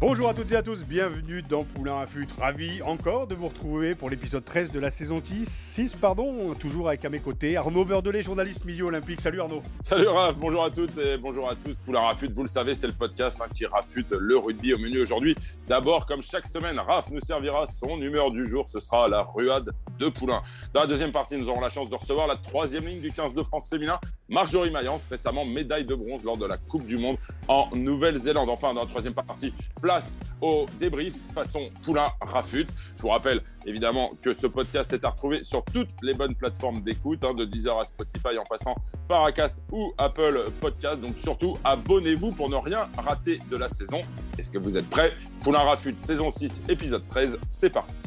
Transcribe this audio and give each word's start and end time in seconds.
Bonjour 0.00 0.30
à 0.30 0.32
toutes 0.32 0.50
et 0.50 0.56
à 0.56 0.62
tous, 0.62 0.82
bienvenue 0.82 1.42
dans 1.42 1.62
Poulain 1.62 2.00
Affût. 2.00 2.26
Ravi 2.38 2.80
encore 2.80 3.26
de 3.26 3.34
vous 3.34 3.48
retrouver 3.48 3.94
pour 3.94 4.08
l'épisode 4.08 4.42
13 4.42 4.72
de 4.72 4.80
la 4.80 4.90
saison 4.90 5.20
6, 5.22 5.94
pardon, 6.00 6.54
toujours 6.54 6.88
avec 6.88 7.04
à 7.04 7.10
mes 7.10 7.18
côtés 7.18 7.58
Arnaud 7.58 7.84
Beurdelet, 7.84 8.22
journaliste 8.22 8.64
milieu 8.64 8.86
olympique. 8.86 9.20
Salut 9.20 9.42
Arnaud. 9.42 9.62
Salut 9.82 10.08
Raph, 10.08 10.36
bonjour 10.38 10.64
à 10.64 10.70
toutes 10.70 10.96
et 10.96 11.18
bonjour 11.18 11.50
à 11.50 11.54
tous. 11.54 11.74
Poulain 11.84 12.00
Rafute, 12.00 12.32
vous 12.32 12.40
le 12.40 12.48
savez, 12.48 12.74
c'est 12.74 12.86
le 12.86 12.94
podcast 12.94 13.38
hein, 13.42 13.48
qui 13.54 13.66
rafute 13.66 14.10
le 14.10 14.38
rugby 14.38 14.72
au 14.72 14.78
menu 14.78 15.02
aujourd'hui. 15.02 15.36
D'abord, 15.68 16.06
comme 16.06 16.22
chaque 16.22 16.46
semaine, 16.46 16.78
Raph 16.78 17.10
nous 17.10 17.20
servira 17.20 17.66
son 17.66 18.00
humeur 18.00 18.30
du 18.30 18.46
jour, 18.46 18.70
ce 18.70 18.80
sera 18.80 19.06
la 19.06 19.22
ruade 19.22 19.70
de 19.98 20.08
Poulain. 20.08 20.40
Dans 20.72 20.80
la 20.80 20.86
deuxième 20.86 21.12
partie, 21.12 21.36
nous 21.36 21.50
aurons 21.50 21.60
la 21.60 21.68
chance 21.68 21.90
de 21.90 21.96
recevoir 21.96 22.26
la 22.26 22.36
troisième 22.36 22.86
ligne 22.86 23.02
du 23.02 23.12
15 23.12 23.34
de 23.34 23.42
France 23.42 23.68
féminin, 23.68 24.00
Marjorie 24.30 24.70
Mayence, 24.70 25.06
récemment 25.10 25.44
médaille 25.44 25.84
de 25.84 25.94
bronze 25.94 26.24
lors 26.24 26.38
de 26.38 26.46
la 26.46 26.56
Coupe 26.56 26.86
du 26.86 26.96
Monde 26.96 27.18
en 27.48 27.68
Nouvelle-Zélande. 27.74 28.48
Enfin, 28.48 28.72
dans 28.72 28.80
la 28.80 28.86
troisième 28.86 29.12
partie, 29.12 29.52
au 30.40 30.66
débrief 30.78 31.14
façon 31.34 31.68
Poulain 31.82 32.12
Rafute. 32.20 32.68
Je 32.96 33.02
vous 33.02 33.08
rappelle 33.08 33.42
évidemment 33.66 34.12
que 34.22 34.34
ce 34.34 34.46
podcast 34.46 34.92
est 34.92 35.04
à 35.04 35.10
retrouver 35.10 35.42
sur 35.42 35.64
toutes 35.64 35.90
les 36.02 36.14
bonnes 36.14 36.34
plateformes 36.34 36.80
d'écoute, 36.80 37.24
hein, 37.24 37.34
de 37.34 37.44
Deezer 37.44 37.78
à 37.78 37.84
Spotify 37.84 38.38
en 38.38 38.44
passant 38.44 38.74
par 39.08 39.24
Acast 39.24 39.62
ou 39.72 39.92
Apple 39.98 40.50
Podcast. 40.60 41.00
Donc 41.00 41.18
surtout, 41.18 41.56
abonnez-vous 41.64 42.32
pour 42.32 42.48
ne 42.48 42.56
rien 42.56 42.88
rater 42.96 43.38
de 43.50 43.56
la 43.56 43.68
saison. 43.68 44.00
Est-ce 44.38 44.50
que 44.50 44.58
vous 44.58 44.76
êtes 44.76 44.88
prêts? 44.88 45.12
Poulain 45.42 45.60
Rafute, 45.60 46.00
saison 46.02 46.30
6, 46.30 46.62
épisode 46.68 47.06
13, 47.08 47.38
c'est 47.48 47.70
parti. 47.70 47.98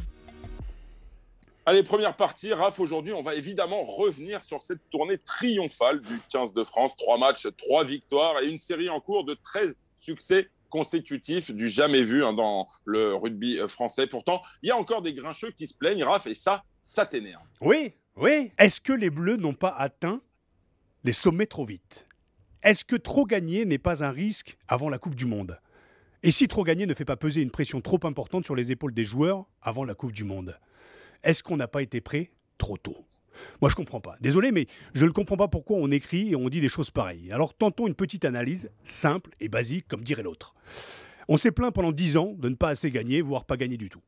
Allez, 1.66 1.84
première 1.84 2.16
partie. 2.16 2.53
Raph, 2.53 2.80
aujourd'hui, 2.80 3.14
on 3.14 3.22
va 3.22 3.36
évidemment 3.36 3.84
revenir 3.84 4.44
sur 4.44 4.62
cette 4.62 4.90
tournée 4.90 5.18
triomphale 5.18 6.02
du 6.02 6.20
15 6.30 6.53
de 6.53 6.64
France. 6.64 6.95
Trois 6.97 7.18
matchs, 7.18 7.47
trois 7.58 7.86
victoires 7.86 8.40
et 8.42 8.50
une 8.50 8.58
série 8.58 8.90
en 8.90 9.00
cours 9.00 9.23
de 9.23 9.34
13 9.34 9.75
succès 9.95 10.50
consécutifs 10.73 11.52
du 11.52 11.69
jamais 11.69 12.02
vu 12.02 12.23
hein, 12.23 12.33
dans 12.33 12.67
le 12.85 13.13
rugby 13.13 13.59
français. 13.67 14.07
Pourtant, 14.07 14.41
il 14.63 14.69
y 14.69 14.71
a 14.71 14.75
encore 14.75 15.03
des 15.03 15.13
grincheux 15.13 15.52
qui 15.52 15.67
se 15.67 15.77
plaignent, 15.77 16.03
Raph, 16.03 16.25
et 16.25 16.33
ça, 16.33 16.63
ça 16.81 17.05
t'énerve. 17.05 17.43
Oui, 17.61 17.93
oui. 18.16 18.52
Est-ce 18.57 18.81
que 18.81 18.91
les 18.91 19.11
Bleus 19.11 19.38
n'ont 19.38 19.53
pas 19.53 19.69
atteint 19.69 20.19
les 21.03 21.13
sommets 21.13 21.45
trop 21.45 21.63
vite? 21.63 22.07
Est-ce 22.63 22.85
que 22.85 22.95
trop 22.95 23.25
gagner 23.25 23.66
n'est 23.66 23.77
pas 23.77 24.03
un 24.03 24.09
risque 24.09 24.57
avant 24.67 24.89
la 24.89 24.97
Coupe 24.97 25.13
du 25.13 25.27
Monde? 25.27 25.59
Et 26.23 26.31
si 26.31 26.47
trop 26.47 26.63
gagner 26.63 26.88
ne 26.88 26.95
fait 26.95 27.05
pas 27.05 27.17
peser 27.17 27.44
une 27.44 27.51
pression 27.51 27.79
trop 27.79 27.99
importante 28.05 28.44
sur 28.44 28.55
les 28.55 28.71
épaules 28.71 28.95
des 28.95 29.05
joueurs 29.05 29.45
avant 29.61 29.85
la 29.85 29.94
Coupe 29.94 30.11
du 30.11 30.23
Monde? 30.23 30.59
Est-ce 31.21 31.44
qu'on 31.44 31.57
n'a 31.57 31.67
pas 31.67 31.83
été 31.83 32.01
prêt 32.01 32.31
trop 32.57 32.77
tôt? 32.77 33.05
Moi, 33.62 33.70
je 33.70 33.76
comprends 33.76 34.02
pas. 34.02 34.16
Désolé, 34.22 34.52
mais 34.52 34.67
je 34.94 35.06
ne 35.06 35.12
comprends 35.12 35.38
pas 35.38 35.48
pourquoi 35.48 35.78
on 35.78 35.92
écrit 35.92 36.31
et 36.31 36.36
on 36.36 36.50
dit 36.50 36.62
des 36.62 36.70
choses 36.70 36.92
pareilles. 36.92 37.31
Alors, 37.31 37.53
tentons 37.53 37.88
une 37.88 37.95
petite 37.95 38.25
analyse 38.25 38.70
simple 38.84 39.31
et 39.40 39.50
basique, 39.50 39.88
comme 39.88 40.03
dirait 40.03 40.23
l'autre. 40.23 40.56
On 41.28 41.38
s'est 41.38 41.52
plaint 41.52 41.73
pendant 41.73 41.92
dix 41.92 42.17
ans 42.17 42.36
de 42.38 42.50
ne 42.50 42.56
pas 42.56 42.70
assez 42.70 42.92
gagner, 42.92 43.22
voire 43.22 43.45
pas 43.45 43.58
gagner 43.58 43.78
du 43.78 43.90
tout. 43.90 44.02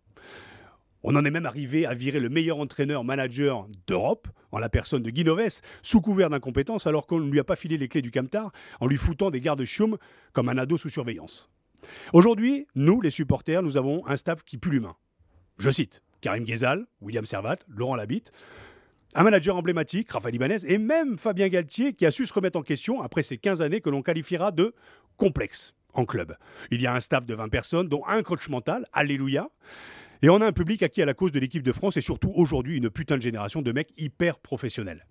On 1.08 1.16
en 1.16 1.24
est 1.24 1.32
même 1.32 1.46
arrivé 1.46 1.86
à 1.86 1.94
virer 1.94 2.20
le 2.20 2.30
meilleur 2.30 2.58
entraîneur-manager 2.58 3.68
d'Europe, 3.86 4.28
en 4.52 4.58
la 4.58 4.70
personne 4.70 5.04
de 5.04 5.12
Guinoves, 5.12 5.62
sous 5.84 6.02
couvert 6.02 6.32
d'incompétence, 6.32 6.88
alors 6.88 7.06
qu'on 7.06 7.20
ne 7.20 7.30
lui 7.30 7.40
a 7.40 7.44
pas 7.44 7.56
filé 7.56 7.78
les 7.78 7.88
clés 7.88 8.02
du 8.02 8.10
Camtar, 8.10 8.52
en 8.80 8.88
lui 8.88 8.98
foutant 8.98 9.30
des 9.30 9.40
gardes 9.40 9.64
chioum 9.66 9.98
comme 10.34 10.50
un 10.50 10.58
ado 10.58 10.78
sous 10.78 10.90
surveillance. 10.90 11.48
Aujourd'hui, 12.14 12.66
nous, 12.74 13.02
les 13.02 13.12
supporters, 13.12 13.62
nous 13.62 13.78
avons 13.78 14.06
un 14.08 14.18
staff 14.18 14.44
qui 14.44 14.58
pue 14.58 14.72
l'humain. 14.72 14.96
Je 15.60 15.70
cite 15.70 16.02
Karim 16.22 16.44
Ghezal, 16.44 16.88
William 17.02 17.26
Servat, 17.26 17.58
Laurent 17.68 17.96
Labitte, 17.96 18.32
un 19.16 19.24
manager 19.24 19.56
emblématique, 19.56 20.12
Rafael 20.12 20.36
Ibanez, 20.36 20.58
et 20.68 20.78
même 20.78 21.18
Fabien 21.18 21.48
Galtier, 21.48 21.94
qui 21.94 22.06
a 22.06 22.12
su 22.12 22.26
se 22.26 22.34
remettre 22.34 22.60
en 22.60 22.64
question 22.64 23.02
après 23.02 23.24
ces 23.24 23.38
15 23.38 23.62
années 23.62 23.80
que 23.80 23.90
l'on 23.90 24.02
qualifiera 24.02 24.52
de 24.52 24.76
complexe 25.16 25.74
en 25.94 26.06
club. 26.06 26.36
Il 26.70 26.82
y 26.82 26.88
a 26.88 26.94
un 26.94 27.00
staff 27.00 27.26
de 27.26 27.34
20 27.34 27.48
personnes, 27.48 27.88
dont 27.88 28.04
un 28.06 28.22
coach 28.24 28.50
mental, 28.50 28.86
alléluia. 28.92 29.48
Et 30.22 30.30
on 30.30 30.42
a 30.42 30.46
un 30.46 30.52
public 30.52 30.84
acquis 30.84 31.02
à 31.02 31.06
la 31.06 31.14
cause 31.14 31.32
de 31.32 31.40
l'équipe 31.40 31.64
de 31.64 31.72
France 31.72 31.96
et 31.96 32.02
surtout 32.02 32.32
aujourd'hui 32.36 32.78
une 32.78 32.90
putain 32.90 33.16
de 33.16 33.22
génération 33.22 33.62
de 33.62 33.72
mecs 33.72 33.94
hyper 33.98 34.38
professionnels. 34.40 35.06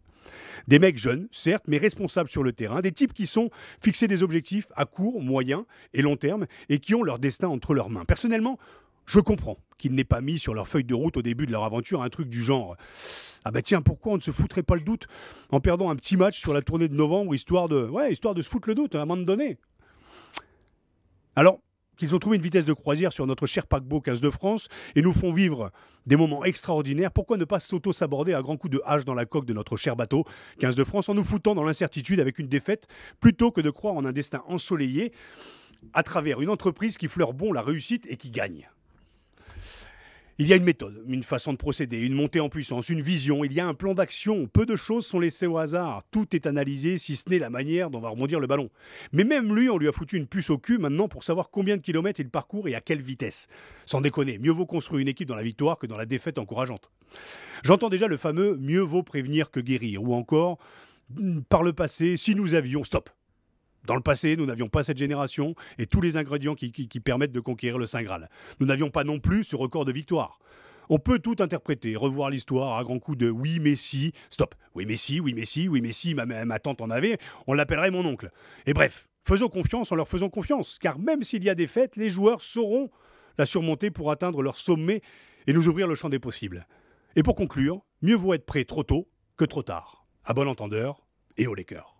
Des 0.68 0.78
mecs 0.78 0.98
jeunes, 0.98 1.28
certes, 1.30 1.64
mais 1.66 1.78
responsables 1.78 2.28
sur 2.28 2.42
le 2.42 2.52
terrain, 2.52 2.80
des 2.80 2.92
types 2.92 3.12
qui 3.12 3.26
sont 3.26 3.50
fixés 3.82 4.08
des 4.08 4.22
objectifs 4.22 4.66
à 4.76 4.84
court, 4.84 5.22
moyen 5.22 5.66
et 5.94 6.02
long 6.02 6.16
terme 6.16 6.46
et 6.68 6.78
qui 6.78 6.94
ont 6.94 7.02
leur 7.02 7.18
destin 7.18 7.48
entre 7.48 7.74
leurs 7.74 7.90
mains. 7.90 8.04
Personnellement, 8.04 8.58
je 9.06 9.20
comprends 9.20 9.58
qu'ils 9.78 9.94
n'aient 9.94 10.04
pas 10.04 10.20
mis 10.20 10.38
sur 10.38 10.54
leur 10.54 10.68
feuille 10.68 10.84
de 10.84 10.94
route 10.94 11.16
au 11.16 11.22
début 11.22 11.46
de 11.46 11.52
leur 11.52 11.64
aventure 11.64 12.02
un 12.02 12.08
truc 12.08 12.28
du 12.28 12.42
genre 12.42 12.76
Ah 13.44 13.50
bah 13.50 13.62
tiens, 13.62 13.82
pourquoi 13.82 14.12
on 14.12 14.16
ne 14.16 14.22
se 14.22 14.30
foutrait 14.30 14.62
pas 14.62 14.76
le 14.76 14.80
doute 14.80 15.06
en 15.50 15.60
perdant 15.60 15.90
un 15.90 15.96
petit 15.96 16.16
match 16.16 16.40
sur 16.40 16.52
la 16.52 16.62
tournée 16.62 16.88
de 16.88 16.94
novembre, 16.94 17.34
histoire 17.34 17.68
de, 17.68 17.90
histoire 18.10 18.34
de 18.34 18.42
se 18.42 18.48
foutre 18.48 18.68
le 18.68 18.74
doute 18.74 18.94
à 18.94 19.02
un 19.02 19.06
moment 19.06 19.22
donné? 19.22 19.58
Alors, 21.36 21.58
qu'ils 21.96 22.14
ont 22.14 22.18
trouvé 22.18 22.36
une 22.36 22.42
vitesse 22.42 22.64
de 22.64 22.72
croisière 22.72 23.12
sur 23.12 23.26
notre 23.26 23.46
cher 23.46 23.66
paquebot 23.66 24.00
15 24.00 24.20
de 24.20 24.30
France 24.30 24.68
et 24.96 25.02
nous 25.02 25.12
font 25.12 25.32
vivre 25.32 25.70
des 26.06 26.16
moments 26.16 26.44
extraordinaires, 26.44 27.12
pourquoi 27.12 27.36
ne 27.36 27.44
pas 27.44 27.60
s'auto-saborder 27.60 28.34
à 28.34 28.42
grands 28.42 28.56
coups 28.56 28.72
de 28.72 28.82
hache 28.84 29.04
dans 29.04 29.14
la 29.14 29.24
coque 29.24 29.46
de 29.46 29.52
notre 29.52 29.76
cher 29.76 29.96
bateau 29.96 30.24
15 30.60 30.74
de 30.74 30.84
France 30.84 31.08
en 31.08 31.14
nous 31.14 31.24
foutant 31.24 31.54
dans 31.54 31.64
l'incertitude 31.64 32.20
avec 32.20 32.38
une 32.38 32.48
défaite 32.48 32.88
plutôt 33.20 33.50
que 33.50 33.60
de 33.60 33.70
croire 33.70 33.94
en 33.94 34.04
un 34.04 34.12
destin 34.12 34.42
ensoleillé 34.46 35.12
à 35.92 36.02
travers 36.02 36.40
une 36.40 36.48
entreprise 36.48 36.98
qui 36.98 37.08
fleure 37.08 37.32
bon 37.32 37.52
la 37.52 37.62
réussite 37.62 38.06
et 38.08 38.16
qui 38.16 38.30
gagne 38.30 38.68
il 40.38 40.48
y 40.48 40.52
a 40.52 40.56
une 40.56 40.64
méthode, 40.64 41.02
une 41.06 41.22
façon 41.22 41.52
de 41.52 41.58
procéder, 41.58 42.02
une 42.02 42.14
montée 42.14 42.40
en 42.40 42.48
puissance, 42.48 42.88
une 42.88 43.00
vision, 43.00 43.44
il 43.44 43.52
y 43.52 43.60
a 43.60 43.66
un 43.66 43.74
plan 43.74 43.94
d'action. 43.94 44.46
Peu 44.46 44.66
de 44.66 44.74
choses 44.74 45.06
sont 45.06 45.20
laissées 45.20 45.46
au 45.46 45.58
hasard. 45.58 46.02
Tout 46.10 46.34
est 46.34 46.46
analysé, 46.46 46.98
si 46.98 47.14
ce 47.14 47.28
n'est 47.30 47.38
la 47.38 47.50
manière 47.50 47.88
dont 47.90 48.00
va 48.00 48.08
rebondir 48.08 48.40
le 48.40 48.46
ballon. 48.46 48.68
Mais 49.12 49.22
même 49.22 49.54
lui, 49.54 49.70
on 49.70 49.78
lui 49.78 49.86
a 49.86 49.92
foutu 49.92 50.16
une 50.16 50.26
puce 50.26 50.50
au 50.50 50.58
cul 50.58 50.78
maintenant 50.78 51.08
pour 51.08 51.22
savoir 51.22 51.50
combien 51.50 51.76
de 51.76 51.82
kilomètres 51.82 52.18
il 52.20 52.30
parcourt 52.30 52.66
et 52.68 52.74
à 52.74 52.80
quelle 52.80 53.00
vitesse. 53.00 53.46
Sans 53.86 54.00
déconner, 54.00 54.38
mieux 54.38 54.50
vaut 54.50 54.66
construire 54.66 55.00
une 55.00 55.08
équipe 55.08 55.28
dans 55.28 55.36
la 55.36 55.44
victoire 55.44 55.78
que 55.78 55.86
dans 55.86 55.96
la 55.96 56.06
défaite 56.06 56.38
encourageante. 56.38 56.90
J'entends 57.62 57.88
déjà 57.88 58.08
le 58.08 58.16
fameux 58.16 58.56
mieux 58.56 58.80
vaut 58.80 59.02
prévenir 59.02 59.50
que 59.50 59.60
guérir, 59.60 60.02
ou 60.02 60.14
encore 60.14 60.58
par 61.48 61.62
le 61.62 61.72
passé, 61.72 62.16
si 62.16 62.34
nous 62.34 62.54
avions, 62.54 62.82
stop, 62.82 63.10
dans 63.84 63.94
le 63.94 64.00
passé, 64.00 64.36
nous 64.36 64.46
n'avions 64.46 64.68
pas 64.68 64.84
cette 64.84 64.98
génération 64.98 65.54
et 65.78 65.86
tous 65.86 66.00
les 66.00 66.16
ingrédients 66.16 66.54
qui, 66.54 66.70
permettent 67.00 67.32
de 67.32 67.40
conquérir 67.40 67.78
le 67.78 67.86
Saint 67.86 68.02
Graal. 68.02 68.30
Nous 68.60 68.66
n'avions 68.66 68.90
pas 68.90 69.04
non 69.04 69.20
plus 69.20 69.44
ce 69.44 69.56
record 69.56 69.84
de 69.84 69.92
victoire. 69.92 70.38
On 70.88 70.98
peut 70.98 71.18
tout 71.18 71.36
interpréter, 71.38 71.96
revoir 71.96 72.30
l'histoire 72.30 72.78
à 72.78 72.84
grands 72.84 72.98
coups 72.98 73.18
de 73.18 73.30
oui, 73.30 73.58
mais 73.60 73.74
si, 73.74 74.12
stop, 74.30 74.54
oui, 74.74 74.84
mais 74.86 74.96
si, 74.96 75.20
oui, 75.20 75.32
mais 75.34 75.46
si, 75.46 75.68
oui, 75.68 75.80
mais 75.80 75.92
si, 75.92 76.14
ma, 76.14 76.26
ma 76.26 76.58
tante 76.58 76.80
en 76.80 76.90
avait, 76.90 77.18
on 77.46 77.54
l'appellerait 77.54 77.90
mon 77.90 78.04
oncle. 78.04 78.30
Et 78.66 78.74
bref, 78.74 79.08
faisons 79.24 79.48
confiance 79.48 79.92
en 79.92 79.96
leur 79.96 80.08
faisant 80.08 80.28
confiance, 80.28 80.78
car 80.80 80.98
même 80.98 81.22
s'il 81.22 81.42
y 81.42 81.50
a 81.50 81.54
des 81.54 81.66
fêtes, 81.66 81.96
les 81.96 82.10
joueurs 82.10 82.42
sauront 82.42 82.90
la 83.38 83.46
surmonter 83.46 83.90
pour 83.90 84.10
atteindre 84.10 84.42
leur 84.42 84.58
sommet 84.58 85.00
et 85.46 85.52
nous 85.52 85.68
ouvrir 85.68 85.86
le 85.86 85.94
champ 85.94 86.08
des 86.08 86.18
possibles. 86.18 86.66
Et 87.16 87.22
pour 87.22 87.34
conclure, 87.34 87.80
mieux 88.02 88.16
vaut 88.16 88.34
être 88.34 88.46
prêt 88.46 88.64
trop 88.64 88.82
tôt 88.82 89.08
que 89.36 89.44
trop 89.44 89.62
tard. 89.62 90.06
À 90.24 90.34
bon 90.34 90.48
entendeur 90.48 91.02
et 91.36 91.46
au 91.46 91.54
Lakers. 91.54 91.93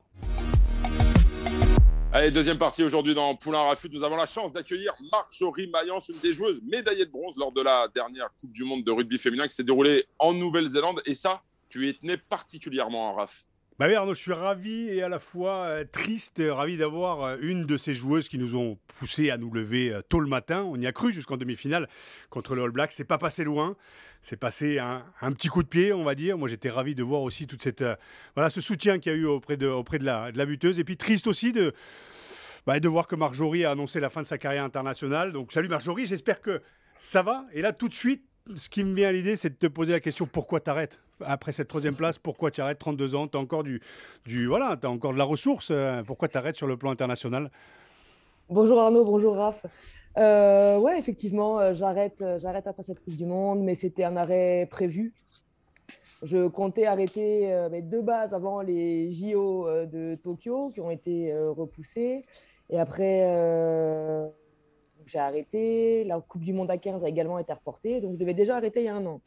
Allez, 2.17 2.31
deuxième 2.31 2.59
partie 2.59 2.85
aujourd'hui 2.85 3.13
dans 3.13 3.35
Poulain 3.35 3.65
Rafut. 3.65 3.89
Nous 3.93 4.05
avons 4.05 4.15
la 4.15 4.27
chance 4.27 4.53
d'accueillir 4.53 4.95
Marjorie 5.11 5.67
Mayence, 5.67 6.11
une 6.11 6.21
des 6.21 6.31
joueuses 6.31 6.61
médaillées 6.63 7.07
de 7.07 7.11
bronze 7.11 7.37
lors 7.37 7.51
de 7.51 7.61
la 7.61 7.89
dernière 7.93 8.31
Coupe 8.41 8.53
du 8.53 8.63
Monde 8.63 8.85
de 8.85 8.93
rugby 8.93 9.19
féminin 9.19 9.49
qui 9.49 9.55
s'est 9.57 9.65
déroulée 9.65 10.07
en 10.21 10.33
Nouvelle-Zélande. 10.33 11.03
Et 11.07 11.17
ça, 11.17 11.43
tu 11.69 11.89
y 11.89 11.99
tenais 11.99 12.17
particulièrement, 12.17 13.11
en 13.11 13.15
Raph. 13.15 13.47
Bah 13.77 13.87
Arnaud, 13.87 14.15
je 14.15 14.21
suis 14.21 14.33
ravi 14.33 14.89
et 14.89 15.03
à 15.03 15.09
la 15.09 15.19
fois 15.19 15.65
euh, 15.65 15.85
triste, 15.85 16.41
ravi 16.49 16.77
d'avoir 16.77 17.23
euh, 17.23 17.37
une 17.41 17.67
de 17.67 17.77
ces 17.77 17.93
joueuses 17.93 18.29
qui 18.29 18.39
nous 18.39 18.55
ont 18.55 18.79
poussé 18.87 19.31
à 19.31 19.37
nous 19.37 19.51
lever 19.51 19.93
euh, 19.93 20.01
tôt 20.01 20.21
le 20.21 20.29
matin. 20.29 20.63
On 20.63 20.77
y 20.77 20.87
a 20.87 20.93
cru 20.93 21.13
jusqu'en 21.13 21.37
demi-finale 21.37 21.89
contre 22.31 22.55
le 22.55 22.63
All 22.63 22.71
Black. 22.71 22.93
C'est 22.93 23.03
pas 23.03 23.19
passé 23.19 23.43
loin. 23.43 23.75
C'est 24.23 24.37
passé 24.37 24.79
un, 24.79 25.03
petit 25.33 25.49
coup 25.49 25.65
de 25.65 25.69
pied, 25.69 25.93
on 25.93 26.05
va 26.05 26.15
dire. 26.15 26.39
Moi, 26.39 26.47
j'étais 26.47 26.71
ravi 26.71 26.95
de 26.95 27.03
voir 27.03 27.23
aussi 27.23 27.49
toute 27.49 27.65
cette 27.65 27.85
voilà 28.37 28.49
ce 28.49 28.61
soutien 28.61 29.01
qu'il 29.01 29.11
y 29.11 29.15
a 29.17 29.19
eu 29.19 29.27
auprès 29.27 29.57
de 29.57 29.67
auprès 29.67 29.99
de 29.99 30.05
la, 30.05 30.31
de 30.31 30.39
la 30.39 30.47
buteuse. 30.47 30.79
Et 30.79 30.85
puis 30.85 30.97
triste 30.97 31.27
aussi 31.27 31.51
de 31.51 31.75
bah, 32.69 32.79
de 32.79 32.89
voir 32.89 33.09
que 33.09 33.17
Marjorie 33.17 33.65
a 33.65 33.73
annoncé 33.73 33.99
la 33.99 34.09
fin 34.09 34.23
de 34.23 34.29
sa 34.29 34.39
carrière 34.39 34.63
internationale. 34.63 35.33
Donc 35.33 35.51
salut 35.51 35.69
Marjorie, 35.69 36.07
j'espère 36.07 36.41
que 36.41 36.63
ça 37.01 37.23
va. 37.23 37.45
Et 37.53 37.61
là, 37.61 37.73
tout 37.73 37.89
de 37.89 37.95
suite, 37.95 38.23
ce 38.55 38.69
qui 38.69 38.85
me 38.85 38.95
vient 38.95 39.09
à 39.09 39.13
l'idée, 39.13 39.37
c'est 39.37 39.51
de 39.51 39.55
te 39.55 39.67
poser 39.67 39.93
la 39.93 40.01
question 40.01 40.27
pourquoi 40.27 40.61
tu 40.61 40.71
arrêtes 40.71 41.01
après 41.21 41.53
cette 41.53 41.69
troisième 41.69 41.95
place? 41.95 42.19
Pourquoi 42.19 42.51
tu 42.51 42.61
arrêtes 42.61 42.79
32 42.79 43.15
ans? 43.15 43.27
Tu 43.27 43.37
as 43.37 43.41
encore 43.41 43.63
du, 43.63 43.81
du 44.27 44.47
voilà, 44.47 44.79
as 44.83 44.89
encore 44.89 45.13
de 45.13 45.19
la 45.19 45.25
ressource. 45.25 45.69
Euh, 45.71 46.03
pourquoi 46.03 46.29
tu 46.29 46.37
arrêtes 46.37 46.57
sur 46.57 46.67
le 46.67 46.77
plan 46.77 46.91
international? 46.91 47.51
Bonjour 48.51 48.79
Arnaud, 48.79 49.05
bonjour 49.05 49.37
Raph. 49.37 49.65
Euh, 50.17 50.79
ouais, 50.79 50.99
effectivement, 50.99 51.59
euh, 51.59 51.75
j'arrête, 51.75 52.23
j'arrête 52.39 52.67
après 52.67 52.83
cette 52.85 53.03
Coupe 53.03 53.17
du 53.17 53.27
Monde, 53.27 53.61
mais 53.63 53.75
c'était 53.75 54.05
un 54.05 54.17
arrêt 54.17 54.69
prévu. 54.71 55.13
Je 56.23 56.47
comptais 56.47 56.87
arrêter 56.87 57.53
euh, 57.53 57.81
deux 57.83 58.03
bases 58.03 58.33
avant 58.33 58.61
les 58.61 59.11
JO 59.13 59.67
de 59.87 60.17
Tokyo 60.23 60.71
qui 60.71 60.81
ont 60.81 60.91
été 60.91 61.35
repoussés. 61.35 62.25
Et 62.71 62.79
après, 62.79 63.23
j'ai 65.07 65.19
arrêté. 65.19 66.05
La 66.05 66.21
Coupe 66.21 66.43
du 66.43 66.53
Monde 66.53 66.71
à 66.71 66.79
15 66.79 67.05
a 67.05 67.09
également 67.09 67.39
été 67.39 67.53
reportée. 67.53 68.01
Donc, 68.01 68.15
je 68.15 68.19
devais 68.19 68.35
déjà 68.35 68.57
arrêter 68.57 68.81
il 68.81 68.87
y 68.87 68.89
a 68.89 68.97
un 68.97 69.07
an. 69.07 69.21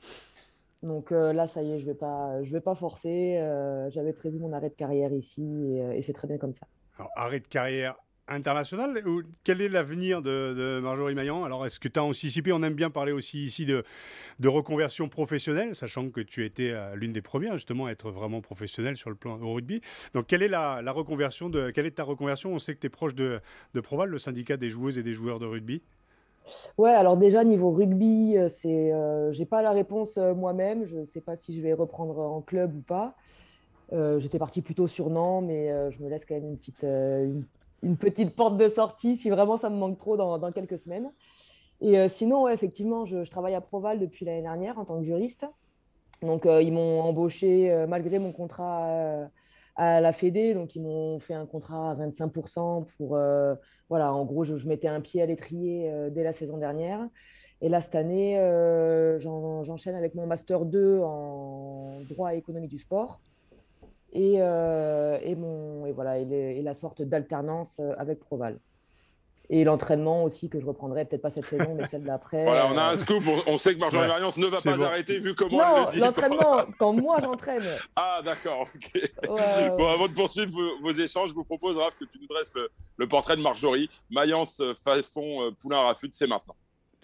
Donc 0.83 1.11
euh, 1.11 1.33
là, 1.33 1.47
ça 1.47 1.63
y 1.63 1.71
est, 1.71 1.79
je 1.79 1.85
vais, 1.85 1.95
pas, 1.95 2.43
je 2.43 2.51
vais 2.51 2.61
pas 2.61 2.75
forcer. 2.75 3.37
Euh, 3.39 3.89
j'avais 3.89 4.13
prévu 4.13 4.37
mon 4.37 4.53
arrêt 4.53 4.69
de 4.69 4.75
carrière 4.75 5.11
ici 5.11 5.41
et, 5.41 5.97
et 5.97 6.01
c'est 6.03 6.13
très 6.13 6.27
bien 6.27 6.37
comme 6.37 6.53
ça. 6.53 6.67
Alors, 6.97 7.09
arrêt 7.15 7.39
de 7.39 7.47
carrière 7.47 7.95
international. 8.27 9.03
Quel 9.43 9.61
est 9.61 9.69
l'avenir 9.69 10.21
de, 10.21 10.79
Marjorie 10.81 11.15
Maillan? 11.15 11.43
Alors, 11.43 11.65
est-ce 11.65 11.79
que 11.79 11.87
tu 11.87 11.99
as 11.99 12.03
anticipé? 12.03 12.51
On 12.51 12.63
aime 12.63 12.73
bien 12.73 12.89
parler 12.89 13.11
aussi 13.11 13.43
ici 13.43 13.65
de, 13.65 13.83
reconversion 14.45 15.09
professionnelle, 15.09 15.75
sachant 15.75 16.09
que 16.09 16.21
tu 16.21 16.45
étais 16.45 16.71
euh, 16.71 16.95
l'une 16.95 17.13
des 17.13 17.21
premières 17.21 17.53
justement 17.53 17.85
à 17.85 17.91
être 17.91 18.11
vraiment 18.11 18.41
professionnelle 18.41 18.97
sur 18.97 19.09
le 19.09 19.15
plan 19.15 19.39
au 19.41 19.53
rugby. 19.53 19.81
Donc, 20.13 20.27
quelle 20.27 20.43
est 20.43 20.49
ta 20.49 22.03
reconversion? 22.03 22.53
On 22.53 22.59
sait 22.59 22.75
que 22.75 22.79
tu 22.79 22.87
es 22.87 22.89
proche 22.89 23.15
de, 23.15 23.41
Proval, 23.81 24.09
le 24.09 24.17
syndicat 24.17 24.57
des 24.57 24.69
joueuses 24.69 24.97
et 24.97 25.03
des 25.03 25.13
joueurs 25.13 25.39
de 25.39 25.45
rugby. 25.45 25.81
Ouais, 26.77 26.91
alors 26.91 27.17
déjà 27.17 27.43
niveau 27.43 27.71
rugby, 27.71 28.37
euh, 28.37 28.47
c'est, 28.47 28.93
euh, 28.93 29.33
j'ai 29.33 29.45
pas 29.45 29.61
la 29.61 29.71
réponse 29.71 30.17
moi-même. 30.17 30.85
Je 30.85 30.97
ne 30.97 31.05
sais 31.05 31.21
pas 31.21 31.35
si 31.35 31.55
je 31.55 31.61
vais 31.61 31.73
reprendre 31.73 32.19
en 32.19 32.41
club 32.41 32.75
ou 32.75 32.81
pas. 32.81 33.15
j'étais 34.19 34.39
parti 34.39 34.61
plutôt 34.61 34.87
sur 34.87 35.09
Nantes, 35.09 35.45
mais 35.45 35.91
je 35.91 36.03
me 36.03 36.09
laisse 36.09 36.25
quand 36.25 36.35
même 36.35 36.45
une 36.45 36.57
petite, 36.57 36.85
petite 37.97 38.35
porte 38.35 38.57
de 38.57 38.69
sortie 38.69 39.17
si 39.17 39.29
vraiment 39.29 39.57
ça 39.57 39.69
me 39.69 39.75
manque 39.75 39.97
trop 39.97 40.17
dans, 40.17 40.51
quelques 40.51 40.79
semaines. 40.79 41.11
Et 41.81 41.97
euh, 41.97 42.09
sinon, 42.09 42.47
effectivement, 42.47 43.05
je, 43.05 43.29
travaille 43.29 43.55
à 43.55 43.61
Proval 43.61 43.99
depuis 43.99 44.25
l'année 44.25 44.41
dernière 44.41 44.79
en 44.79 44.85
tant 44.85 44.99
que 44.99 45.05
juriste. 45.05 45.45
Donc, 46.21 46.45
euh, 46.45 46.61
ils 46.61 46.73
m'ont 46.73 47.01
embauché 47.01 47.71
euh, 47.71 47.85
malgré 47.85 48.17
mon 48.17 48.31
contrat 48.31 49.29
à 49.75 50.01
la 50.01 50.13
Fédé. 50.13 50.55
Donc, 50.55 50.75
ils 50.75 50.81
m'ont 50.81 51.19
fait 51.19 51.35
un 51.35 51.45
contrat 51.45 51.91
à 51.91 51.95
25% 51.95 52.85
pour. 52.97 53.09
voilà, 53.89 54.13
en 54.13 54.25
gros, 54.25 54.43
je, 54.43 54.57
je, 54.57 54.67
mettais 54.67 54.87
un 54.87 55.01
pied 55.01 55.21
à 55.21 55.27
l'étrier 55.27 55.91
dès 56.11 56.23
la 56.23 56.33
saison 56.33 56.57
dernière. 56.57 57.07
Et 57.61 57.69
là, 57.69 57.81
cette 57.81 57.95
année, 57.95 58.37
j'enchaîne 59.19 59.95
avec 59.95 60.15
mon 60.15 60.25
Master 60.25 60.65
2 60.65 61.01
en 61.01 61.99
droit 62.09 62.33
et 62.33 62.37
économie 62.37 62.67
du 62.67 62.79
sport 62.79 63.19
et, 64.13 64.35
euh, 64.37 65.19
et, 65.21 65.35
mon, 65.35 65.85
et, 65.85 65.91
voilà, 65.91 66.19
et, 66.19 66.61
la 66.61 66.75
sorte 66.75 67.01
d'alternance 67.01 67.77
euh, 67.79 67.93
avec 67.97 68.19
Proval. 68.19 68.59
Et 69.49 69.63
l'entraînement 69.63 70.25
aussi 70.25 70.49
que 70.49 70.59
je 70.59 70.65
reprendrai, 70.65 71.05
peut-être 71.05 71.21
pas 71.21 71.31
cette 71.31 71.45
saison, 71.45 71.73
mais 71.73 71.87
celle 71.89 72.03
d'après. 72.03 72.43
Voilà, 72.43 72.67
on 72.69 72.77
a 72.77 72.81
un 72.81 72.93
euh, 72.93 72.97
scoop. 72.97 73.23
On 73.47 73.57
sait 73.57 73.75
que 73.75 73.79
Marjorie 73.79 74.03
ouais, 74.03 74.09
Variance 74.09 74.35
ne 74.35 74.45
va 74.47 74.59
pas 74.59 74.85
arrêter 74.85 75.19
vu 75.19 75.35
comment 75.35 75.57
non, 75.57 75.77
elle 75.77 75.85
le 75.85 75.91
dit. 75.91 75.99
l'entraînement, 75.99 76.65
quand 76.79 76.91
moi 76.91 77.17
j'entraîne. 77.23 77.63
Ah, 77.95 78.21
d'accord. 78.25 78.67
bon, 79.77 79.87
avant 79.87 80.07
de 80.09 80.13
poursuivre 80.13 80.51
vos, 80.81 80.91
échanges, 80.91 81.29
je 81.29 81.33
vous 81.33 81.45
propose, 81.45 81.77
Raph, 81.77 81.95
que 81.97 82.03
tu 82.05 82.19
nous 82.19 82.27
dresses 82.27 82.53
le, 82.55 82.69
le 82.97 83.07
portrait 83.07 83.37
de 83.37 83.41
Marjorie. 83.41 83.89
Mayence, 84.09 84.61
Fafon, 84.83 85.53
Poulain, 85.61 85.79
Rafut, 85.79 86.09
c'est 86.11 86.27
maintenant. 86.27 86.55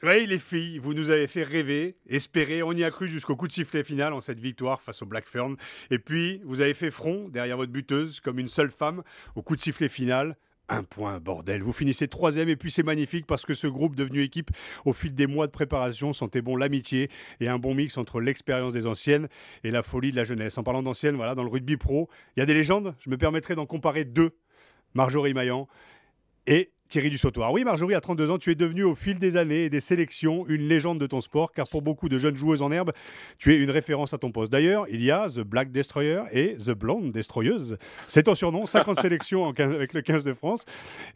Oui, 0.05 0.25
les 0.25 0.37
filles, 0.37 0.79
vous 0.79 0.93
nous 0.93 1.11
avez 1.11 1.27
fait 1.27 1.43
rêver, 1.43 1.95
espérer. 2.09 2.61
On 2.61 2.73
y 2.73 2.83
a 2.83 2.91
cru 2.91 3.07
jusqu'au 3.07 3.37
coup 3.37 3.47
de 3.47 3.53
sifflet 3.53 3.85
final 3.85 4.11
en 4.11 4.19
cette 4.19 4.37
victoire 4.37 4.81
face 4.81 5.01
au 5.01 5.05
Blackfern. 5.05 5.55
Et 5.91 5.97
puis, 5.97 6.41
vous 6.43 6.59
avez 6.59 6.73
fait 6.73 6.91
front 6.91 7.29
derrière 7.29 7.55
votre 7.55 7.71
buteuse 7.71 8.19
comme 8.19 8.37
une 8.37 8.49
seule 8.49 8.69
femme 8.69 9.03
au 9.35 9.41
coup 9.41 9.55
de 9.55 9.61
sifflet 9.61 9.87
final. 9.87 10.35
Un 10.67 10.83
point, 10.83 11.21
bordel. 11.21 11.63
Vous 11.63 11.71
finissez 11.71 12.09
troisième 12.09 12.49
et 12.49 12.57
puis 12.57 12.69
c'est 12.69 12.83
magnifique 12.83 13.25
parce 13.25 13.45
que 13.45 13.53
ce 13.53 13.65
groupe 13.65 13.95
devenu 13.95 14.23
équipe 14.23 14.51
au 14.83 14.91
fil 14.91 15.15
des 15.15 15.25
mois 15.25 15.47
de 15.47 15.53
préparation 15.53 16.11
sentait 16.11 16.41
bon 16.41 16.57
l'amitié 16.57 17.09
et 17.39 17.47
un 17.47 17.57
bon 17.57 17.73
mix 17.73 17.97
entre 17.97 18.19
l'expérience 18.19 18.73
des 18.73 18.85
anciennes 18.87 19.29
et 19.63 19.71
la 19.71 19.83
folie 19.83 20.11
de 20.11 20.17
la 20.17 20.25
jeunesse. 20.25 20.57
En 20.57 20.63
parlant 20.63 20.83
d'anciennes, 20.83 21.15
voilà, 21.15 21.33
dans 21.33 21.43
le 21.43 21.49
rugby 21.49 21.77
pro, 21.77 22.09
il 22.35 22.41
y 22.41 22.43
a 22.43 22.45
des 22.45 22.53
légendes. 22.53 22.93
Je 22.99 23.09
me 23.09 23.17
permettrai 23.17 23.55
d'en 23.55 23.65
comparer 23.65 24.03
deux. 24.03 24.31
Marjorie 24.95 25.33
Maillan 25.33 25.69
et 26.45 26.71
Thierry 26.93 27.09
Dussautoir. 27.09 27.51
Oui, 27.51 27.63
Marjorie, 27.63 27.95
à 27.95 28.01
32 28.01 28.29
ans, 28.29 28.37
tu 28.37 28.51
es 28.51 28.55
devenue 28.55 28.83
au 28.83 28.93
fil 28.93 29.17
des 29.17 29.35
années 29.35 29.63
et 29.63 29.69
des 29.71 29.79
sélections 29.79 30.45
une 30.47 30.67
légende 30.67 30.99
de 30.99 31.07
ton 31.07 31.21
sport, 31.21 31.51
car 31.51 31.67
pour 31.67 31.81
beaucoup 31.81 32.07
de 32.07 32.19
jeunes 32.19 32.35
joueuses 32.35 32.61
en 32.61 32.71
herbe, 32.71 32.91
tu 33.39 33.51
es 33.51 33.57
une 33.57 33.71
référence 33.71 34.13
à 34.13 34.19
ton 34.19 34.31
poste. 34.31 34.51
D'ailleurs, 34.51 34.85
il 34.91 35.03
y 35.03 35.09
a 35.09 35.27
The 35.27 35.39
Black 35.39 35.71
Destroyer 35.71 36.21
et 36.31 36.55
The 36.55 36.69
Blonde 36.69 37.11
Destroyeuse. 37.11 37.79
C'est 38.07 38.21
ton 38.21 38.35
surnom, 38.35 38.67
50 38.67 38.99
sélections 39.01 39.47
avec 39.47 39.93
le 39.93 40.03
15 40.03 40.23
de 40.23 40.33
France. 40.33 40.65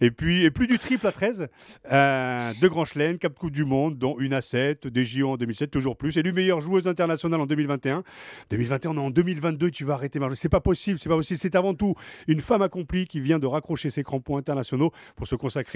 Et 0.02 0.10
puis, 0.10 0.46
et 0.46 0.50
plus 0.50 0.66
du 0.66 0.80
triple 0.80 1.06
à 1.06 1.12
13, 1.12 1.48
euh, 1.92 2.54
deux 2.60 2.70
grands 2.70 2.86
chelems, 2.86 3.20
Cap 3.20 3.36
Coupe 3.36 3.52
du 3.52 3.64
Monde, 3.64 4.00
dont 4.00 4.18
une 4.18 4.34
à 4.34 4.42
7, 4.42 4.88
des 4.88 5.06
JO 5.06 5.30
en 5.30 5.38
2007, 5.38 5.70
toujours 5.70 5.96
plus. 5.96 6.18
Élue 6.18 6.34
meilleure 6.34 6.60
joueuse 6.60 6.88
internationale 6.88 7.40
en 7.40 7.46
2021. 7.46 8.04
2021, 8.50 8.90
on 8.90 8.96
est 8.96 9.00
en 9.00 9.10
2022, 9.12 9.70
tu 9.70 9.86
vas 9.86 9.94
arrêter 9.94 10.18
Marjorie. 10.18 10.38
C'est 10.38 10.50
pas 10.50 10.60
possible, 10.60 10.98
c'est 10.98 11.10
pas 11.10 11.18
possible. 11.18 11.40
C'est 11.40 11.54
avant 11.54 11.76
tout 11.76 11.94
une 12.28 12.42
femme 12.42 12.64
accomplie 12.64 13.06
qui 13.06 13.20
vient 13.20 13.38
de 13.38 13.46
raccrocher 13.46 13.92
ses 13.92 14.02
crampons 14.02 14.38
internationaux 14.38 14.92
pour 15.16 15.28
se 15.28 15.36
consacrer 15.36 15.67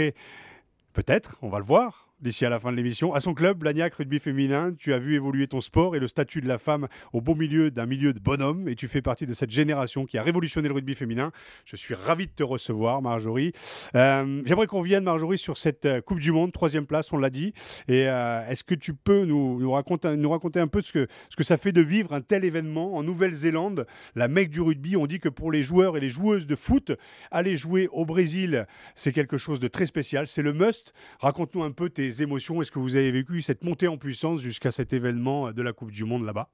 peut-être, 0.94 1.38
on 1.42 1.50
va 1.50 1.60
le 1.60 1.66
voir, 1.66 2.08
d'ici 2.22 2.46
à 2.46 2.50
la 2.50 2.60
fin 2.60 2.72
de 2.72 2.78
l'émission. 2.78 3.14
À 3.14 3.20
son 3.20 3.34
club, 3.34 3.58
Blagnac 3.58 3.96
Rugby 3.96 4.20
Féminin, 4.20 4.74
tu 4.78 4.94
as 4.94 5.00
vu 5.00 5.16
évoluer 5.16 5.48
ton 5.48 5.62
sport 5.62 5.96
et 5.96 6.00
le 6.00 6.08
statut 6.08 6.42
de 6.42 6.48
la 6.48 6.58
femme 6.58 6.88
au 7.14 7.22
beau 7.22 7.36
milieu 7.36 7.72
d'un 7.72 7.86
milieu 7.86 8.14
de 8.14 8.20
bonhommes 8.20 8.68
et 8.68 8.76
tu 8.76 8.88
fais 8.88 9.02
partie 9.02 9.26
de 9.26 9.34
cette 9.34 9.52
génération 9.52 10.06
qui 10.06 10.18
a 10.18 10.24
révolutionné 10.24 10.68
le 10.68 10.74
rugby 10.76 10.94
féminin. 10.94 11.32
Je 11.66 11.76
suis 11.76 11.96
ravi 11.96 12.28
de 12.28 12.32
te 12.32 12.44
recevoir, 12.44 13.02
Marjorie. 13.02 13.54
Euh, 13.96 14.42
j'aimerais 14.46 14.68
qu'on 14.68 14.82
vienne, 14.82 15.04
Marjorie, 15.04 15.38
sur 15.38 15.58
cette 15.58 15.86
euh, 15.86 16.02
Coupe 16.02 16.20
du 16.20 16.32
Monde, 16.32 16.52
troisième 16.52 16.86
place, 16.86 17.12
on 17.12 17.18
l'a 17.18 17.30
dit. 17.30 17.54
Et 17.88 18.08
euh, 18.08 18.48
est-ce 18.48 18.64
que 18.64 18.76
tu 18.76 18.94
peux 18.94 19.26
nous, 19.26 19.60
nous, 19.60 19.72
raconter, 19.72 20.16
nous 20.16 20.30
raconter 20.30 20.60
un 20.60 20.68
peu 20.68 20.82
ce 20.82 20.92
que, 20.92 21.08
ce 21.30 21.36
que 21.36 21.44
ça 21.44 21.58
fait 21.58 21.72
de 21.72 21.82
vivre 21.82 22.14
un 22.14 22.22
tel 22.22 22.46
événement 22.46 22.96
en 22.96 23.04
Nouvelle-Zélande, 23.04 23.88
la 24.16 24.28
mecque 24.28 24.50
du 24.50 24.62
rugby 24.62 24.96
On 24.96 25.08
dit 25.08 25.20
que 25.20 25.30
pour 25.30 25.52
les 25.52 25.64
joueurs 25.64 25.98
et 25.98 26.00
les 26.00 26.10
joueuses 26.10 26.46
de 26.46 26.56
foot, 26.56 26.92
aller 27.32 27.58
jouer 27.58 27.88
au 27.92 28.06
Brésil, 28.06 28.68
c'est 28.96 29.12
quelque 29.12 29.38
chose 29.38 29.60
de 29.60 29.68
très 29.68 29.86
spécial. 29.86 30.28
C'est 30.28 30.42
le 30.42 30.54
must. 30.54 30.94
Raconte-nous 31.20 31.64
un 31.64 31.72
peu 31.72 31.90
tes 31.90 32.11
émotions 32.20 32.62
Est-ce 32.62 32.72
que 32.72 32.80
vous 32.80 32.96
avez 32.96 33.12
vécu 33.12 33.42
cette 33.42 33.64
montée 33.64 33.88
en 33.88 33.98
puissance 33.98 34.42
jusqu'à 34.42 34.72
cet 34.72 34.94
événement 34.94 35.52
de 35.52 35.62
la 35.62 35.74
Coupe 35.74 35.92
du 35.92 36.04
Monde 36.04 36.26
là-bas 36.26 36.50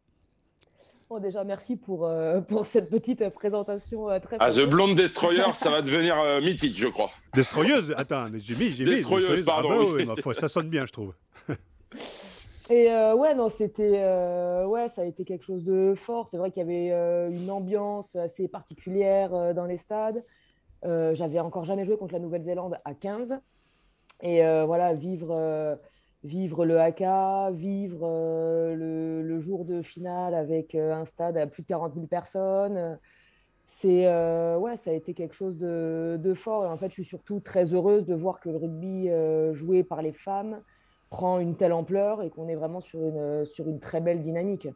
Bon, 1.10 1.20
déjà, 1.20 1.46
merci 1.46 1.78
pour, 1.78 2.06
euh, 2.06 2.42
pour 2.48 2.66
cette 2.66 2.90
petite 2.90 3.30
présentation 3.30 4.10
euh, 4.10 4.20
très. 4.20 4.38
Ah, 4.40 4.52
The 4.52 4.68
Blonde 4.68 4.96
Destroyer, 4.96 5.44
ça 5.54 5.70
va 5.70 5.82
devenir 5.82 6.20
euh, 6.20 6.42
mythique, 6.42 6.78
je 6.78 6.88
crois. 6.88 7.10
Destroyeuse? 7.34 7.94
Attends, 7.96 8.26
j'ai 8.38 8.56
mis. 8.56 8.76
J'ai 8.76 8.84
Destroyeuse, 8.84 9.44
pardon. 9.46 9.84
Ah 10.10 10.14
bah 10.24 10.34
ça 10.34 10.48
sonne 10.48 10.70
bien, 10.70 10.86
je 10.86 10.92
trouve. 10.92 11.14
Et 12.70 12.88
ouais, 12.88 13.34
non, 13.34 13.50
c'était. 13.50 14.04
ouais, 14.66 14.90
ça 14.90 15.04
a 15.04 15.06
été 15.06 15.24
quelque 15.24 15.46
chose 15.46 15.64
de 15.64 15.94
fort. 15.96 16.28
C'est 16.30 16.36
vrai 16.36 16.52
qu'il 16.52 16.60
y 16.60 16.66
avait 16.66 17.32
une 17.32 17.50
ambiance 17.50 18.14
assez 18.18 18.50
particulière 18.50 19.54
dans 19.54 19.64
les 19.64 19.78
stades. 19.78 20.22
J'avais 20.84 21.40
encore 21.40 21.64
jamais 21.64 21.86
joué 21.86 21.96
contre 21.96 22.14
la 22.14 22.20
Nouvelle-Zélande 22.20 22.78
à 22.84 22.94
15. 22.94 23.40
Et 24.22 24.44
euh, 24.44 24.66
voilà, 24.66 24.94
vivre, 24.94 25.32
euh, 25.32 25.76
vivre 26.24 26.66
le 26.66 26.80
haka, 26.80 27.52
vivre 27.52 28.02
euh, 28.04 29.22
le, 29.22 29.40
jour 29.40 29.66
de 29.66 29.82
finale 29.82 30.34
avec 30.34 30.76
un 30.76 31.06
stade 31.06 31.38
à 31.38 31.48
plus 31.48 31.64
de 31.64 31.68
40 31.68 31.94
000 31.94 32.08
personnes, 32.08 32.98
c'est 33.66 34.08
ouais, 34.56 34.78
ça 34.78 34.92
a 34.92 34.94
été 34.94 35.14
quelque 35.14 35.36
chose 35.36 35.58
de, 35.60 36.34
fort. 36.36 36.66
Et 36.66 36.68
en 36.68 36.78
fait, 36.78 36.90
je 36.90 36.94
suis 36.94 37.06
surtout 37.06 37.40
très 37.40 37.74
heureuse 37.74 38.06
de 38.06 38.16
voir 38.16 38.40
que 38.40 38.50
le 38.50 38.58
rugby 38.58 39.10
joué 39.54 39.84
par 39.84 40.02
les 40.02 40.14
femmes 40.14 40.62
prend 41.10 41.40
une 41.40 41.56
telle 41.56 41.74
ampleur 41.74 42.24
et 42.24 42.30
qu'on 42.30 42.48
est 42.48 42.56
vraiment 42.56 42.82
sur 42.82 43.00
une, 43.00 43.46
sur 43.46 43.70
une 43.70 43.80
très 43.80 44.02
belle 44.02 44.22
dynamique. 44.22 44.68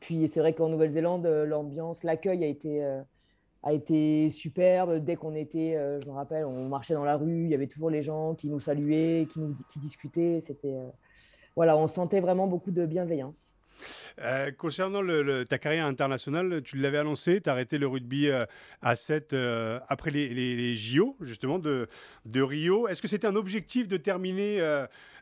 Puis 0.00 0.28
c'est 0.28 0.40
vrai 0.40 0.54
qu'en 0.54 0.68
Nouvelle-Zélande, 0.68 1.26
l'ambiance, 1.26 2.02
l'accueil 2.02 2.42
a 2.44 2.46
été 2.46 2.82
a 3.62 3.72
été 3.72 4.30
superbe. 4.30 5.04
Dès 5.04 5.16
qu'on 5.16 5.34
était, 5.34 5.76
euh, 5.76 6.00
je 6.00 6.06
me 6.08 6.12
rappelle, 6.12 6.44
on 6.44 6.68
marchait 6.68 6.94
dans 6.94 7.04
la 7.04 7.16
rue, 7.16 7.44
il 7.44 7.50
y 7.50 7.54
avait 7.54 7.66
toujours 7.66 7.90
les 7.90 8.02
gens 8.02 8.34
qui 8.34 8.48
nous 8.48 8.60
saluaient, 8.60 9.26
qui, 9.30 9.40
nous, 9.40 9.56
qui 9.70 9.78
discutaient. 9.78 10.42
C'était, 10.46 10.74
euh, 10.74 10.88
voilà, 11.56 11.76
on 11.76 11.86
sentait 11.86 12.20
vraiment 12.20 12.46
beaucoup 12.46 12.70
de 12.70 12.86
bienveillance. 12.86 13.55
Euh, 14.20 14.50
concernant 14.52 15.02
le, 15.02 15.44
ta 15.44 15.58
carrière 15.58 15.86
internationale, 15.86 16.62
tu 16.62 16.76
l'avais 16.76 16.98
annoncé, 16.98 17.40
tu 17.40 17.48
as 17.48 17.52
arrêté 17.52 17.78
le 17.78 17.86
rugby 17.86 18.30
à 18.82 18.96
7 18.96 19.34
après 19.88 20.10
les, 20.10 20.76
JO, 20.76 21.16
justement, 21.20 21.58
de, 21.58 21.88
de 22.24 22.42
Rio. 22.42 22.88
Est-ce 22.88 23.02
que 23.02 23.08
c'était 23.08 23.26
un 23.26 23.36
objectif 23.36 23.88
de 23.88 23.96
terminer 23.96 24.60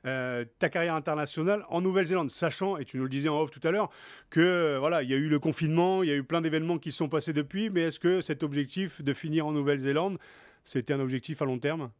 euh, 0.07 0.45
ta 0.59 0.69
carrière 0.69 0.95
internationale 0.95 1.65
en 1.71 1.81
Nouvelle-Zélande, 1.81 2.31
sachant, 2.31 2.77
et 2.77 2.85
tu 2.85 2.99
nous 2.99 3.05
le 3.05 3.09
disais 3.09 3.31
en 3.31 3.41
off 3.41 3.51
tout 3.51 3.67
à 3.67 3.71
l'heure, 3.71 3.91
que 4.29 4.41
euh, 4.41 4.79
voilà, 4.79 5.03
il 5.03 5.09
y 5.09 5.15
a 5.15 5.17
eu 5.17 5.29
le 5.29 5.39
confinement, 5.39 6.03
il 6.03 6.11
y 6.11 6.13
a 6.13 6.15
eu 6.15 6.23
plein 6.23 6.43
d'événements 6.43 6.79
qui 6.79 6.93
sont 6.93 7.09
passés 7.09 7.33
depuis, 7.33 7.71
mais 7.71 7.83
est-ce 7.83 7.99
que 7.99 8.21
cet 8.21 8.43
objectif 8.43 9.01
de 9.01 9.15
finir 9.15 9.47
en 9.47 9.53
Nouvelle-Zélande, 9.53 10.19
c'était 10.63 10.93
un 10.93 11.01
objectif 11.01 11.41
à 11.41 11.47
long 11.47 11.59
terme? 11.59 11.91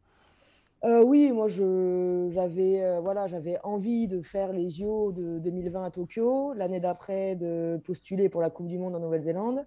Oui, 0.83 1.31
moi 1.31 1.47
j'avais 1.47 2.99
voilà, 2.99 3.27
j'avais 3.27 3.57
envie 3.63 4.07
de 4.07 4.21
faire 4.21 4.53
les 4.53 4.69
JO 4.69 5.11
de 5.11 5.39
2020 5.39 5.83
à 5.83 5.91
Tokyo, 5.91 6.53
l'année 6.53 6.79
d'après 6.79 7.35
de 7.35 7.81
postuler 7.83 8.29
pour 8.29 8.41
la 8.41 8.49
Coupe 8.49 8.67
du 8.67 8.77
Monde 8.77 8.95
en 8.95 8.99
Nouvelle-Zélande. 8.99 9.65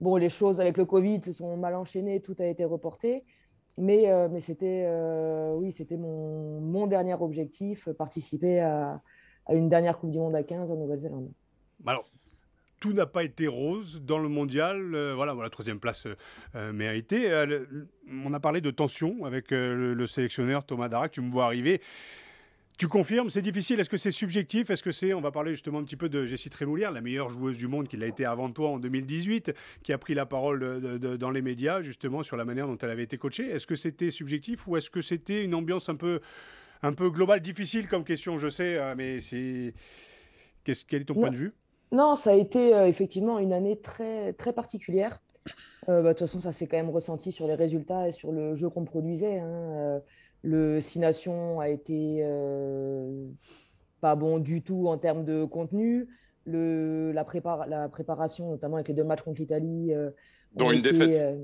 Bon, 0.00 0.16
les 0.16 0.30
choses 0.30 0.60
avec 0.60 0.76
le 0.76 0.84
Covid 0.84 1.20
se 1.24 1.32
sont 1.32 1.56
mal 1.56 1.74
enchaînées, 1.74 2.20
tout 2.20 2.36
a 2.38 2.46
été 2.46 2.64
reporté. 2.64 3.24
Mais, 3.76 4.06
mais 4.30 4.40
c'était 4.40 4.88
oui, 5.54 5.74
mon, 5.90 6.60
mon, 6.60 6.86
dernier 6.86 7.14
objectif, 7.14 7.88
participer 7.90 8.60
à, 8.60 9.02
une 9.50 9.68
dernière 9.68 9.98
Coupe 9.98 10.10
du 10.10 10.18
Monde 10.18 10.34
à 10.34 10.42
15 10.42 10.70
en 10.70 10.76
Nouvelle-Zélande. 10.76 11.30
Alors, 11.86 12.04
tout 12.84 12.92
n'a 12.92 13.06
pas 13.06 13.24
été 13.24 13.46
rose 13.46 14.02
dans 14.04 14.18
le 14.18 14.28
mondial. 14.28 14.94
Euh, 14.94 15.14
voilà, 15.14 15.32
voilà, 15.32 15.48
troisième 15.48 15.80
place 15.80 16.04
euh, 16.04 16.16
euh, 16.54 16.70
méritée. 16.70 17.32
on 18.12 18.34
a 18.34 18.40
parlé 18.40 18.60
de 18.60 18.70
tension 18.70 19.24
avec 19.24 19.52
le, 19.52 20.06
sélectionneur 20.06 20.66
Thomas 20.66 20.90
Darac. 20.90 21.10
Tu 21.10 21.22
me 21.22 21.30
vois 21.30 21.46
arriver. 21.46 21.80
Tu 22.76 22.86
confirmes, 22.86 23.30
c'est 23.30 23.40
difficile. 23.40 23.80
Est-ce 23.80 23.88
que 23.88 23.96
c'est 23.96 24.10
subjectif? 24.10 24.68
Est-ce 24.68 24.82
que 24.82 24.90
c'est, 24.90 25.14
on 25.14 25.22
va 25.22 25.30
parler 25.30 25.52
justement 25.52 25.78
un 25.78 25.84
petit 25.84 25.96
peu 25.96 26.10
de 26.10 26.26
Jessie 26.26 26.50
Trémoulière, 26.50 26.92
la 26.92 27.00
meilleure 27.00 27.30
joueuse 27.30 27.56
du 27.56 27.68
monde 27.68 27.88
qui 27.88 27.96
l'a 27.96 28.06
été 28.06 28.26
avant 28.26 28.50
toi 28.50 28.68
en 28.68 28.78
2018, 28.78 29.54
qui 29.82 29.94
a 29.94 29.96
pris 29.96 30.12
la 30.12 30.26
parole 30.26 30.98
dans 30.98 31.30
les 31.30 31.40
médias 31.40 31.80
justement 31.80 32.22
sur 32.22 32.36
la 32.36 32.44
manière 32.44 32.66
dont 32.66 32.76
elle 32.76 32.90
avait 32.90 33.04
été 33.04 33.16
coachée. 33.16 33.48
Est-ce 33.48 33.66
que 33.66 33.76
c'était 33.76 34.10
subjectif 34.10 34.68
ou 34.68 34.76
est-ce 34.76 34.90
que 34.90 35.00
c'était 35.00 35.42
une 35.42 35.54
ambiance 35.54 35.88
un 35.88 35.96
peu, 35.96 36.20
un 36.82 36.92
peu 36.92 37.08
globale, 37.08 37.40
difficile 37.40 37.88
comme 37.88 38.04
question, 38.04 38.36
je 38.36 38.50
sais, 38.50 38.78
mais 38.94 39.20
c'est. 39.20 39.72
quel 40.64 41.00
est 41.00 41.04
ton 41.06 41.14
point 41.14 41.30
de 41.30 41.36
vue? 41.36 41.54
Non, 41.92 42.16
ça 42.16 42.30
a 42.30 42.34
été 42.34 42.74
euh, 42.74 42.86
effectivement 42.86 43.38
une 43.38 43.52
année 43.52 43.78
très, 43.78 44.32
très 44.32 44.52
particulière. 44.52 45.20
Euh, 45.88 46.02
bah, 46.02 46.08
de 46.08 46.18
toute 46.18 46.26
façon, 46.26 46.40
ça 46.40 46.52
s'est 46.52 46.66
quand 46.66 46.76
même 46.76 46.90
ressenti 46.90 47.30
sur 47.30 47.46
les 47.46 47.54
résultats 47.54 48.08
et 48.08 48.12
sur 48.12 48.32
le 48.32 48.56
jeu 48.56 48.68
qu'on 48.68 48.84
produisait. 48.84 49.38
Hein. 49.38 49.46
Euh, 49.48 50.00
le 50.42 50.80
Six 50.80 50.98
Nations 50.98 51.60
a 51.60 51.68
été 51.68 52.22
pas 54.00 54.14
bon 54.14 54.38
du 54.38 54.60
tout 54.60 54.88
en 54.88 54.98
termes 54.98 55.24
de 55.24 55.44
contenu. 55.44 56.08
Le, 56.44 57.12
la, 57.12 57.24
la 57.66 57.88
préparation, 57.88 58.50
notamment 58.50 58.76
avec 58.76 58.88
les 58.88 58.94
deux 58.94 59.04
matchs 59.04 59.22
contre 59.22 59.40
l'Italie. 59.40 59.92
dont 60.54 60.70
une 60.70 60.82
défaite. 60.82 61.38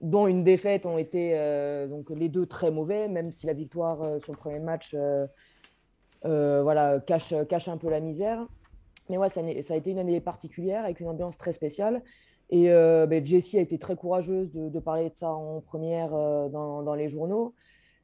dont 0.00 0.26
une 0.26 0.42
défaite 0.42 0.86
ont 0.86 0.96
été 0.96 1.36
donc 1.90 2.08
les 2.08 2.30
deux 2.30 2.46
très 2.46 2.70
mauvais, 2.70 3.08
même 3.08 3.30
si 3.30 3.46
la 3.46 3.52
victoire 3.52 3.98
sur 4.22 4.32
le 4.32 4.38
premier 4.38 4.60
match 4.60 4.96
voilà, 6.22 7.00
cache, 7.00 7.34
cache 7.50 7.68
un 7.68 7.76
peu 7.76 7.90
la 7.90 8.00
misère. 8.00 8.46
Mais 9.08 9.18
ouais, 9.18 9.28
ça, 9.28 9.40
a 9.40 9.76
été 9.76 9.90
une 9.90 9.98
année 9.98 10.20
particulière 10.20 10.84
avec 10.84 11.00
une 11.00 11.08
ambiance 11.08 11.38
très 11.38 11.52
spéciale. 11.52 12.02
Et 12.50 12.70
euh, 12.70 13.06
ben, 13.06 13.24
Jessie 13.26 13.58
a 13.58 13.60
été 13.60 13.78
très 13.78 13.96
courageuse 13.96 14.52
de, 14.52 14.80
parler 14.80 15.10
de 15.10 15.14
ça 15.14 15.30
en 15.30 15.60
première 15.60 16.14
euh, 16.14 16.48
dans, 16.48 16.94
les 16.94 17.08
journaux. 17.08 17.54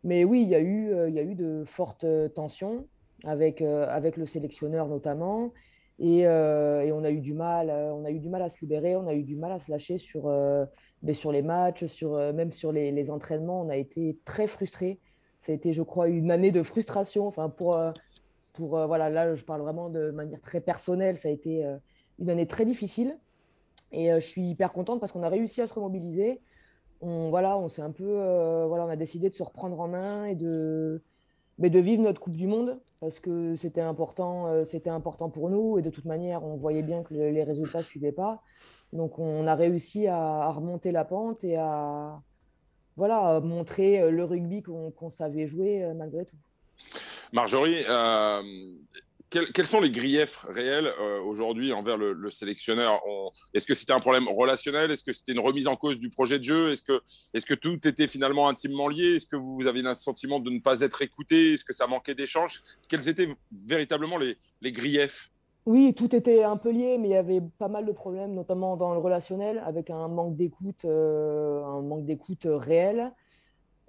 Mais 0.05 0.25
oui, 0.25 0.43
il 0.43 0.49
y 0.49 0.55
a 0.55 0.61
eu, 0.61 0.93
euh, 0.93 1.09
il 1.09 1.15
y 1.15 1.19
a 1.19 1.23
eu 1.23 1.35
de 1.35 1.63
fortes 1.65 2.07
tensions 2.35 2.87
avec, 3.25 3.63
avec 3.63 4.17
le 4.17 4.27
sélectionneur 4.27 4.89
notamment. 4.89 5.53
Et, 5.99 6.27
on, 6.27 7.05
a 7.05 7.11
eu 7.11 7.21
du 7.21 7.35
mal, 7.35 7.71
on 7.71 8.05
a 8.05 8.11
eu 8.11 8.19
du 8.19 8.29
mal 8.29 8.43
à 8.43 8.49
se 8.49 8.59
libérer, 8.61 8.97
on 8.97 9.07
a 9.07 9.15
eu 9.15 9.23
du 9.23 9.37
mal 9.37 9.53
à 9.53 9.61
se 9.61 9.71
lâcher 9.71 9.99
sur, 9.99 10.23
ben, 10.23 11.15
sur 11.15 11.31
les 11.31 11.43
matchs, 11.43 11.85
sur, 11.85 12.17
même 12.33 12.51
sur 12.53 12.73
les, 12.73 13.11
entraînements. 13.11 13.61
On 13.63 13.69
a 13.69 13.77
été 13.77 14.19
très 14.25 14.49
frustrés. 14.49 14.99
Ça 15.41 15.53
a 15.53 15.55
été, 15.55 15.73
je 15.73 15.83
crois, 15.83 16.09
une 16.09 16.33
année 16.33 16.51
de 16.51 16.65
frustration. 16.65 17.29
Enfin, 17.29 17.49
pour, 17.49 17.79
pour, 18.53 18.77
euh, 18.77 18.87
voilà, 18.87 19.11
là, 19.11 19.35
je 19.35 19.45
parle 19.45 19.63
vraiment 19.63 19.89
de 19.89 20.11
manière 20.11 20.41
très 20.41 20.61
personnelle. 20.61 21.19
Ça 21.19 21.29
a 21.29 21.31
été 21.31 21.65
euh, 21.65 21.77
une 22.19 22.31
année 22.31 22.47
très 22.47 22.65
difficile. 22.65 23.19
Et 23.93 24.13
euh, 24.13 24.21
je 24.21 24.27
suis 24.27 24.43
hyper 24.51 24.73
contente 24.73 25.01
parce 25.01 25.13
qu'on 25.13 25.23
a 25.23 25.29
réussi 25.29 25.61
à 25.61 25.67
se 25.67 25.75
remobiliser. 25.75 26.41
On, 27.01 27.31
voilà, 27.31 27.59
on 27.59 27.69
s'est 27.69 27.83
un 27.83 27.91
peu, 27.91 28.05
voilà, 28.69 28.87
on 28.87 28.89
a 28.89 28.95
décidé 28.95 29.29
de 29.29 29.35
se 29.35 29.43
reprendre 29.43 29.81
en 29.81 29.89
main 29.89 30.27
et 30.27 30.37
de, 30.37 31.03
mais 31.59 31.69
de 31.69 31.81
vivre 31.81 32.01
notre 32.01 32.21
Coupe 32.21 32.37
du 32.37 32.47
Monde 32.47 32.81
parce 33.01 33.19
que 33.19 33.57
c'était 33.57 33.81
important, 33.81 34.65
c'était 34.65 34.89
important 34.89 35.29
pour 35.29 35.51
nous 35.51 35.79
et 35.79 35.83
de 35.83 35.91
toute 35.91 36.05
manière, 36.05 36.45
on 36.45 36.57
voyait 36.57 36.85
bien 36.85 37.03
que 37.03 37.13
les 37.13 37.43
résultats 37.43 37.79
ne 37.79 37.83
suivaient 37.83 38.13
pas. 38.13 38.41
Donc, 38.93 39.19
on 39.19 39.49
a 39.49 39.57
réussi 39.57 40.07
à, 40.07 40.49
remonter 40.53 40.93
la 40.93 41.05
pente 41.05 41.43
et 41.43 41.57
à, 41.57 42.23
voilà, 42.97 43.41
montrer 43.41 44.09
le 44.09 44.23
rugby 44.23 44.63
qu'on 44.63 45.11
savait 45.11 45.49
jouer 45.49 45.93
malgré 45.97 46.25
tout. 46.25 46.37
Marjorie, 47.33 47.83
euh, 47.89 48.43
quels, 49.31 49.67
sont 49.67 49.81
les 49.81 49.91
griefs 49.91 50.45
réels 50.51 50.87
euh, 51.01 51.21
aujourd'hui 51.23 51.73
envers 51.73 51.97
le, 51.97 52.31
sélectionneur? 52.31 53.01
Est-ce 53.55 53.67
que 53.67 53.75
c'était 53.75 53.95
un 53.95 54.01
problème 54.01 54.29
relationnel? 54.29 54.91
Est-ce 54.91 55.03
que 55.03 55.15
c'était 55.15 55.33
une 55.33 55.41
remise 55.41 55.67
en 55.67 55.77
cause 55.77 55.99
du 55.99 56.11
projet 56.11 56.39
de 56.39 56.45
jeu? 56.45 56.73
Est-ce 56.73 57.47
que, 57.47 57.55
tout 57.55 57.89
était 57.89 58.07
finalement 58.07 58.49
intimement 58.49 58.89
lié? 58.89 59.17
Est-ce 59.17 59.27
que 59.27 59.37
vous 59.37 59.67
avez 59.67 59.81
un 59.87 59.95
sentiment 59.95 60.41
de 60.41 60.51
ne 60.51 60.61
pas 60.61 60.83
être 60.83 61.01
écouté? 61.01 61.55
Est-ce 61.55 61.65
que 61.65 61.73
ça 61.73 61.87
manquait 61.87 62.15
d'échanges? 62.15 62.63
Quels 62.89 63.09
étaient 63.09 63.29
véritablement 63.51 64.19
les, 64.19 64.37
les 64.61 64.73
griefs? 64.73 65.31
Oui, 65.65 65.95
tout 65.95 66.15
était 66.15 66.43
un 66.43 66.57
peu 66.57 66.71
lié, 66.71 66.99
mais 66.99 67.09
il 67.09 67.13
y 67.13 67.17
avait 67.17 67.41
pas 67.59 67.69
mal 67.69 67.87
de 67.87 67.93
problèmes, 67.93 68.35
notamment 68.35 68.77
dans 68.77 68.93
le 68.93 68.99
relationnel, 68.99 69.63
avec 69.65 69.91
un 69.91 70.09
manque 70.09 70.37
d'écoute, 70.37 70.85
euh, 70.85 71.65
un 71.65 71.83
manque 71.83 72.05
d'écoute 72.05 72.47
réel. 72.47 73.13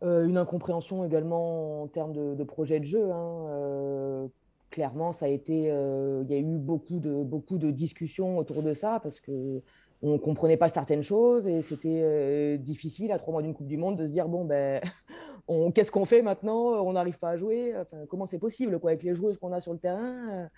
Euh, 0.04 0.26
une 0.26 0.38
incompréhension 0.38 1.06
également 1.06 1.84
en 1.84 1.88
termes 1.88 2.14
de, 2.14 2.44
projet 2.44 2.80
de 2.80 2.86
jeu. 2.86 3.12
Hein. 3.12 3.46
Euh, 3.50 4.28
clairement, 4.70 5.14
ça 5.14 5.28
a 5.28 5.30
été, 5.30 5.72
euh, 5.72 6.24
il 6.26 6.32
y 6.32 6.36
a 6.36 6.40
eu 6.40 6.58
beaucoup 6.58 7.00
de, 7.00 7.24
beaucoup 7.24 7.58
de 7.58 7.72
discussions 7.72 8.38
autour 8.38 8.64
de 8.64 8.74
ça 8.74 9.00
parce 9.02 9.20
que 9.20 9.62
on 10.02 10.20
comprenait 10.20 10.58
pas 10.58 10.68
certaines 10.68 11.04
choses 11.04 11.48
et 11.48 11.62
c'était 11.62 12.58
difficile 12.58 13.14
à 13.14 13.20
trois 13.20 13.32
mois 13.32 13.42
d'une 13.42 13.54
Coupe 13.54 13.68
du 13.68 13.78
Monde 13.78 13.96
de 13.96 14.06
se 14.06 14.12
dire 14.12 14.28
bon 14.28 14.44
ben 14.44 14.82
qu'est-ce 15.74 15.92
qu'on 15.92 16.04
fait 16.04 16.22
maintenant? 16.22 16.84
On 16.86 16.92
n'arrive 16.92 17.18
pas 17.20 17.30
à 17.30 17.38
jouer? 17.38 17.74
comment 18.10 18.26
c'est 18.26 18.40
possible 18.40 18.80
quoi 18.80 18.92
avec 18.92 19.04
les 19.04 19.16
joueuses 19.16 19.38
qu'on 19.38 19.54
a 19.54 19.62
sur 19.62 19.72
le 19.72 19.80
terrain? 19.80 20.50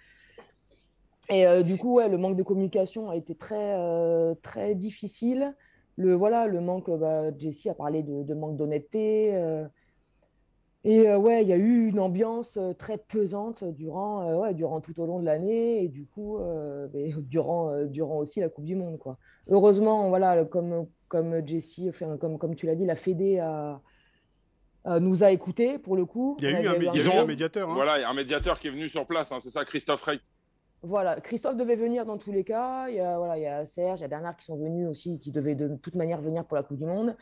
Et 1.30 1.46
du 1.62 1.78
coup, 1.78 1.98
ouais, 1.98 2.10
le 2.10 2.18
manque 2.18 2.38
de 2.38 2.44
communication 2.44 3.12
a 3.12 3.16
été 3.16 3.36
très 3.36 3.78
très 4.42 4.74
difficile 4.74 5.54
le, 5.98 6.14
voilà, 6.14 6.48
le 6.48 6.62
manque, 6.62 6.90
bah, 6.90 7.36
Jessie 7.38 7.70
a 7.70 7.74
parlé 7.74 8.04
de, 8.04 8.34
manque 8.34 8.58
d'honnêteté. 8.58 9.34
Euh, 9.34 9.66
et 10.84 11.08
euh, 11.08 11.18
ouais, 11.18 11.42
il 11.42 11.48
y 11.48 11.54
a 11.54 11.58
eu 11.58 11.88
une 11.88 12.00
ambiance 12.00 12.58
euh, 12.58 12.74
très 12.74 12.98
pesante 12.98 13.64
durant, 13.64 14.34
ouais, 14.36 14.54
durant 14.54 14.82
tout 14.82 15.00
au 15.00 15.06
long 15.06 15.20
de 15.20 15.26
l'année 15.26 15.84
et 15.84 15.88
du 15.88 16.06
coup, 16.06 16.40
durant, 17.20 17.86
durant 17.86 18.18
aussi 18.18 18.40
la 18.40 18.50
Coupe 18.50 18.66
du 18.66 18.76
Monde. 18.76 19.00
Quoi. 19.00 19.18
Heureusement, 19.48 20.10
voilà, 20.10 20.44
comme, 20.46 20.88
comme 21.08 21.48
Jessie, 21.48 21.90
enfin, 21.90 22.18
comme, 22.18 22.38
comme 22.38 22.56
tu 22.56 22.66
l'as 22.66 22.76
dit, 22.76 22.86
la 22.86 22.96
Fédé 22.96 23.40
a, 23.40 23.80
nous 25.00 25.24
a 25.24 25.32
écoutés 25.32 25.80
pour 25.80 25.96
le 25.96 26.06
coup. 26.06 26.36
Il 26.40 26.46
y 26.46 26.54
a 26.54 26.62
eu 26.62 26.68
un, 26.68 27.26
médiateur. 27.26 27.70
Hein. 27.70 27.74
Voilà, 27.74 27.98
il 27.98 28.02
y 28.02 28.04
a 28.04 28.10
un 28.10 28.14
médiateur 28.14 28.60
qui 28.60 28.68
est 28.68 28.72
venu 28.72 28.90
sur 28.90 29.08
place, 29.08 29.32
hein, 29.32 29.38
c'est 29.40 29.50
ça, 29.50 29.64
Christophe 29.66 30.04
Reit. 30.04 30.20
Voilà, 30.86 31.20
Christophe 31.20 31.58
devait 31.58 31.76
venir 31.76 32.06
dans 32.06 32.20
tous 32.20 32.32
les 32.32 32.44
cas. 32.44 32.90
Il 32.90 32.96
y 32.96 33.00
a, 33.00 33.18
voilà, 33.18 33.40
il 33.40 33.42
y 33.42 33.48
a 33.48 33.66
Serge, 33.66 34.00
il 34.00 34.02
y 34.04 34.06
a 34.06 34.08
Bernard 34.08 34.38
qui 34.38 34.46
sont 34.46 34.56
venus 34.56 34.88
aussi, 34.88 35.18
qui 35.18 35.32
devaient 35.32 35.56
de 35.56 35.76
toute 35.78 35.96
manière 35.96 36.22
venir 36.22 36.46
pour 36.46 36.56
la 36.56 36.62
Coupe 36.62 36.78
du 36.78 36.86
Monde. 36.86 37.16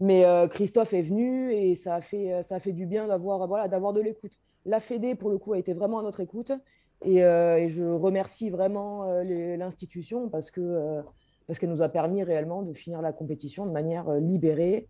Mais 0.00 0.24
euh, 0.24 0.48
Christophe 0.48 0.92
est 0.92 1.02
venu 1.02 1.52
et 1.52 1.76
ça 1.76 1.94
a 1.94 2.00
fait, 2.00 2.32
euh, 2.32 2.42
ça 2.42 2.56
a 2.56 2.60
fait 2.60 2.72
du 2.72 2.84
bien 2.84 3.06
d'avoir 3.06 3.46
voilà, 3.46 3.68
de 3.68 4.00
l'écoute. 4.00 4.36
La 4.64 4.80
Fédé, 4.80 5.14
pour 5.14 5.30
le 5.30 5.38
coup, 5.38 5.52
a 5.52 5.58
été 5.58 5.72
vraiment 5.72 6.00
à 6.00 6.02
notre 6.02 6.18
écoute. 6.18 6.50
Et, 7.04 7.22
euh, 7.22 7.68
je 7.68 7.84
remercie 7.84 8.50
vraiment 8.50 9.04
l'institution 9.22 10.28
parce 10.28 10.50
que 10.50 11.00
parce 11.46 11.60
qu'elle 11.60 11.70
nous 11.70 11.82
a 11.82 11.88
permis 11.88 12.24
réellement 12.24 12.62
de 12.62 12.72
finir 12.72 13.00
la 13.02 13.12
compétition 13.12 13.66
de 13.66 13.70
manière 13.70 14.10
libérée 14.14 14.88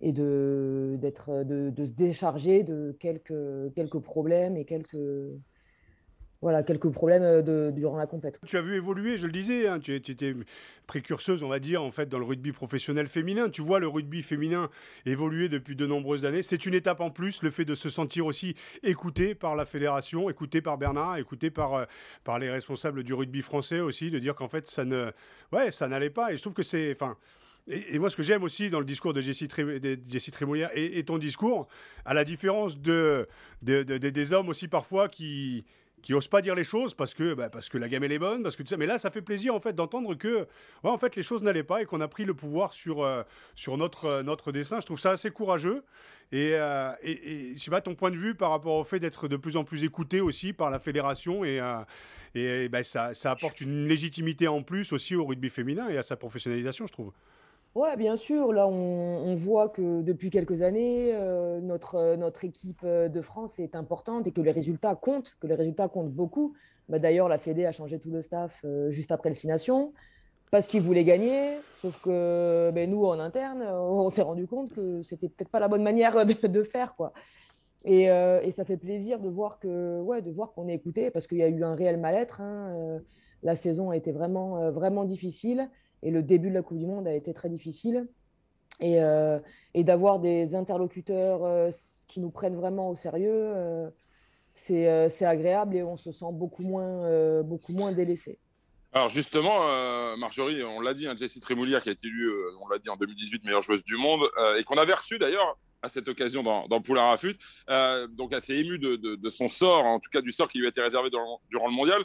et 0.00 0.10
de, 0.10 0.98
de, 1.00 1.70
de 1.70 1.86
se 1.86 1.92
décharger 1.92 2.64
de 2.64 2.96
quelques, 2.98 3.72
quelques 3.76 4.00
problèmes 4.00 4.56
et 4.56 4.64
quelques, 4.64 4.96
voilà, 6.42 6.64
quelques 6.64 6.90
problèmes 6.90 7.22
euh, 7.22 7.70
durant 7.70 7.96
la 7.96 8.06
compétition. 8.06 8.44
Tu 8.44 8.56
as 8.56 8.62
vu 8.62 8.74
évoluer, 8.74 9.16
je 9.16 9.26
le 9.26 9.32
disais, 9.32 9.68
hein, 9.68 9.78
tu, 9.78 9.94
étais 9.94 10.34
précurseuse, 10.88 11.44
on 11.44 11.48
va 11.48 11.60
dire, 11.60 11.84
en 11.84 11.92
fait, 11.92 12.08
dans 12.08 12.18
le 12.18 12.24
rugby 12.24 12.50
professionnel 12.50 13.06
féminin. 13.06 13.48
Tu 13.48 13.62
vois 13.62 13.78
le 13.78 13.86
rugby 13.86 14.22
féminin 14.22 14.68
évoluer 15.06 15.48
depuis 15.48 15.76
de 15.76 15.86
nombreuses 15.86 16.24
années. 16.24 16.42
C'est 16.42 16.66
une 16.66 16.74
étape 16.74 17.00
en 17.00 17.10
plus, 17.10 17.44
le 17.44 17.50
fait 17.50 17.64
de 17.64 17.76
se 17.76 17.88
sentir 17.88 18.26
aussi 18.26 18.56
écouté 18.82 19.36
par 19.36 19.54
la 19.54 19.64
fédération, 19.64 20.28
écouté 20.28 20.60
par 20.60 20.78
Bernard, 20.78 21.16
écouté 21.16 21.50
par, 21.50 21.74
euh, 21.74 21.84
par 22.24 22.40
les 22.40 22.50
responsables 22.50 23.04
du 23.04 23.14
rugby 23.14 23.40
français 23.40 23.78
aussi, 23.78 24.10
de 24.10 24.18
dire 24.18 24.34
qu'en 24.34 24.48
fait, 24.48 24.66
ça 24.66 24.84
ne, 24.84 25.12
ouais, 25.52 25.70
ça 25.70 25.86
n'allait 25.86 26.10
pas. 26.10 26.32
Et 26.32 26.36
je 26.36 26.42
trouve 26.42 26.54
que 26.54 26.64
c'est, 26.64 26.92
enfin. 26.92 27.16
Et, 27.68 28.00
moi, 28.00 28.10
ce 28.10 28.16
que 28.16 28.24
j'aime 28.24 28.42
aussi 28.42 28.70
dans 28.70 28.80
le 28.80 28.84
discours 28.84 29.12
de 29.12 29.20
Jessie, 29.20 29.46
Trémoulière 29.46 30.70
et, 30.74 31.04
ton 31.04 31.16
discours, 31.16 31.68
à 32.04 32.12
la 32.12 32.24
différence 32.24 32.76
de, 32.76 33.28
des 33.62 34.32
hommes 34.32 34.48
aussi 34.48 34.66
parfois 34.66 35.08
qui, 35.08 35.64
qui 36.02 36.14
osent 36.14 36.28
pas 36.28 36.42
dire 36.42 36.54
les 36.54 36.64
choses 36.64 36.94
parce 36.94 37.14
que, 37.14 37.34
bah, 37.34 37.48
parce 37.48 37.68
que 37.68 37.78
la 37.78 37.88
gamme 37.88 38.04
elle 38.04 38.12
est 38.12 38.18
bonne, 38.18 38.42
parce 38.42 38.56
que 38.56 38.66
ça. 38.66 38.76
Mais 38.76 38.86
là, 38.86 38.98
ça 38.98 39.10
fait 39.10 39.22
plaisir 39.22 39.54
en 39.54 39.60
fait 39.60 39.72
d'entendre 39.72 40.14
que, 40.14 40.38
ouais, 40.38 40.90
en 40.90 40.98
fait, 40.98 41.16
les 41.16 41.22
choses 41.22 41.42
n'allaient 41.42 41.62
pas 41.62 41.82
et 41.82 41.86
qu'on 41.86 42.00
a 42.00 42.08
pris 42.08 42.24
le 42.24 42.34
pouvoir 42.34 42.74
sur, 42.74 43.02
euh, 43.02 43.22
sur 43.54 43.76
notre, 43.78 44.06
euh, 44.06 44.22
notre 44.22 44.52
dessin. 44.52 44.80
Je 44.80 44.86
trouve 44.86 44.98
ça 44.98 45.12
assez 45.12 45.30
courageux. 45.30 45.84
Et, 46.32 46.52
euh, 46.54 46.92
et, 47.02 47.52
je 47.54 47.62
sais 47.62 47.70
pas 47.70 47.82
ton 47.82 47.94
point 47.94 48.10
de 48.10 48.16
vue 48.16 48.34
par 48.34 48.50
rapport 48.50 48.74
au 48.74 48.84
fait 48.84 48.98
d'être 48.98 49.28
de 49.28 49.36
plus 49.36 49.56
en 49.56 49.64
plus 49.64 49.84
écouté 49.84 50.20
aussi 50.20 50.54
par 50.54 50.70
la 50.70 50.78
fédération 50.78 51.44
et, 51.44 51.60
et 52.34 52.68
bah, 52.70 52.82
ça, 52.82 53.12
ça 53.12 53.32
apporte 53.32 53.60
une 53.60 53.86
légitimité 53.86 54.48
en 54.48 54.62
plus 54.62 54.94
aussi 54.94 55.14
au 55.14 55.26
rugby 55.26 55.50
féminin 55.50 55.90
et 55.90 55.98
à 55.98 56.02
sa 56.02 56.16
professionnalisation, 56.16 56.86
je 56.86 56.92
trouve. 56.92 57.12
Ouais, 57.74 57.96
bien 57.96 58.16
sûr. 58.16 58.52
Là, 58.52 58.68
on, 58.68 59.34
voit 59.36 59.70
que 59.70 60.02
depuis 60.02 60.30
quelques 60.30 60.60
années, 60.60 61.10
euh, 61.14 61.58
notre, 61.60 61.94
euh, 61.94 62.16
notre 62.16 62.44
équipe 62.44 62.82
euh, 62.84 63.08
de 63.08 63.22
France 63.22 63.58
est 63.58 63.74
importante 63.74 64.26
et 64.26 64.32
que 64.32 64.42
les 64.42 64.50
résultats 64.50 64.94
comptent, 64.94 65.34
que 65.40 65.46
les 65.46 65.54
résultats 65.54 65.88
comptent 65.88 66.12
beaucoup. 66.12 66.54
Bah, 66.90 66.98
D'ailleurs, 66.98 67.28
la 67.28 67.38
Fédé 67.38 67.64
a 67.64 67.72
changé 67.72 67.98
tout 67.98 68.10
le 68.10 68.20
staff 68.20 68.64
juste 68.90 69.10
après 69.10 69.30
le 69.30 69.34
6 69.34 69.46
Nations 69.46 69.92
parce 70.50 70.66
qu'ils 70.66 70.82
voulaient 70.82 71.04
gagner. 71.04 71.56
Sauf 71.80 71.98
que 72.02 72.70
ben, 72.74 72.90
nous, 72.90 73.06
en 73.06 73.18
interne, 73.18 73.62
on 73.62 74.10
s'est 74.10 74.22
rendu 74.22 74.46
compte 74.46 74.74
que 74.74 75.02
c'était 75.02 75.28
peut-être 75.28 75.48
pas 75.48 75.60
la 75.60 75.68
bonne 75.68 75.82
manière 75.82 76.26
de, 76.26 76.62
faire. 76.64 76.94
quoi. 76.94 77.14
Et, 77.86 78.04
et, 78.04 78.52
ça 78.52 78.64
fait 78.64 78.76
plaisir 78.76 79.18
de 79.18 79.30
voir 79.30 79.58
que, 79.58 80.00
ouais, 80.02 80.20
de 80.20 80.30
voir 80.30 80.52
qu'on 80.52 80.68
est 80.68 80.74
écouté 80.74 81.10
parce 81.10 81.26
qu'il 81.26 81.38
y 81.38 81.42
a 81.42 81.48
eu 81.48 81.64
un 81.64 81.74
réel 81.74 81.98
mal-être. 81.98 82.42
Hein. 82.42 83.00
La 83.42 83.56
saison 83.56 83.90
a 83.90 83.96
été 83.96 84.12
vraiment, 84.12 84.70
vraiment 84.70 85.04
difficile. 85.04 85.70
Et 86.02 86.10
le 86.10 86.22
début 86.22 86.48
de 86.48 86.54
la 86.54 86.62
Coupe 86.62 86.78
du 86.78 86.86
Monde 86.86 87.06
a 87.06 87.14
été 87.14 87.32
très 87.32 87.48
difficile. 87.48 88.06
Et, 88.80 89.00
euh, 89.00 89.38
d'avoir 89.74 90.18
des 90.18 90.54
interlocuteurs 90.54 91.44
euh, 91.44 91.70
qui 92.08 92.20
nous 92.20 92.30
prennent 92.30 92.56
vraiment 92.56 92.90
au 92.90 92.96
sérieux, 92.96 93.30
euh, 93.30 93.88
c'est 94.54 95.24
agréable 95.24 95.76
et 95.76 95.82
on 95.82 95.96
se 95.96 96.12
sent 96.12 96.32
beaucoup 96.32 96.62
moins, 96.62 97.42
beaucoup 97.42 97.72
moins 97.72 97.92
délaissé. 97.92 98.38
Alors 98.92 99.08
justement, 99.08 99.58
Marjorie, 100.18 100.62
on 100.62 100.80
l'a 100.80 100.92
dit, 100.92 101.06
hein, 101.06 101.14
Jessie 101.16 101.40
Trémoulière 101.40 101.82
qui 101.82 101.88
a 101.88 101.92
été 101.92 102.06
élue, 102.06 102.30
on 102.60 102.68
l'a 102.68 102.78
dit 102.78 102.90
en 102.90 102.96
2018, 102.96 103.44
meilleure 103.44 103.62
joueuse 103.62 103.82
du 103.82 103.96
monde, 103.96 104.28
et 104.58 104.62
qu'on 104.64 104.76
avait 104.76 104.92
reçu 104.92 105.18
d'ailleurs 105.18 105.56
à 105.82 105.88
cette 105.88 106.08
occasion 106.08 106.42
dans, 106.42 106.68
dans 106.68 106.80
Poulain 106.80 107.02
Rafut, 107.02 107.36
donc 108.10 108.32
assez 108.32 108.54
ému 108.54 108.78
de, 108.78 108.96
de, 108.96 109.30
son 109.30 109.48
sort, 109.48 109.84
en 109.84 109.98
tout 110.00 110.10
cas 110.10 110.20
du 110.20 110.32
sort 110.32 110.48
qui 110.48 110.58
lui 110.58 110.66
a 110.66 110.68
été 110.68 110.80
réservé 110.80 111.10
durant 111.10 111.68
le 111.68 111.72
mondial. 111.74 112.02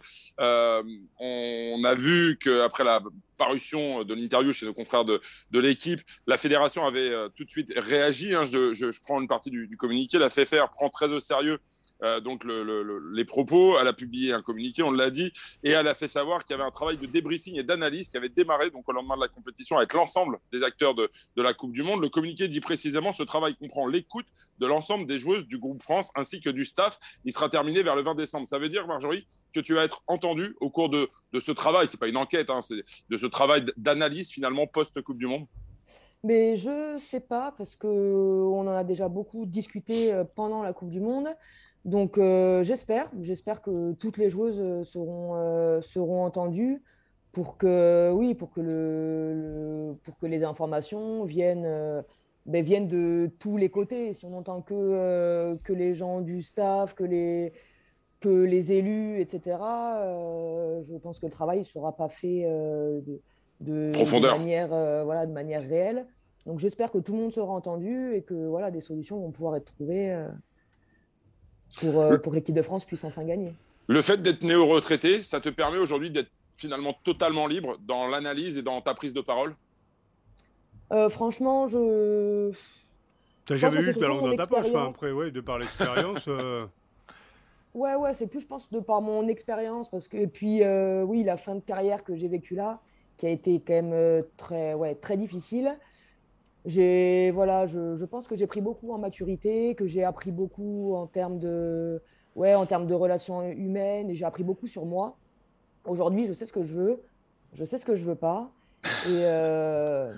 on 1.20 1.84
a 1.84 1.94
vu 1.94 2.38
qu'après 2.38 2.84
la 2.84 3.02
parution 3.38 4.04
de 4.04 4.14
l'interview 4.14 4.52
chez 4.52 4.66
nos 4.66 4.74
confrères 4.74 5.06
de, 5.06 5.22
de 5.52 5.60
l'équipe, 5.60 6.02
la 6.26 6.38
fédération 6.38 6.86
avait 6.86 7.10
euh, 7.10 7.30
tout 7.30 7.46
de 7.46 7.50
suite 7.50 7.72
réagi. 7.76 8.36
Hein. 8.36 8.44
je, 8.44 8.74
je, 8.74 9.00
prends 9.02 9.22
une 9.22 9.28
partie 9.28 9.52
du, 9.52 9.68
du 9.68 9.78
communiqué. 9.78 10.18
La 10.18 10.30
FFR 10.30 10.70
prend 10.74 10.90
très 10.90 11.08
au 11.08 11.20
sérieux 11.20 11.60
euh, 12.04 12.20
donc 12.20 12.44
les 12.46 13.26
propos. 13.26 13.78
Elle 13.80 13.88
a 13.88 13.94
publié 13.94 14.34
un 14.34 14.42
communiqué, 14.42 14.84
on 14.84 14.92
l'a 14.92 15.10
dit, 15.10 15.32
et 15.64 15.72
elle 15.72 15.88
a 15.88 15.96
fait 15.96 16.08
savoir 16.08 16.44
qu'il 16.44 16.56
y 16.56 16.60
avait 16.60 16.68
un 16.68 16.72
travail 16.72 16.98
de 16.98 17.06
débriefing 17.06 17.58
et 17.60 17.64
d'analyse 17.64 18.10
qui 18.10 18.18
avait 18.18 18.30
démarré 18.30 18.70
donc 18.70 18.88
au 18.88 18.92
lendemain 18.92 19.16
de 19.16 19.22
la 19.22 19.28
compétition 19.28 19.78
avec 19.78 19.94
l'ensemble 19.94 20.40
des 20.52 20.64
acteurs 20.64 20.96
de, 20.96 21.10
de, 21.36 21.42
la 21.42 21.54
Coupe 21.54 21.72
du 21.72 21.84
Monde. 21.84 22.02
Le 22.02 22.10
communiqué 22.10 22.48
dit 22.48 22.60
précisément 22.60 23.12
ce 23.12 23.24
travail 23.24 23.56
comprend 23.56 23.88
l'écoute 23.88 24.28
de 24.60 24.68
l'ensemble 24.68 25.06
des 25.06 25.18
joueuses 25.18 25.48
du 25.48 25.58
groupe 25.58 25.82
France 25.82 26.12
ainsi 26.16 26.42
que 26.42 26.50
du 26.50 26.66
staff. 26.66 27.00
Il 27.26 27.32
sera 27.32 27.50
terminé 27.50 27.84
vers 27.84 27.96
le 27.96 28.04
20 28.04 28.16
décembre. 28.16 28.48
Ça 28.48 28.60
veut 28.60 28.70
dire, 28.70 28.88
Marjorie, 28.88 29.28
que 29.54 29.60
tu 29.60 29.74
vas 29.74 29.84
être 29.84 30.04
entendu 30.08 30.56
au 30.60 30.70
cours 30.70 30.90
de, 30.90 31.10
de 31.34 31.40
ce 31.40 31.52
travail. 31.52 31.88
C'est 31.88 32.00
pas 32.00 32.08
une 32.08 32.18
enquête, 32.18 32.50
hein, 32.50 32.62
c'est 32.62 32.84
de 33.10 33.18
ce 33.18 33.26
travail 33.26 33.66
d'analyse 33.78 34.32
finalement 34.32 34.68
post 34.68 35.02
Coupe 35.02 35.18
du 35.18 35.28
Monde. 35.28 35.48
Mais 36.24 36.56
je 36.56 36.98
sais 36.98 37.20
pas 37.20 37.54
parce 37.58 37.76
que 37.76 37.88
on 37.88 38.62
en 38.62 38.76
a 38.76 38.84
déjà 38.84 39.08
beaucoup 39.08 39.46
discuté 39.46 40.14
euh, 40.14 40.24
pendant 40.24 40.62
la 40.62 40.74
Coupe 40.74 40.90
du 40.90 41.00
Monde. 41.00 41.28
Donc 41.88 42.18
euh, 42.18 42.66
j'espère, 42.66 43.10
j'espère 43.22 43.62
que 43.62 43.94
toutes 43.94 44.18
les 44.18 44.30
joueuses 44.30 44.60
euh, 44.60 44.84
seront, 44.84 45.36
euh, 45.36 45.82
seront 45.82 46.26
entendues 46.26 46.84
pour 47.32 47.58
que, 47.58 48.12
oui, 48.14 48.36
pour 48.36 48.52
que, 48.52 48.60
le, 48.60 49.96
pour 50.04 50.18
que 50.18 50.26
les 50.26 50.44
informations 50.44 51.24
viennent, 51.24 52.04
ben, 52.46 52.64
viennent 52.64 52.90
de 52.90 53.32
tous 53.40 53.56
les 53.56 53.70
côtés. 53.70 54.14
Si 54.16 54.26
on 54.26 54.38
entend 54.38 54.62
que, 54.62 55.56
que 55.64 55.72
les 55.72 55.96
gens 55.96 56.20
du 56.20 56.42
staff, 56.42 56.94
que 56.94 57.04
les, 57.06 57.54
que 58.20 58.28
les 58.28 58.74
élus, 58.74 59.22
etc., 59.22 59.58
je 60.90 60.98
pense 60.98 61.20
que 61.20 61.28
le 61.28 61.32
travail 61.32 61.60
ne 61.60 61.64
sera 61.64 61.96
pas 61.96 62.10
fait 62.10 62.44
de, 62.46 63.22
de, 63.62 64.20
manière, 64.20 64.70
voilà, 65.06 65.28
de 65.28 65.32
manière 65.32 65.62
réelle. 65.62 66.08
Donc 66.48 66.60
j'espère 66.60 66.92
que 66.92 66.98
tout 66.98 67.14
le 67.14 67.20
monde 67.20 67.34
sera 67.34 67.54
entendu 67.54 68.16
et 68.16 68.24
que 68.24 68.48
voilà, 68.48 68.72
des 68.72 68.82
solutions 68.82 69.20
vont 69.20 69.32
pouvoir 69.32 69.58
être 69.58 69.66
trouvées 69.66 70.28
pour, 71.80 72.02
euh, 72.02 72.18
pour 72.18 72.32
que 72.32 72.38
l'équipe 72.38 72.56
de 72.56 72.62
France 72.62 72.86
puisse 72.86 73.04
enfin 73.04 73.24
gagner. 73.24 73.54
Le 73.88 74.02
fait 74.02 74.22
d'être 74.22 74.44
néo-retraité, 74.44 75.24
ça 75.24 75.40
te 75.40 75.50
permet 75.50 75.78
aujourd'hui 75.78 76.10
d'être 76.10 76.30
finalement 76.58 76.94
totalement 77.04 77.48
libre 77.48 77.78
dans 77.88 78.08
l'analyse 78.08 78.58
et 78.58 78.62
dans 78.62 78.82
ta 78.82 78.94
prise 78.94 79.14
de 79.14 79.22
parole? 79.22 79.56
Euh, 80.92 81.10
Franchement, 81.10 81.68
je. 81.68 82.52
T'as 83.46 83.56
jamais 83.56 83.82
eu 83.82 83.94
de 83.94 84.00
ballon 84.00 84.28
dans 84.28 84.36
ta 84.36 84.48
poche, 84.48 84.68
après, 84.74 85.12
ouais, 85.12 85.32
de 85.32 85.42
par 85.42 85.60
l'expérience. 85.60 86.28
Euh. 86.28 86.66
Ouais, 87.74 87.94
ouais, 87.94 88.16
c'est 88.16 88.26
plus, 88.26 88.40
je 88.40 88.48
pense, 88.48 88.68
de 88.72 88.80
par 88.80 89.02
mon 89.02 89.28
expérience. 89.28 89.88
Parce 89.92 90.08
que, 90.08 90.18
et 90.18 90.26
puis, 90.26 90.62
oui, 91.04 91.24
la 91.24 91.38
fin 91.38 91.54
de 91.54 91.60
carrière 91.60 92.04
que 92.04 92.16
j'ai 92.16 92.28
vécue 92.28 92.56
là, 92.56 92.80
qui 93.18 93.28
a 93.28 93.30
été 93.30 93.62
quand 93.66 93.74
même 93.74 94.24
très, 94.36 94.74
ouais, 94.74 94.96
très 94.96 95.16
difficile 95.16 95.78
j'ai 96.68 97.32
voilà, 97.32 97.66
je, 97.66 97.96
je, 97.96 98.06
pense 98.06 98.28
que 98.28 98.36
j'ai 98.36 98.46
pris 98.46 98.62
beaucoup 98.62 98.92
en 98.92 98.98
maturité, 98.98 99.74
que 99.74 99.88
j'ai 99.88 100.04
appris 100.04 100.32
beaucoup 100.32 100.96
en 100.96 101.08
termes 101.08 101.40
de 101.40 102.02
ouais, 102.36 102.54
en 102.56 102.66
termes 102.66 102.88
de 102.88 102.94
relations 102.94 103.42
humaines 103.42 104.10
et 104.10 104.16
j'ai 104.16 104.26
appris 104.26 104.44
beaucoup 104.44 104.68
sur 104.68 104.86
moi. 104.86 105.18
Aujourd'hui, 105.86 106.28
je 106.28 106.34
sais 106.34 106.46
ce 106.46 106.52
que 106.52 106.64
je 106.64 106.74
veux, 106.74 107.02
je 107.54 107.64
sais 107.64 107.78
ce 107.78 107.86
que 107.86 107.96
je 107.96 108.04
veux 108.04 108.16
pas. 108.16 108.52
Et, 109.08 109.22
euh, 109.24 110.14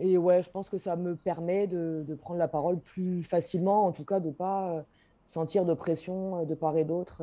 et 0.00 0.18
ouais, 0.18 0.42
je 0.42 0.50
pense 0.50 0.68
que 0.68 0.78
ça 0.78 0.96
me 0.96 1.14
permet 1.14 1.68
de, 1.68 2.04
de, 2.06 2.14
prendre 2.14 2.38
la 2.38 2.48
parole 2.48 2.78
plus 2.78 3.22
facilement, 3.22 3.86
en 3.86 3.92
tout 3.92 4.04
cas 4.04 4.20
de 4.20 4.30
pas 4.30 4.84
sentir 5.26 5.64
de 5.64 5.74
pression 5.74 6.44
de 6.44 6.54
part 6.54 6.76
et 6.76 6.84
d'autre 6.84 7.22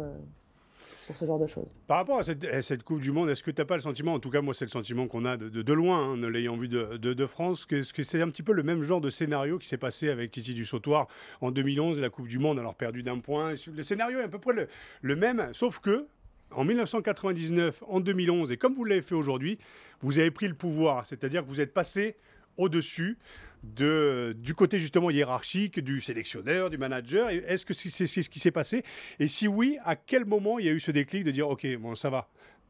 ce 1.13 1.25
genre 1.25 1.39
de 1.39 1.47
choses. 1.47 1.75
Par 1.87 1.97
rapport 1.97 2.19
à 2.19 2.23
cette, 2.23 2.83
Coupe 2.83 3.01
du 3.01 3.11
Monde, 3.11 3.29
est-ce 3.29 3.43
que 3.43 3.51
tu 3.51 3.61
n'as 3.61 3.65
pas 3.65 3.75
le 3.75 3.81
sentiment, 3.81 4.13
en 4.13 4.19
tout 4.19 4.29
cas 4.29 4.41
moi 4.41 4.53
c'est 4.53 4.65
le 4.65 4.69
sentiment 4.69 5.07
qu'on 5.07 5.25
a 5.25 5.37
de, 5.37 5.73
loin, 5.73 5.97
hein, 5.97 6.23
en 6.23 6.29
l'ayant 6.29 6.57
vu 6.57 6.67
de, 6.67 7.25
France, 7.25 7.65
que, 7.65 7.91
que 7.91 8.03
c'est 8.03 8.21
un 8.21 8.29
petit 8.29 8.43
peu 8.43 8.53
le 8.53 8.63
même 8.63 8.81
genre 8.81 9.01
de 9.01 9.09
scénario 9.09 9.57
qui 9.57 9.67
s'est 9.67 9.77
passé 9.77 10.09
avec 10.09 10.31
Titi 10.31 10.53
du 10.53 10.65
Sautoir 10.65 11.07
en 11.41 11.51
2011, 11.51 11.99
la 11.99 12.09
Coupe 12.09 12.27
du 12.27 12.39
Monde, 12.39 12.59
alors 12.59 12.75
perdu 12.75 13.03
d'un 13.03 13.19
point. 13.19 13.53
Le 13.73 13.83
scénario 13.83 14.19
est 14.19 14.23
à 14.23 14.29
peu 14.29 14.39
près 14.39 14.53
le, 14.53 14.67
le 15.01 15.15
même, 15.15 15.49
sauf 15.53 15.79
que 15.79 16.07
en 16.51 16.65
1999, 16.65 17.83
en 17.87 17.99
2011, 17.99 18.51
et 18.51 18.57
comme 18.57 18.75
vous 18.75 18.83
l'avez 18.83 19.01
fait 19.01 19.15
aujourd'hui, 19.15 19.57
vous 20.01 20.19
avez 20.19 20.31
pris 20.31 20.47
le 20.47 20.53
pouvoir, 20.53 21.05
c'est-à-dire 21.05 21.43
que 21.43 21.47
vous 21.47 21.61
êtes 21.61 21.73
passé 21.73 22.15
au-dessus 22.57 23.17
du 23.63 24.53
côté 24.55 24.79
justement 24.79 25.09
hiérarchique 25.09 25.79
du 25.79 26.01
sélectionneur, 26.01 26.69
du 26.69 26.77
manager. 26.77 27.29
Est-ce 27.29 27.65
que 27.65 27.73
c'est 27.73 28.07
ce 28.07 28.29
qui 28.29 28.39
s'est 28.39 28.51
passé? 28.51 28.83
Et 29.19 29.27
si 29.27 29.47
oui, 29.47 29.77
à 29.85 29.95
quel 29.95 30.25
moment 30.25 30.59
il 30.59 30.65
y 30.65 30.69
a 30.69 30.71
eu 30.71 30.79
ce 30.79 30.91
déclic 30.91 31.23
de 31.23 31.31
dire 31.31 31.49
ok, 31.49 31.67
bon, 31.77 31.95
ça 31.95 32.09
va, 32.09 32.27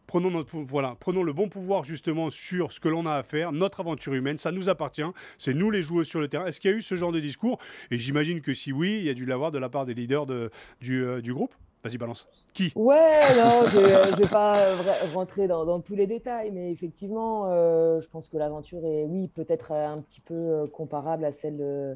prenons, 0.07 0.29
notre, 0.29 0.57
voilà, 0.57 0.97
prenons 0.99 1.23
le 1.23 1.33
bon 1.33 1.47
pouvoir 1.47 1.83
justement 1.85 2.29
sur 2.29 2.73
ce 2.73 2.79
que 2.79 2.89
l'on 2.89 3.05
a 3.05 3.13
à 3.13 3.23
faire, 3.23 3.51
notre 3.51 3.79
aventure 3.79 4.13
humaine, 4.13 4.37
ça 4.37 4.51
nous 4.51 4.67
appartient, 4.67 5.01
c'est 5.37 5.53
nous 5.53 5.71
les 5.71 5.81
joueurs 5.81 6.05
sur 6.05 6.19
le 6.19 6.27
terrain. 6.27 6.45
Est-ce 6.45 6.59
qu'il 6.59 6.71
y 6.71 6.73
a 6.73 6.77
eu 6.77 6.81
ce 6.81 6.95
genre 6.95 7.11
de 7.11 7.19
discours? 7.19 7.59
Et 7.91 7.97
j'imagine 7.97 8.41
que 8.41 8.53
si 8.53 8.71
oui, 8.71 8.97
il 8.97 9.05
y 9.05 9.09
a 9.09 9.13
dû 9.13 9.25
l'avoir 9.25 9.51
de 9.51 9.57
la 9.57 9.69
part 9.69 9.85
des 9.85 9.93
leaders 9.93 10.25
euh, 10.29 10.49
du 10.81 11.33
groupe 11.33 11.53
Vas-y, 11.83 11.97
balance. 11.97 12.27
Qui? 12.53 12.71
Ouais, 12.75 13.19
non, 13.37 13.65
je 13.67 14.11
ne 14.11 14.15
vais 14.15 14.27
pas 14.27 14.75
rentrer 15.13 15.47
dans, 15.47 15.79
tous 15.79 15.95
les 15.95 16.05
détails, 16.05 16.51
mais 16.51 16.71
effectivement, 16.71 17.45
euh, 17.47 18.01
je 18.01 18.07
pense 18.07 18.27
que 18.27 18.37
l'aventure 18.37 18.85
est, 18.85 19.05
oui, 19.05 19.29
peut-être 19.29 19.71
un 19.71 19.99
petit 20.01 20.21
peu 20.21 20.35
euh, 20.35 20.67
comparable 20.67 21.25
à 21.25 21.31
celle, 21.31 21.57
euh, 21.59 21.95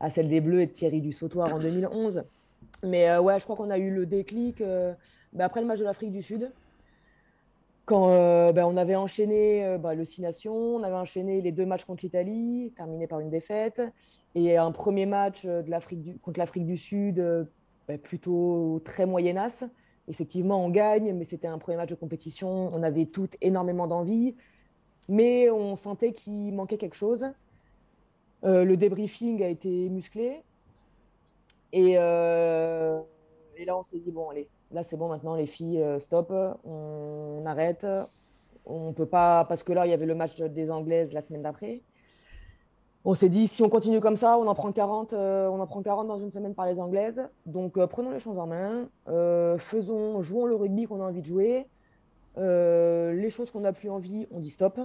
à 0.00 0.10
celle 0.10 0.28
des 0.28 0.40
Bleus 0.40 0.62
et 0.62 0.66
de 0.66 0.72
Thierry 0.72 1.02
du 1.02 1.12
Sautoir 1.12 1.54
en 1.54 1.58
2011. 1.58 2.24
Mais 2.82 3.18
ouais, 3.18 3.38
je 3.38 3.44
crois 3.44 3.56
qu'on 3.56 3.70
a 3.70 3.78
eu 3.78 3.90
le 3.90 4.06
déclic 4.06 4.62
bah, 5.32 5.44
après 5.44 5.60
le 5.60 5.66
match 5.66 5.80
de 5.80 5.84
l'Afrique 5.84 6.12
du 6.12 6.22
Sud, 6.22 6.50
quand 7.86 8.06
bah, 8.52 8.68
on 8.68 8.76
avait 8.76 8.94
enchaîné 8.94 9.76
bah, 9.80 9.94
le 9.94 10.04
Six 10.04 10.22
Nations, 10.22 10.76
on 10.76 10.82
avait 10.84 10.94
enchaîné 10.94 11.40
les 11.40 11.50
deux 11.50 11.66
matchs 11.66 11.84
contre 11.84 12.04
l'Italie, 12.04 12.72
terminé 12.76 13.08
par 13.08 13.18
une 13.18 13.30
défaite, 13.30 13.82
et 14.36 14.56
un 14.56 14.70
premier 14.70 15.06
match 15.06 15.44
de 15.44 15.68
l'Afrique 15.68 16.20
contre 16.22 16.38
l'Afrique 16.38 16.66
du 16.66 16.78
Sud 16.78 17.48
bah, 17.88 17.96
plutôt 17.98 18.82
très 18.84 19.06
moyennasse. 19.06 19.64
Effectivement, 20.08 20.64
on 20.64 20.68
gagne, 20.70 21.14
mais 21.14 21.24
c'était 21.24 21.48
un 21.48 21.58
premier 21.58 21.76
match 21.76 21.90
de 21.90 21.94
compétition. 21.94 22.70
On 22.72 22.82
avait 22.82 23.06
toutes 23.06 23.36
énormément 23.40 23.86
d'envie, 23.86 24.36
mais 25.08 25.50
on 25.50 25.74
sentait 25.76 26.12
qu'il 26.12 26.54
manquait 26.54 26.78
quelque 26.78 26.96
chose. 26.96 27.26
Euh, 28.44 28.64
le 28.64 28.76
débriefing 28.76 29.42
a 29.42 29.48
été 29.48 29.88
musclé. 29.88 30.42
Et, 31.72 31.94
euh, 31.98 33.00
et 33.56 33.64
là, 33.64 33.76
on 33.76 33.82
s'est 33.82 33.98
dit, 33.98 34.10
bon, 34.10 34.30
allez, 34.30 34.48
là, 34.70 34.84
c'est 34.84 34.96
bon, 34.96 35.08
maintenant, 35.08 35.34
les 35.34 35.46
filles, 35.46 35.82
euh, 35.82 35.98
stop, 35.98 36.32
on, 36.64 37.42
arrête. 37.46 37.86
On 38.66 38.92
peut 38.92 39.06
pas, 39.06 39.44
parce 39.46 39.62
que 39.62 39.72
là, 39.72 39.86
il 39.86 39.90
y 39.90 39.94
avait 39.94 40.06
le 40.06 40.14
match 40.14 40.36
des 40.36 40.70
Anglaises 40.70 41.12
la 41.12 41.22
semaine 41.22 41.42
d'après 41.42 41.80
on 43.08 43.14
s'est 43.14 43.30
dit, 43.30 43.48
si 43.48 43.62
on 43.62 43.70
continue 43.70 44.00
comme 44.00 44.16
ça, 44.16 44.36
on 44.36 44.46
en 44.46 44.54
prend 44.54 44.70
40, 44.70 45.14
euh, 45.14 45.48
on 45.48 45.60
en 45.60 45.66
prend 45.66 45.80
40 45.80 46.08
dans 46.08 46.18
une 46.18 46.30
semaine 46.30 46.54
par 46.54 46.66
les 46.66 46.78
Anglaises. 46.78 47.22
Donc, 47.46 47.78
euh, 47.78 47.86
prenons 47.86 48.10
les 48.10 48.20
choses 48.20 48.38
en 48.38 48.46
main, 48.46 48.86
euh, 49.08 49.56
faisons, 49.56 50.20
jouons 50.20 50.44
le 50.44 50.54
rugby 50.54 50.84
qu'on 50.84 51.00
a 51.00 51.04
envie 51.04 51.22
de 51.22 51.26
jouer. 51.26 51.66
les 52.36 53.30
choses 53.30 53.50
qu'on 53.50 53.60
n'a 53.60 53.72
plus 53.72 53.88
envie, 53.88 54.26
on 54.30 54.40
dit 54.40 54.50
stop. 54.50 54.78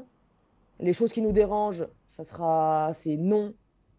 Les 0.79 0.93
choses 0.93 1.11
qui 1.11 1.21
nous 1.21 1.33
dérangent, 1.33 1.85
ça 2.07 2.23
sera, 2.23 2.93
c'est 2.93 3.17
non. 3.17 3.53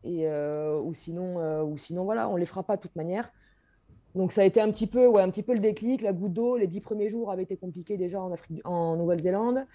Et, 0.05 0.27
ou 0.27 0.95
sinon, 0.95 1.63
ou 1.63 1.77
sinon, 1.77 2.05
voilà, 2.05 2.27
on 2.31 2.37
les 2.37 2.47
fera 2.47 2.63
pas 2.63 2.77
de 2.77 2.81
toute 2.81 2.97
manière. 2.97 3.31
Donc, 4.15 4.33
ça 4.33 4.41
a 4.41 4.45
été 4.45 4.59
un 4.59 4.71
petit 4.71 4.87
peu, 4.87 5.07
ouais, 5.07 5.21
un 5.21 5.29
petit 5.29 5.43
peu 5.43 5.53
le 5.53 5.61
déclic, 5.61 6.01
la 6.01 6.15
goutte 6.15 6.33
d'eau. 6.33 6.57
Les 6.57 6.67
dix 6.67 6.81
premiers 6.81 7.11
jours 7.11 7.31
avaient 7.31 7.43
été 7.43 7.59
compliqués 7.59 7.99
déjà 7.99 8.23
en, 8.23 8.35
en 8.65 8.97
Nouvelle-Zélande. 8.97 9.67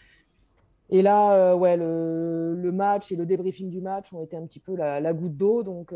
Et 0.89 1.01
là, 1.01 1.55
ouais, 1.55 1.77
le, 1.77 2.71
match 2.71 3.11
et 3.11 3.15
le 3.15 3.25
débriefing 3.25 3.69
du 3.69 3.81
match 3.81 4.13
ont 4.13 4.23
été 4.23 4.35
un 4.35 4.45
petit 4.45 4.59
peu 4.59 4.75
la, 4.75 5.13
goutte 5.13 5.37
d'eau. 5.37 5.63
Donc, 5.63 5.93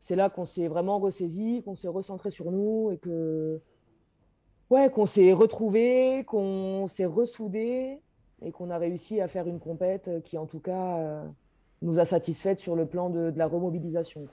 c'est 0.00 0.16
là 0.16 0.30
qu'on 0.30 0.46
s'est 0.46 0.68
vraiment 0.68 0.98
ressaisi, 0.98 1.62
qu'on 1.64 1.76
s'est 1.76 1.88
recentré 1.88 2.30
sur 2.30 2.50
nous 2.50 2.90
et 2.92 2.98
que 2.98 3.60
ouais, 4.70 4.90
qu'on 4.90 5.06
s'est 5.06 5.32
retrouvé, 5.32 6.24
qu'on 6.26 6.88
s'est 6.88 7.04
ressoudé 7.04 7.98
et 8.42 8.52
qu'on 8.52 8.70
a 8.70 8.78
réussi 8.78 9.20
à 9.20 9.28
faire 9.28 9.46
une 9.46 9.60
compète 9.60 10.10
qui, 10.24 10.38
en 10.38 10.46
tout 10.46 10.60
cas, 10.60 10.98
euh, 10.98 11.24
nous 11.82 11.98
a 11.98 12.04
satisfait 12.04 12.56
sur 12.56 12.74
le 12.74 12.86
plan 12.86 13.10
de, 13.10 13.32
la 13.36 13.46
remobilisation. 13.46 14.26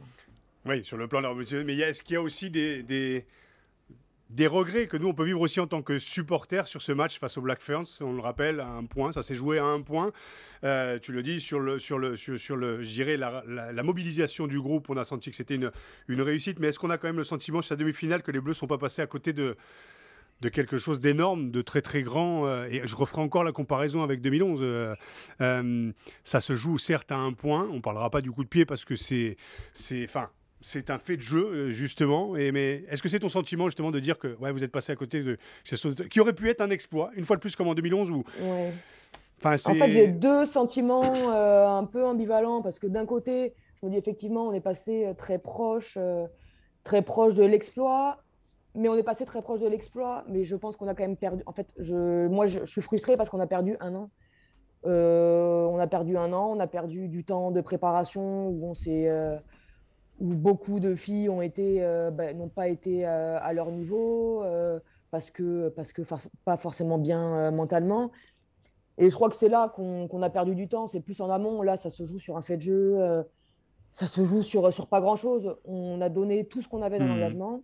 Oui, 0.65 0.83
sur 0.85 0.97
le 0.97 1.07
plan 1.07 1.19
de 1.19 1.23
la 1.23 1.29
remobilisation. 1.29 1.65
Mais 1.65 1.77
est-ce 1.77 2.01
qu'il 2.03 2.13
y 2.13 2.17
a 2.17 2.21
aussi 2.21 2.49
des, 2.49 3.25
des, 4.29 4.47
regrets 4.47 4.87
que 4.87 4.97
nous, 4.97 5.07
on 5.07 5.13
peut 5.13 5.25
vivre 5.25 5.41
aussi 5.41 5.59
en 5.59 5.67
tant 5.67 5.81
que 5.81 5.99
supporters 5.99 6.67
sur 6.67 6.81
ce 6.81 6.91
match 6.91 7.19
face 7.19 7.37
aux 7.37 7.41
Black 7.41 7.61
Ferns 7.61 7.85
On 8.01 8.13
le 8.13 8.21
rappelle, 8.21 8.59
à 8.59 8.67
un 8.67 8.85
point, 8.85 9.11
ça 9.11 9.21
s'est 9.21 9.35
joué 9.35 9.59
à 9.59 9.65
un 9.65 9.81
point. 9.81 10.11
Euh, 10.63 10.99
tu 10.99 11.11
le 11.11 11.23
dis, 11.23 11.39
sur 11.39 11.59
le, 11.59 11.79
sur 11.79 11.99
le, 11.99 12.15
sur, 12.15 12.55
le, 12.55 12.81
la, 13.15 13.43
la, 13.45 13.83
mobilisation 13.83 14.47
du 14.47 14.59
groupe, 14.59 14.89
on 14.89 14.97
a 14.97 15.05
senti 15.05 15.29
que 15.29 15.35
c'était 15.35 15.55
une, 15.55 15.71
une 16.07 16.21
réussite. 16.21 16.59
Mais 16.59 16.67
est-ce 16.67 16.79
qu'on 16.79 16.89
a 16.89 16.97
quand 16.97 17.07
même 17.07 17.17
le 17.17 17.23
sentiment 17.23 17.61
sur 17.61 17.69
sa 17.69 17.75
demi-finale 17.75 18.23
que 18.23 18.31
les 18.31 18.39
Bleus 18.39 18.51
ne 18.51 18.55
sont 18.55 18.67
pas 18.67 18.77
passés 18.77 19.01
à 19.01 19.07
côté 19.07 19.33
de, 19.33 19.55
de 20.41 20.49
quelque 20.49 20.77
chose 20.77 20.99
d'énorme, 20.99 21.51
de 21.51 21.61
très 21.61 21.81
très 21.81 22.01
grand. 22.01 22.47
Euh, 22.47 22.67
et 22.69 22.85
je 22.85 22.95
referai 22.95 23.21
encore 23.21 23.43
la 23.43 23.51
comparaison 23.51 24.03
avec 24.03 24.21
2011. 24.21 24.59
Euh, 25.41 25.91
ça 26.23 26.41
se 26.41 26.55
joue 26.55 26.77
certes 26.77 27.11
à 27.11 27.17
un 27.17 27.33
point. 27.33 27.67
On 27.71 27.81
parlera 27.81 28.09
pas 28.09 28.21
du 28.21 28.31
coup 28.31 28.43
de 28.43 28.49
pied 28.49 28.65
parce 28.65 28.85
que 28.85 28.95
c'est, 28.95 29.37
c'est, 29.73 30.07
c'est 30.61 30.89
un 30.89 30.97
fait 30.97 31.17
de 31.17 31.21
jeu 31.21 31.69
justement. 31.69 32.35
Et 32.35 32.51
mais 32.51 32.83
est-ce 32.89 33.01
que 33.01 33.09
c'est 33.09 33.19
ton 33.19 33.29
sentiment 33.29 33.65
justement 33.65 33.91
de 33.91 33.99
dire 33.99 34.17
que 34.17 34.35
ouais, 34.37 34.51
vous 34.51 34.63
êtes 34.63 34.71
passé 34.71 34.91
à 34.91 34.95
côté 34.95 35.23
de 35.23 35.37
qui 36.09 36.19
aurait 36.19 36.33
pu 36.33 36.49
être 36.49 36.61
un 36.61 36.69
exploit 36.69 37.11
une 37.15 37.25
fois 37.25 37.35
de 37.35 37.41
plus 37.41 37.55
comme 37.55 37.67
en 37.67 37.75
2011 37.75 38.11
ou 38.11 38.23
Enfin, 39.39 39.55
en 39.71 39.75
fait, 39.75 39.91
j'ai 39.91 40.07
deux 40.07 40.45
sentiments 40.45 41.31
un 41.31 41.85
peu 41.85 42.03
ambivalents 42.03 42.63
parce 42.63 42.79
que 42.79 42.87
d'un 42.87 43.05
côté, 43.05 43.53
je 43.79 43.85
me 43.85 43.91
dis 43.91 43.97
effectivement, 43.97 44.47
on 44.47 44.53
est 44.53 44.61
passé 44.61 45.13
très 45.15 45.37
proche, 45.37 45.97
très 46.83 47.03
proche 47.03 47.35
de 47.35 47.43
l'exploit, 47.43 48.23
mais 48.77 48.89
on 48.89 48.95
est 48.95 49.03
passé 49.03 49.25
très 49.25 49.41
proche 49.41 49.59
de 49.59 49.67
l'exploit. 49.67 50.23
Mais 50.27 50.43
je 50.43 50.55
pense 50.55 50.75
qu'on 50.75 50.87
a 50.87 50.95
quand 50.95 51.03
même 51.03 51.17
perdu. 51.17 51.43
En 51.45 51.51
fait, 51.51 51.73
je, 51.77 52.27
moi, 52.27 52.47
je, 52.47 52.65
suis 52.65 52.81
frustré 52.81 53.17
parce 53.17 53.29
qu'on 53.29 53.39
a 53.39 53.47
perdu 53.47 53.75
un 53.79 53.93
an. 53.95 54.09
Euh, 54.85 55.65
on 55.65 55.79
a 55.79 55.87
perdu 55.87 56.17
un 56.17 56.31
an, 56.33 56.53
on 56.55 56.59
a 56.59 56.67
perdu 56.67 57.07
du 57.07 57.23
temps 57.23 57.51
de 57.51 57.61
préparation 57.61 58.47
où, 58.47 58.71
on 58.71 58.73
euh, 58.87 59.37
où 60.19 60.33
beaucoup 60.33 60.79
de 60.79 60.95
filles 60.95 61.29
ont 61.29 61.41
été, 61.41 61.83
euh, 61.83 62.11
bah, 62.11 62.33
n'ont 62.33 62.49
pas 62.49 62.67
été 62.67 63.05
à 63.05 63.51
leur 63.53 63.71
niveau 63.71 64.43
parce 65.11 65.31
que, 65.31 65.69
parce 65.69 65.93
que 65.93 66.01
pas 66.45 66.57
forcément 66.57 66.97
bien 66.97 67.51
mentalement. 67.51 68.11
Et 68.97 69.09
je 69.09 69.15
crois 69.15 69.29
que 69.29 69.35
c'est 69.35 69.49
là 69.49 69.69
qu'on 69.75 70.21
a 70.21 70.29
perdu 70.29 70.55
du 70.55 70.67
temps. 70.67 70.87
C'est 70.87 71.01
plus 71.01 71.21
en 71.21 71.29
amont. 71.29 71.61
Là, 71.61 71.77
ça 71.77 71.89
se 71.89 72.05
joue 72.05 72.19
sur 72.19 72.35
un 72.37 72.41
fait 72.41 72.57
de 72.57 72.63
jeu. 72.63 73.23
ça 73.91 74.07
se 74.07 74.25
joue 74.25 74.41
sur, 74.43 74.73
sur 74.73 74.87
pas 74.87 75.01
grand-chose. 75.01 75.55
On 75.65 76.01
a 76.01 76.09
donné 76.09 76.45
tout 76.45 76.61
ce 76.61 76.67
qu'on 76.67 76.81
avait 76.81 76.99
dans 76.99 77.05
mmh. 77.05 77.09
l'engagement. 77.09 77.61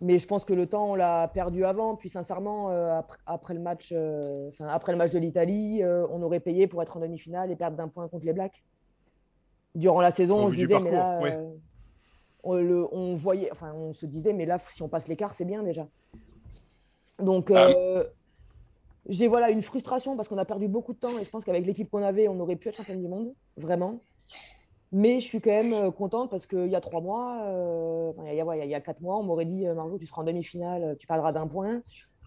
Mais 0.00 0.18
je 0.18 0.26
pense 0.26 0.44
que 0.44 0.52
le 0.52 0.66
temps, 0.66 0.90
on 0.90 0.94
l'a 0.94 1.28
perdu 1.28 1.64
avant. 1.64 1.96
Puis 1.96 2.10
sincèrement, 2.10 2.70
euh, 2.70 3.00
après, 3.24 3.54
le 3.54 3.60
match, 3.60 3.90
euh, 3.92 4.50
après 4.60 4.92
le 4.92 4.98
match 4.98 5.12
de 5.12 5.18
l'Italie, 5.18 5.82
euh, 5.82 6.06
on 6.10 6.22
aurait 6.22 6.40
payé 6.40 6.66
pour 6.66 6.82
être 6.82 6.96
en 6.96 7.00
demi-finale 7.00 7.50
et 7.50 7.56
perdre 7.56 7.76
d'un 7.76 7.88
point 7.88 8.06
contre 8.08 8.26
les 8.26 8.34
Blacks. 8.34 8.62
Durant 9.76 10.00
la 10.00 10.10
saison, 10.10 10.38
on 10.38 10.48
se 10.48 10.54
disait, 10.54 10.80
mais 10.80 10.90
là, 10.90 11.20
on, 12.42 13.14
voyait, 13.14 13.50
enfin, 13.52 13.72
on 13.72 13.92
se 13.94 14.06
disait, 14.06 14.32
mais 14.32 14.46
là, 14.46 14.58
si 14.72 14.82
on 14.82 14.88
passe 14.88 15.06
l'écart, 15.06 15.34
c'est 15.34 15.44
bien 15.44 15.62
déjà. 15.62 15.86
Donc, 17.18 17.50
ah 17.54 17.70
j'ai 19.08 19.28
voilà 19.28 19.50
une 19.50 19.62
frustration 19.62 20.16
parce 20.16 20.28
qu'on 20.28 20.38
a 20.38 20.44
perdu 20.44 20.68
beaucoup 20.68 20.92
de 20.92 20.98
temps 20.98 21.16
et 21.18 21.24
je 21.24 21.30
pense 21.30 21.44
qu'avec 21.44 21.64
l'équipe 21.64 21.88
qu'on 21.90 22.02
avait, 22.02 22.28
on 22.28 22.40
aurait 22.40 22.56
pu 22.56 22.68
être 22.68 22.76
champion 22.76 22.96
du 22.96 23.08
monde, 23.08 23.32
vraiment. 23.56 24.00
Mais 24.92 25.20
je 25.20 25.26
suis 25.26 25.40
quand 25.40 25.50
même 25.50 25.74
euh, 25.74 25.90
contente 25.90 26.30
parce 26.30 26.46
qu'il 26.46 26.68
y 26.68 26.76
a 26.76 26.80
trois 26.80 27.00
mois, 27.00 27.42
euh, 27.44 28.12
il, 28.26 28.34
y 28.34 28.40
a, 28.40 28.64
il, 28.64 28.70
y 28.70 28.74
a, 28.74 28.80
quatre 28.80 29.00
mois, 29.00 29.16
on 29.16 29.22
m'aurait 29.22 29.44
dit 29.44 29.66
euh, 29.66 29.74
Marjo, 29.74 29.98
tu 29.98 30.06
seras 30.06 30.22
en 30.22 30.24
demi-finale, 30.24 30.96
tu 30.98 31.06
perdras 31.06 31.32
d'un 31.32 31.46
point 31.46 31.82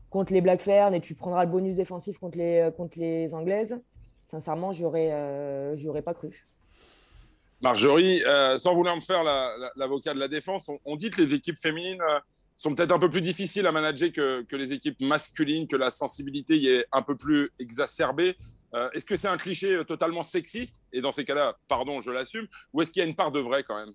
contre 0.09 0.33
les 0.33 0.41
Black 0.41 0.61
Ferns 0.61 0.93
et 0.93 1.01
tu 1.01 1.15
prendras 1.15 1.45
le 1.45 1.51
bonus 1.51 1.75
défensif 1.75 2.17
contre 2.17 2.37
les, 2.37 2.69
contre 2.75 2.97
les 2.97 3.33
Anglaises. 3.33 3.75
Sincèrement, 4.29 4.73
je 4.73 4.81
n'y 4.81 5.87
aurais 5.87 6.01
pas 6.01 6.13
cru. 6.13 6.47
Marjorie, 7.61 8.21
sans 8.57 8.73
vouloir 8.73 8.95
me 8.95 9.01
faire 9.01 9.23
l'avocat 9.75 10.13
de 10.13 10.19
la 10.19 10.27
défense, 10.27 10.69
on, 10.85 10.95
dit 10.95 11.09
que 11.09 11.21
les 11.21 11.33
équipes 11.33 11.57
féminines 11.57 12.01
sont 12.59 12.75
peut-être 12.75 12.91
un 12.91 12.99
peu 12.99 13.09
plus 13.09 13.21
difficiles 13.21 13.65
à 13.67 13.71
manager 13.71 14.11
que, 14.11 14.55
les 14.55 14.73
équipes 14.73 14.99
masculines, 14.99 15.65
que 15.65 15.77
la 15.77 15.91
sensibilité 15.91 16.57
y 16.57 16.67
est 16.67 16.85
un 16.91 17.01
peu 17.01 17.15
plus 17.15 17.51
exacerbée. 17.57 18.35
Euh, 18.73 18.89
est-ce 18.91 19.05
que 19.05 19.15
c'est 19.15 19.29
un 19.29 19.37
cliché 19.37 19.77
euh, 19.77 19.83
totalement 19.85 20.23
sexiste? 20.23 20.81
Et 20.91 20.99
dans 20.99 21.13
ces 21.13 21.23
cas-là, 21.23 21.55
pardon, 21.69 22.01
je 22.01 22.11
l'assume. 22.11 22.47
Ou 22.73 22.81
est-ce 22.81 22.91
qu'il 22.91 23.01
y 23.01 23.05
a 23.05 23.07
une 23.07 23.15
part 23.15 23.31
de 23.31 23.39
vrai 23.39 23.63
quand 23.63 23.77
même? 23.77 23.93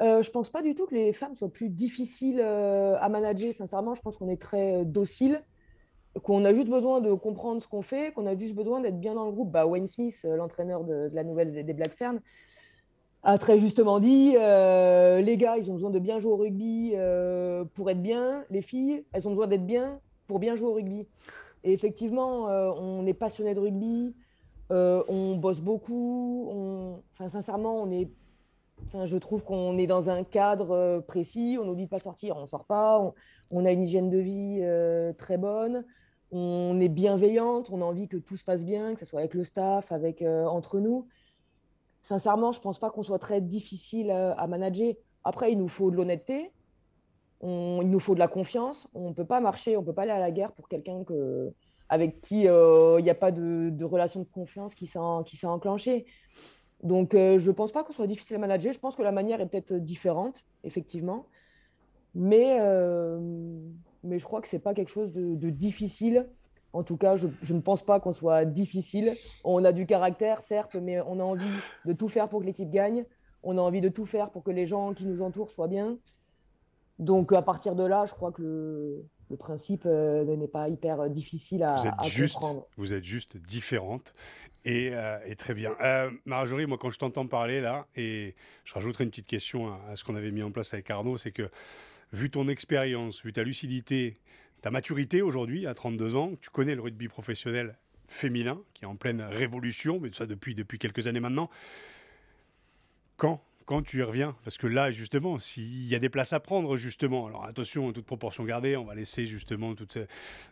Euh, 0.00 0.22
Je 0.22 0.30
pense 0.30 0.48
pas 0.48 0.62
du 0.62 0.76
tout 0.76 0.86
que 0.86 0.94
les 0.94 1.12
femmes 1.12 1.34
soient 1.34 1.52
plus 1.52 1.70
difficiles 1.70 2.40
euh, 2.40 2.96
à 3.00 3.08
manager. 3.08 3.52
Sincèrement, 3.52 3.94
je 3.94 4.00
pense 4.00 4.16
qu'on 4.16 4.30
est 4.30 4.40
très 4.40 4.84
docile, 4.84 5.42
qu'on 6.22 6.44
a 6.44 6.54
juste 6.54 6.68
besoin 6.68 7.00
de 7.00 7.12
comprendre 7.14 7.60
ce 7.64 7.66
qu'on 7.66 7.82
fait, 7.82 8.12
qu'on 8.12 8.26
a 8.26 8.38
juste 8.38 8.54
besoin 8.54 8.80
d'être 8.80 9.00
bien 9.00 9.14
dans 9.14 9.26
le 9.26 9.32
groupe. 9.32 9.50
Bah, 9.50 9.66
Wayne 9.66 9.88
Smith, 9.88 10.20
l'entraîneur 10.22 10.84
de, 10.84 11.10
la 11.12 11.24
nouvelle 11.24 11.52
des, 11.52 11.74
Black 11.74 11.96
Ferns, 11.96 12.20
a 13.22 13.38
très 13.38 13.58
justement 13.58 14.00
dit 14.00 14.32
les 14.32 15.36
gars, 15.36 15.56
ils 15.56 15.70
ont 15.70 15.74
besoin 15.74 15.90
de 15.90 15.98
bien 15.98 16.18
jouer 16.18 16.32
au 16.32 16.36
rugby 16.36 16.94
pour 17.74 17.90
être 17.90 18.02
bien. 18.02 18.44
Les 18.50 18.62
filles, 18.62 19.04
elles 19.12 19.26
ont 19.26 19.30
besoin 19.30 19.46
d'être 19.46 19.66
bien 19.66 20.00
pour 20.26 20.38
bien 20.38 20.56
jouer 20.56 20.68
au 20.68 20.74
rugby. 20.74 21.06
Et 21.64 21.72
effectivement, 21.72 22.48
euh, 22.48 22.70
on 22.76 23.06
est 23.06 23.14
passionné 23.14 23.54
de 23.54 23.60
rugby, 23.60 24.14
euh, 24.70 25.02
on 25.08 25.36
bosse 25.36 25.60
beaucoup. 25.60 27.00
Enfin, 27.12 27.30
sincèrement, 27.30 27.82
on 27.82 27.90
est... 27.90 28.08
enfin, 28.86 29.06
je 29.06 29.16
trouve 29.16 29.44
qu'on 29.44 29.78
est 29.78 29.86
dans 29.86 30.10
un 30.10 30.24
cadre 30.24 30.72
euh, 30.72 31.00
précis. 31.00 31.58
On 31.60 31.64
nous 31.64 31.74
dit 31.74 31.84
de 31.84 31.90
pas 31.90 32.00
sortir, 32.00 32.36
on 32.36 32.46
sort 32.46 32.64
pas. 32.64 33.14
On, 33.50 33.64
a 33.64 33.72
une 33.72 33.82
hygiène 33.82 34.10
de 34.10 34.18
vie 34.18 34.62
très 35.18 35.36
bonne. 35.36 35.84
On 36.30 36.80
est 36.80 36.88
bienveillante. 36.88 37.68
On 37.70 37.82
a 37.82 37.84
envie 37.84 38.08
que 38.08 38.16
tout 38.16 38.36
se 38.36 38.44
passe 38.44 38.64
bien, 38.64 38.94
que 38.94 39.00
ce 39.00 39.06
soit 39.06 39.20
avec 39.20 39.34
le 39.34 39.44
staff, 39.44 39.92
avec 39.92 40.22
entre 40.22 40.80
nous. 40.80 41.06
Sincèrement, 42.12 42.52
je 42.52 42.58
ne 42.58 42.62
pense 42.62 42.78
pas 42.78 42.90
qu'on 42.90 43.02
soit 43.02 43.18
très 43.18 43.40
difficile 43.40 44.10
à 44.10 44.46
manager. 44.46 44.94
Après, 45.24 45.50
il 45.52 45.58
nous 45.58 45.68
faut 45.68 45.90
de 45.90 45.96
l'honnêteté 45.96 46.52
il 47.42 47.90
nous 47.90 48.00
faut 48.00 48.14
de 48.14 48.20
la 48.20 48.28
confiance. 48.28 48.86
On 48.94 49.08
ne 49.08 49.14
peut 49.14 49.24
pas 49.24 49.40
marcher, 49.40 49.76
on 49.76 49.80
ne 49.80 49.86
peut 49.86 49.92
pas 49.92 50.02
aller 50.02 50.12
à 50.12 50.20
la 50.20 50.30
guerre 50.30 50.52
pour 50.52 50.68
quelqu'un 50.68 51.02
que, 51.04 51.52
avec 51.88 52.20
qui 52.20 52.46
euh, 52.46 53.00
il 53.00 53.02
n'y 53.02 53.10
a 53.10 53.14
pas 53.14 53.32
de, 53.32 53.84
relation 53.84 54.20
de 54.20 54.28
confiance 54.32 54.74
qui 54.74 54.86
s'est 54.86 55.46
enclenchée. 55.46 56.06
Donc, 56.82 57.14
euh, 57.14 57.38
je 57.38 57.48
ne 57.48 57.54
pense 57.54 57.72
pas 57.72 57.84
qu'on 57.84 57.92
soit 57.92 58.06
difficile 58.06 58.36
à 58.36 58.38
manager. 58.38 58.72
Je 58.72 58.78
pense 58.78 58.96
que 58.96 59.02
la 59.02 59.12
manière 59.12 59.40
est 59.40 59.46
peut-être 59.46 59.74
différente, 59.74 60.44
effectivement. 60.64 61.26
Euh, 62.16 63.18
mais 64.04 64.18
je 64.18 64.24
crois 64.24 64.40
que 64.40 64.48
ce 64.48 64.56
n'est 64.56 64.62
pas 64.62 64.74
quelque 64.74 64.90
chose 64.90 65.12
de, 65.12 65.50
difficile. 65.50 66.28
En 66.72 66.82
tout 66.82 66.96
cas, 66.96 67.16
je, 67.16 67.28
je 67.42 67.54
ne 67.54 67.60
pense 67.60 67.82
pas 67.82 68.00
qu'on 68.00 68.12
soit 68.12 68.44
difficile. 68.44 69.12
On 69.44 69.64
a 69.64 69.72
du 69.72 69.86
caractère, 69.86 70.40
certes, 70.40 70.76
mais 70.76 71.00
on 71.02 71.20
a 71.20 71.22
envie 71.22 71.44
de 71.84 71.92
tout 71.92 72.08
faire 72.08 72.28
pour 72.28 72.40
que 72.40 72.46
l'équipe 72.46 72.70
gagne. 72.70 73.04
On 73.42 73.58
a 73.58 73.60
envie 73.60 73.80
de 73.80 73.88
tout 73.88 74.06
faire 74.06 74.30
pour 74.30 74.42
que 74.42 74.50
les 74.50 74.66
gens 74.66 74.94
qui 74.94 75.04
nous 75.04 75.20
entourent 75.22 75.50
soient 75.50 75.68
bien. 75.68 75.98
Donc 76.98 77.32
à 77.32 77.42
partir 77.42 77.74
de 77.74 77.84
là, 77.84 78.06
je 78.06 78.14
crois 78.14 78.32
que 78.32 78.42
le, 78.42 79.36
principe 79.36 79.84
euh, 79.86 80.24
n'est 80.24 80.46
pas 80.46 80.68
hyper 80.68 81.08
difficile 81.08 81.62
à, 81.62 81.76
vous 81.76 82.08
juste, 82.08 82.34
comprendre. 82.34 82.66
Vous 82.76 82.92
êtes 82.92 83.04
juste 83.04 83.36
différente. 83.38 84.14
Et, 84.64 84.90
euh, 84.92 85.18
très 85.36 85.54
bien. 85.54 85.74
Euh, 85.80 86.10
Marjorie, 86.24 86.66
moi, 86.66 86.78
quand 86.78 86.90
je 86.90 86.98
t'entends 86.98 87.26
parler 87.26 87.60
là, 87.60 87.86
et 87.96 88.34
je 88.64 88.74
rajouterai 88.74 89.04
une 89.04 89.10
petite 89.10 89.26
question 89.26 89.72
à, 89.72 89.96
ce 89.96 90.04
qu'on 90.04 90.14
avait 90.14 90.30
mis 90.30 90.42
en 90.42 90.52
place 90.52 90.72
avec 90.74 90.90
Arnaud, 90.90 91.18
c'est 91.18 91.32
que 91.32 91.50
vu 92.12 92.30
ton 92.30 92.48
expérience, 92.48 93.24
vu 93.24 93.32
ta 93.32 93.42
lucidité, 93.42 94.20
ta 94.62 94.70
maturité 94.70 95.22
aujourd'hui, 95.22 95.66
à 95.66 95.74
32 95.74 96.16
ans, 96.16 96.32
tu 96.40 96.50
connais 96.50 96.74
le 96.74 96.80
rugby 96.80 97.08
professionnel 97.08 97.76
féminin 98.08 98.60
qui 98.74 98.84
est 98.84 98.88
en 98.88 98.96
pleine 98.96 99.20
révolution, 99.20 100.00
mais 100.00 100.10
ça 100.12 100.26
depuis, 100.26 100.54
depuis 100.54 100.78
quelques 100.78 101.06
années 101.06 101.20
maintenant. 101.20 101.50
Quand 103.16 103.42
quand 103.64 103.82
tu 103.82 103.98
y 103.98 104.02
reviens? 104.02 104.36
Parce 104.44 104.58
que 104.58 104.66
là, 104.66 104.90
justement, 104.90 105.38
s'il 105.38 105.86
y 105.86 105.94
a 105.94 105.98
des 105.98 106.08
places 106.08 106.32
à 106.32 106.40
prendre, 106.40 106.76
justement, 106.76 107.26
alors 107.26 107.44
attention, 107.44 107.92
toute 107.92 108.04
proportion 108.04 108.44
gardée, 108.44 108.76
on 108.76 108.84
va 108.84 108.94
laisser 108.94 109.24
justement 109.26 109.74
toute, 109.74 109.98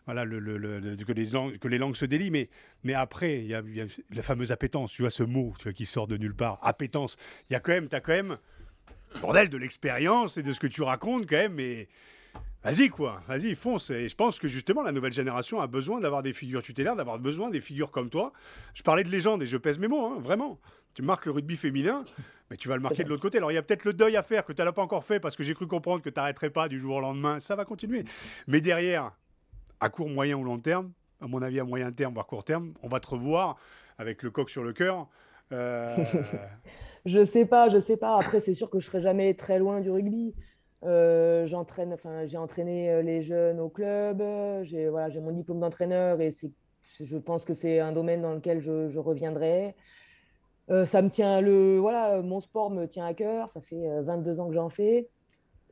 voilà, 0.05 0.25
que, 0.25 1.67
les 1.67 1.77
langues, 1.77 1.95
se 1.95 2.05
délient, 2.05 2.31
mais, 2.31 2.49
mais 2.83 2.93
après, 2.93 3.39
il 3.39 3.47
y, 3.47 3.53
a, 3.53 3.61
la 4.11 4.21
fameuse 4.21 4.51
appétence, 4.51 4.91
tu 4.91 5.01
vois, 5.01 5.11
ce 5.11 5.23
mot 5.23 5.53
qui 5.75 5.85
sort 5.85 6.07
de 6.07 6.17
nulle 6.17 6.35
part, 6.35 6.59
appétence. 6.61 7.17
Il 7.49 7.53
y 7.53 7.55
a 7.55 7.59
quand 7.59 7.73
même, 7.73 7.89
tu 7.89 7.95
as 7.95 8.01
quand 8.01 8.13
même, 8.13 8.37
bordel, 9.21 9.49
de 9.49 9.57
l'expérience 9.57 10.37
et 10.37 10.43
de 10.43 10.53
ce 10.53 10.59
que 10.59 10.67
tu 10.67 10.81
racontes 10.81 11.27
quand 11.27 11.37
même, 11.37 11.53
mais 11.53 11.89
Vas-y 12.63 12.89
quoi, 12.89 13.23
vas-y, 13.27 13.55
fonce. 13.55 13.89
Et 13.89 14.07
je 14.07 14.15
pense 14.15 14.37
que 14.37 14.47
justement 14.47 14.83
la 14.83 14.91
nouvelle 14.91 15.13
génération 15.13 15.61
a 15.61 15.67
besoin 15.67 15.99
d'avoir 15.99 16.21
des 16.21 16.31
figures 16.31 16.61
tutélaires, 16.61 16.95
d'avoir 16.95 17.17
besoin 17.17 17.49
des 17.49 17.59
figures 17.59 17.89
comme 17.89 18.11
toi. 18.11 18.33
Je 18.75 18.83
parlais 18.83 19.03
de 19.03 19.09
légende 19.09 19.41
et 19.41 19.47
je 19.47 19.57
pèse 19.57 19.79
mes 19.79 19.87
mots, 19.87 20.05
hein, 20.05 20.19
vraiment. 20.19 20.59
Tu 20.93 21.01
marques 21.01 21.25
le 21.25 21.31
rugby 21.31 21.57
féminin, 21.57 22.05
mais 22.51 22.57
tu 22.57 22.69
vas 22.69 22.75
le 22.75 22.81
marquer 22.81 23.03
de 23.03 23.09
l'autre 23.09 23.23
côté. 23.23 23.39
Alors 23.39 23.51
il 23.51 23.55
y 23.55 23.57
a 23.57 23.63
peut-être 23.63 23.83
le 23.83 23.93
deuil 23.93 24.15
à 24.15 24.21
faire 24.21 24.45
que 24.45 24.53
tu 24.53 24.61
n'as 24.61 24.71
pas 24.71 24.83
encore 24.83 25.03
fait 25.03 25.19
parce 25.19 25.35
que 25.35 25.41
j'ai 25.41 25.55
cru 25.55 25.65
comprendre 25.65 26.03
que 26.03 26.09
tu 26.09 26.19
n'arrêterais 26.19 26.51
pas 26.51 26.67
du 26.67 26.79
jour 26.79 26.97
au 26.97 26.99
lendemain. 26.99 27.39
Ça 27.39 27.55
va 27.55 27.65
continuer. 27.65 28.05
Mais 28.45 28.61
derrière, 28.61 29.11
à 29.79 29.89
court, 29.89 30.09
moyen 30.09 30.37
ou 30.37 30.43
long 30.43 30.59
terme, 30.59 30.91
à 31.19 31.27
mon 31.27 31.41
avis, 31.41 31.59
à 31.59 31.63
moyen 31.63 31.91
terme, 31.91 32.13
voire 32.13 32.27
court 32.27 32.43
terme, 32.43 32.73
on 32.83 32.89
va 32.89 32.99
te 32.99 33.07
revoir 33.07 33.57
avec 33.97 34.21
le 34.21 34.29
coq 34.29 34.51
sur 34.51 34.63
le 34.63 34.73
cœur. 34.73 35.07
Euh... 35.51 35.97
je 37.05 37.25
sais 37.25 37.45
pas, 37.45 37.69
je 37.69 37.79
sais 37.79 37.97
pas. 37.97 38.17
Après, 38.17 38.39
c'est 38.39 38.53
sûr 38.53 38.69
que 38.69 38.79
je 38.79 38.85
serai 38.85 39.01
jamais 39.01 39.33
très 39.33 39.57
loin 39.57 39.79
du 39.79 39.89
rugby. 39.89 40.35
Euh, 40.83 41.45
j'entraîne, 41.45 41.93
enfin, 41.93 42.25
j'ai 42.25 42.37
entraîné 42.37 42.89
euh, 42.89 43.01
les 43.01 43.21
jeunes 43.21 43.59
au 43.59 43.69
club. 43.69 44.23
J'ai 44.63 44.89
voilà, 44.89 45.09
j'ai 45.09 45.19
mon 45.19 45.31
diplôme 45.31 45.59
d'entraîneur 45.59 46.21
et 46.21 46.31
c'est, 46.31 46.51
je 46.99 47.17
pense 47.17 47.45
que 47.45 47.53
c'est 47.53 47.79
un 47.79 47.91
domaine 47.91 48.21
dans 48.21 48.33
lequel 48.33 48.61
je, 48.61 48.89
je 48.89 48.99
reviendrai. 48.99 49.75
Euh, 50.69 50.85
ça 50.85 51.01
me 51.01 51.09
tient 51.09 51.41
le, 51.41 51.77
voilà, 51.77 52.21
mon 52.21 52.39
sport 52.39 52.71
me 52.71 52.87
tient 52.87 53.05
à 53.05 53.13
cœur. 53.13 53.49
Ça 53.51 53.61
fait 53.61 54.01
22 54.01 54.39
ans 54.39 54.47
que 54.47 54.55
j'en 54.55 54.69
fais. 54.69 55.09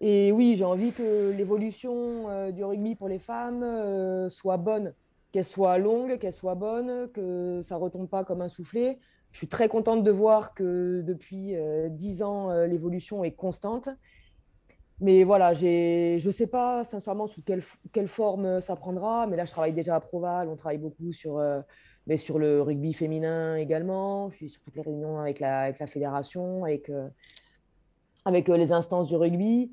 Et 0.01 0.31
oui, 0.31 0.55
j'ai 0.55 0.63
envie 0.63 0.91
que 0.91 1.31
l'évolution 1.31 2.51
du 2.51 2.63
rugby 2.63 2.95
pour 2.95 3.09
les 3.09 3.19
femmes 3.19 4.29
soit 4.29 4.55
bonne, 4.55 4.93
qu'elle 5.33 5.43
soit 5.43 5.77
longue, 5.77 6.19
qu'elle 6.19 6.33
soit 6.33 6.55
bonne, 6.55 7.09
que 7.11 7.61
ça 7.63 7.75
retombe 7.75 8.07
pas 8.07 8.23
comme 8.23 8.41
un 8.41 8.47
soufflé. 8.47 8.97
Je 9.33 9.39
suis 9.39 9.49
très 9.49 9.67
contente 9.67 10.03
de 10.03 10.11
voir 10.11 10.53
que 10.53 11.01
depuis 11.05 11.53
10 11.89 12.23
ans, 12.23 12.49
l'évolution 12.63 13.25
est 13.25 13.31
constante 13.33 13.89
mais 15.01 15.23
voilà, 15.23 15.53
je 15.53 16.25
ne 16.25 16.31
sais 16.31 16.47
pas 16.47 16.83
sincèrement 16.83 17.27
sous 17.27 17.41
quelle, 17.41 17.63
quelle, 17.93 18.09
forme 18.09 18.59
ça 18.59 18.75
prendra, 18.75 19.27
mais 19.27 19.37
là 19.37 19.45
je 19.45 19.51
travaille 19.51 19.71
déjà 19.71 19.95
à 19.95 19.99
Proval, 20.01 20.49
on 20.49 20.57
travaille 20.57 20.77
beaucoup 20.77 21.13
sur, 21.13 21.37
euh, 21.37 21.61
mais 22.05 22.17
sur 22.17 22.37
le 22.37 22.61
rugby 22.61 22.93
féminin 22.93 23.55
également, 23.55 24.29
je 24.31 24.35
suis 24.35 24.49
sur 24.49 24.61
toutes 24.61 24.75
les 24.75 24.81
réunions 24.81 25.19
avec 25.19 25.39
la, 25.39 25.61
avec 25.61 25.79
la 25.79 25.87
fédération, 25.87 26.65
avec, 26.65 26.89
euh, 26.89 27.07
avec 28.25 28.49
euh, 28.49 28.57
les 28.57 28.73
instances 28.73 29.07
du 29.07 29.15
rugby. 29.15 29.71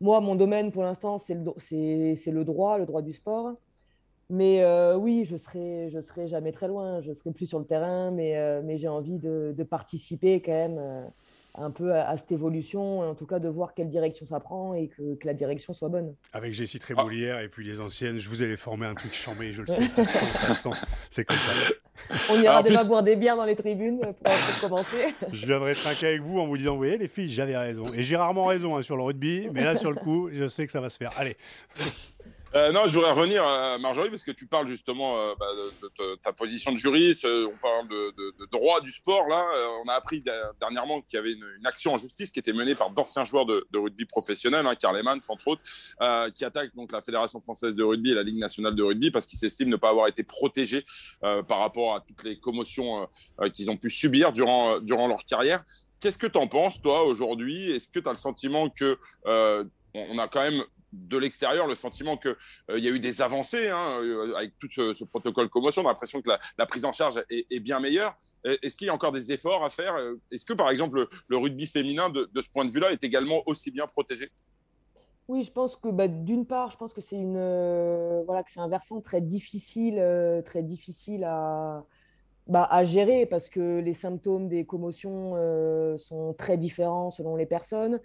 Moi, 0.00 0.20
mon 0.20 0.36
domaine 0.36 0.70
pour 0.70 0.84
l'instant, 0.84 1.18
c'est 1.18 1.34
le, 1.34 2.30
le 2.30 2.44
droit, 2.44 2.78
le 2.78 2.86
droit 2.86 3.02
du 3.02 3.12
sport. 3.12 3.54
Mais 4.30 4.64
oui, 4.94 5.24
je 5.26 5.36
serai, 5.36 5.90
je 5.90 6.00
serai 6.00 6.28
jamais 6.28 6.50
très 6.50 6.66
loin, 6.66 7.02
je 7.02 7.12
serai 7.12 7.30
plus 7.30 7.46
sur 7.46 7.58
le 7.58 7.66
terrain, 7.66 8.10
mais, 8.10 8.62
mais 8.62 8.78
j'ai 8.78 8.88
envie 8.88 9.18
de, 9.18 9.54
participer 9.68 10.40
quand 10.40 10.52
même 10.52 11.10
un 11.56 11.70
peu 11.70 11.94
à, 11.94 12.16
cette 12.18 12.32
évolution, 12.32 13.00
en 13.00 13.14
tout 13.14 13.26
cas 13.26 13.38
de 13.38 13.48
voir 13.48 13.74
quelle 13.74 13.88
direction 13.88 14.26
ça 14.26 14.40
prend 14.40 14.74
et 14.74 14.88
que, 14.88 15.16
la 15.24 15.34
direction 15.34 15.72
soit 15.72 15.88
bonne. 15.88 16.14
Avec 16.32 16.52
Jessie 16.52 16.78
Tréboulière 16.78 17.40
et 17.40 17.48
puis 17.48 17.64
les 17.64 17.80
anciennes, 17.80 18.18
je 18.18 18.28
vous 18.28 18.42
avais 18.42 18.56
formé 18.56 18.86
un 18.86 18.94
truc 18.94 19.14
chambé, 19.14 19.52
je 19.52 19.62
le 19.62 19.68
sais, 19.68 19.88
c'est 21.10 21.24
comme 21.24 21.36
ça. 21.36 21.74
On 22.30 22.40
ira 22.40 22.62
déjà 22.62 22.84
boire 22.84 23.02
des 23.02 23.16
bières 23.16 23.36
dans 23.36 23.44
les 23.44 23.56
tribunes 23.56 24.00
pour, 24.00 24.60
commencer. 24.60 25.14
Je 25.32 25.46
viendrai 25.46 25.74
trinquer 25.74 26.08
avec 26.08 26.22
vous 26.22 26.38
en 26.38 26.46
vous 26.46 26.56
disant, 26.56 26.72
vous 26.72 26.78
voyez 26.78 26.98
les 26.98 27.08
filles, 27.08 27.28
j'avais 27.28 27.56
raison. 27.56 27.86
Et 27.94 28.02
j'ai 28.02 28.16
rarement 28.16 28.46
raison 28.46 28.76
hein, 28.76 28.82
sur 28.82 28.96
le 28.96 29.02
rugby, 29.02 29.48
mais 29.52 29.64
là 29.64 29.76
sur 29.76 29.90
le 29.90 29.96
coup, 29.96 30.28
je 30.32 30.48
sais 30.48 30.66
que 30.66 30.72
ça 30.72 30.80
va 30.80 30.90
se 30.90 30.98
faire. 30.98 31.12
Allez. 31.16 31.36
Euh, 32.56 32.70
non, 32.70 32.86
je 32.86 32.94
voudrais 32.94 33.10
revenir 33.10 33.44
à 33.44 33.78
Marjorie 33.78 34.10
parce 34.10 34.22
que 34.22 34.30
tu 34.30 34.46
parles 34.46 34.68
justement 34.68 35.18
euh, 35.18 35.34
bah, 35.40 35.46
de, 35.98 36.14
ta 36.22 36.32
position 36.32 36.70
de 36.70 36.76
juriste, 36.76 37.24
euh, 37.24 37.48
on 37.52 37.56
parle 37.56 37.88
de, 37.88 38.46
droit 38.52 38.80
du 38.80 38.92
sport. 38.92 39.26
Là, 39.26 39.44
on 39.84 39.88
a 39.88 39.94
appris 39.94 40.22
dernièrement 40.60 41.02
qu'il 41.02 41.16
y 41.16 41.20
avait 41.20 41.32
une, 41.32 41.66
action 41.66 41.94
en 41.94 41.96
justice 41.96 42.30
qui 42.30 42.38
était 42.38 42.52
menée 42.52 42.76
par 42.76 42.90
d'anciens 42.90 43.24
joueurs 43.24 43.46
de, 43.46 43.66
rugby 43.74 44.04
professionnels, 44.04 44.66
hein, 44.66 44.76
Karl 44.76 44.94
entre 45.28 45.48
autres, 45.48 45.62
qui 46.32 46.44
attaquent 46.44 46.74
donc 46.76 46.92
la 46.92 47.00
Fédération 47.00 47.40
française 47.40 47.74
de 47.74 47.82
rugby 47.82 48.12
et 48.12 48.14
la 48.14 48.22
Ligue 48.22 48.38
nationale 48.38 48.76
de 48.76 48.82
rugby 48.82 49.10
parce 49.10 49.26
qu'ils 49.26 49.38
s'estiment 49.38 49.70
ne 49.70 49.76
pas 49.76 49.88
avoir 49.88 50.06
été 50.06 50.22
protégés 50.22 50.84
par 51.20 51.58
rapport 51.58 51.96
à 51.96 52.00
toutes 52.00 52.22
les 52.22 52.38
commotions 52.38 53.08
qu'ils 53.52 53.70
ont 53.70 53.76
pu 53.76 53.90
subir 53.90 54.32
durant, 54.32 54.78
durant 54.78 55.08
leur 55.08 55.24
carrière. 55.24 55.64
Qu'est-ce 55.98 56.18
que 56.18 56.26
tu 56.26 56.38
en 56.38 56.46
penses, 56.46 56.80
toi, 56.80 57.02
aujourd'hui? 57.02 57.72
Est-ce 57.72 57.88
que 57.88 57.98
tu 57.98 58.08
as 58.08 58.12
le 58.12 58.18
sentiment 58.18 58.70
que 58.70 58.98
on 59.94 60.18
a 60.18 60.28
quand 60.28 60.42
même 60.42 60.62
de 60.94 61.18
l'extérieur 61.18 61.66
le 61.66 61.74
sentiment 61.74 62.16
qu'il 62.16 62.36
euh, 62.70 62.78
y 62.78 62.88
a 62.88 62.90
eu 62.90 63.00
des 63.00 63.20
avancées 63.20 63.68
hein, 63.68 63.98
euh, 64.00 64.34
avec 64.36 64.58
tout 64.58 64.68
ce, 64.70 65.04
protocole 65.04 65.48
commotion. 65.48 65.82
On 65.82 65.86
a 65.86 65.90
l'impression 65.90 66.22
que 66.22 66.30
la, 66.30 66.66
prise 66.66 66.84
en 66.84 66.92
charge 66.92 67.22
est, 67.30 67.60
bien 67.60 67.80
meilleure. 67.80 68.14
Est-ce 68.44 68.76
qu'il 68.76 68.86
y 68.86 68.90
a 68.90 68.94
encore 68.94 69.12
des 69.12 69.32
efforts 69.32 69.64
à 69.64 69.70
faire 69.70 69.96
Est-ce 70.30 70.44
que, 70.44 70.52
par 70.52 70.70
exemple, 70.70 71.08
le, 71.28 71.36
rugby 71.36 71.66
féminin, 71.66 72.10
de, 72.10 72.28
ce 72.36 72.48
point 72.50 72.66
de 72.66 72.70
vue-là, 72.70 72.92
est 72.92 73.02
également 73.02 73.42
aussi 73.46 73.70
bien 73.70 73.86
protégé? 73.86 74.30
Oui, 75.28 75.42
je 75.44 75.50
pense 75.50 75.76
que 75.76 75.88
bah, 75.88 76.08
d'une 76.08 76.44
part, 76.44 76.70
je 76.70 76.76
pense 76.76 76.92
que 76.92 77.00
c'est 77.00 77.16
euh, 77.18 78.22
voilà 78.26 78.44
un 78.56 78.68
versant 78.68 79.00
très 79.00 79.22
difficile, 79.22 79.94
très 80.44 80.62
difficile 80.62 81.20
bah, 82.46 82.68
à 82.70 82.84
gérer 82.84 83.24
parce 83.24 83.48
que 83.48 83.80
les 83.80 83.94
symptômes 83.94 84.48
des 84.48 84.66
commotions 84.66 85.32
sont 85.96 86.34
très 86.36 86.58
différents 86.58 87.10
selon 87.10 87.36
les 87.36 87.46
personnes 87.46 87.98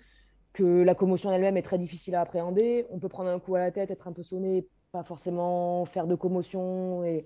que 0.59 0.83
la 0.83 0.93
commotion 0.93 1.31
elle-même 1.31 1.55
est 1.55 1.61
très 1.61 1.77
difficile 1.77 2.15
à 2.15 2.21
appréhender. 2.21 2.85
On 2.89 2.99
peut 2.99 3.07
prendre 3.07 3.29
un 3.29 3.39
coup 3.39 3.55
à 3.55 3.59
la 3.59 3.71
tête, 3.71 3.91
être 3.91 4.07
un 4.07 4.11
peu 4.11 4.23
sonné, 4.23 4.67
pas 4.91 5.03
forcément 5.03 5.85
faire 5.85 6.05
de 6.05 6.15
commotion. 6.15 7.03
Et... 7.05 7.25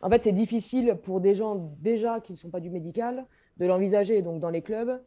En 0.00 0.10
fait, 0.10 0.24
c'est 0.24 0.32
difficile 0.32 0.96
pour 1.04 1.20
des 1.20 1.36
gens 1.36 1.72
déjà 1.80 2.20
qui 2.20 2.32
ne 2.32 2.36
sont 2.36 2.50
pas 2.50 2.58
du 2.58 2.70
médical 2.70 3.24
de 3.58 3.66
l'envisager. 3.66 4.20
Donc, 4.22 4.40
dans 4.40 4.50
les 4.50 4.62
clubs, 4.62 5.00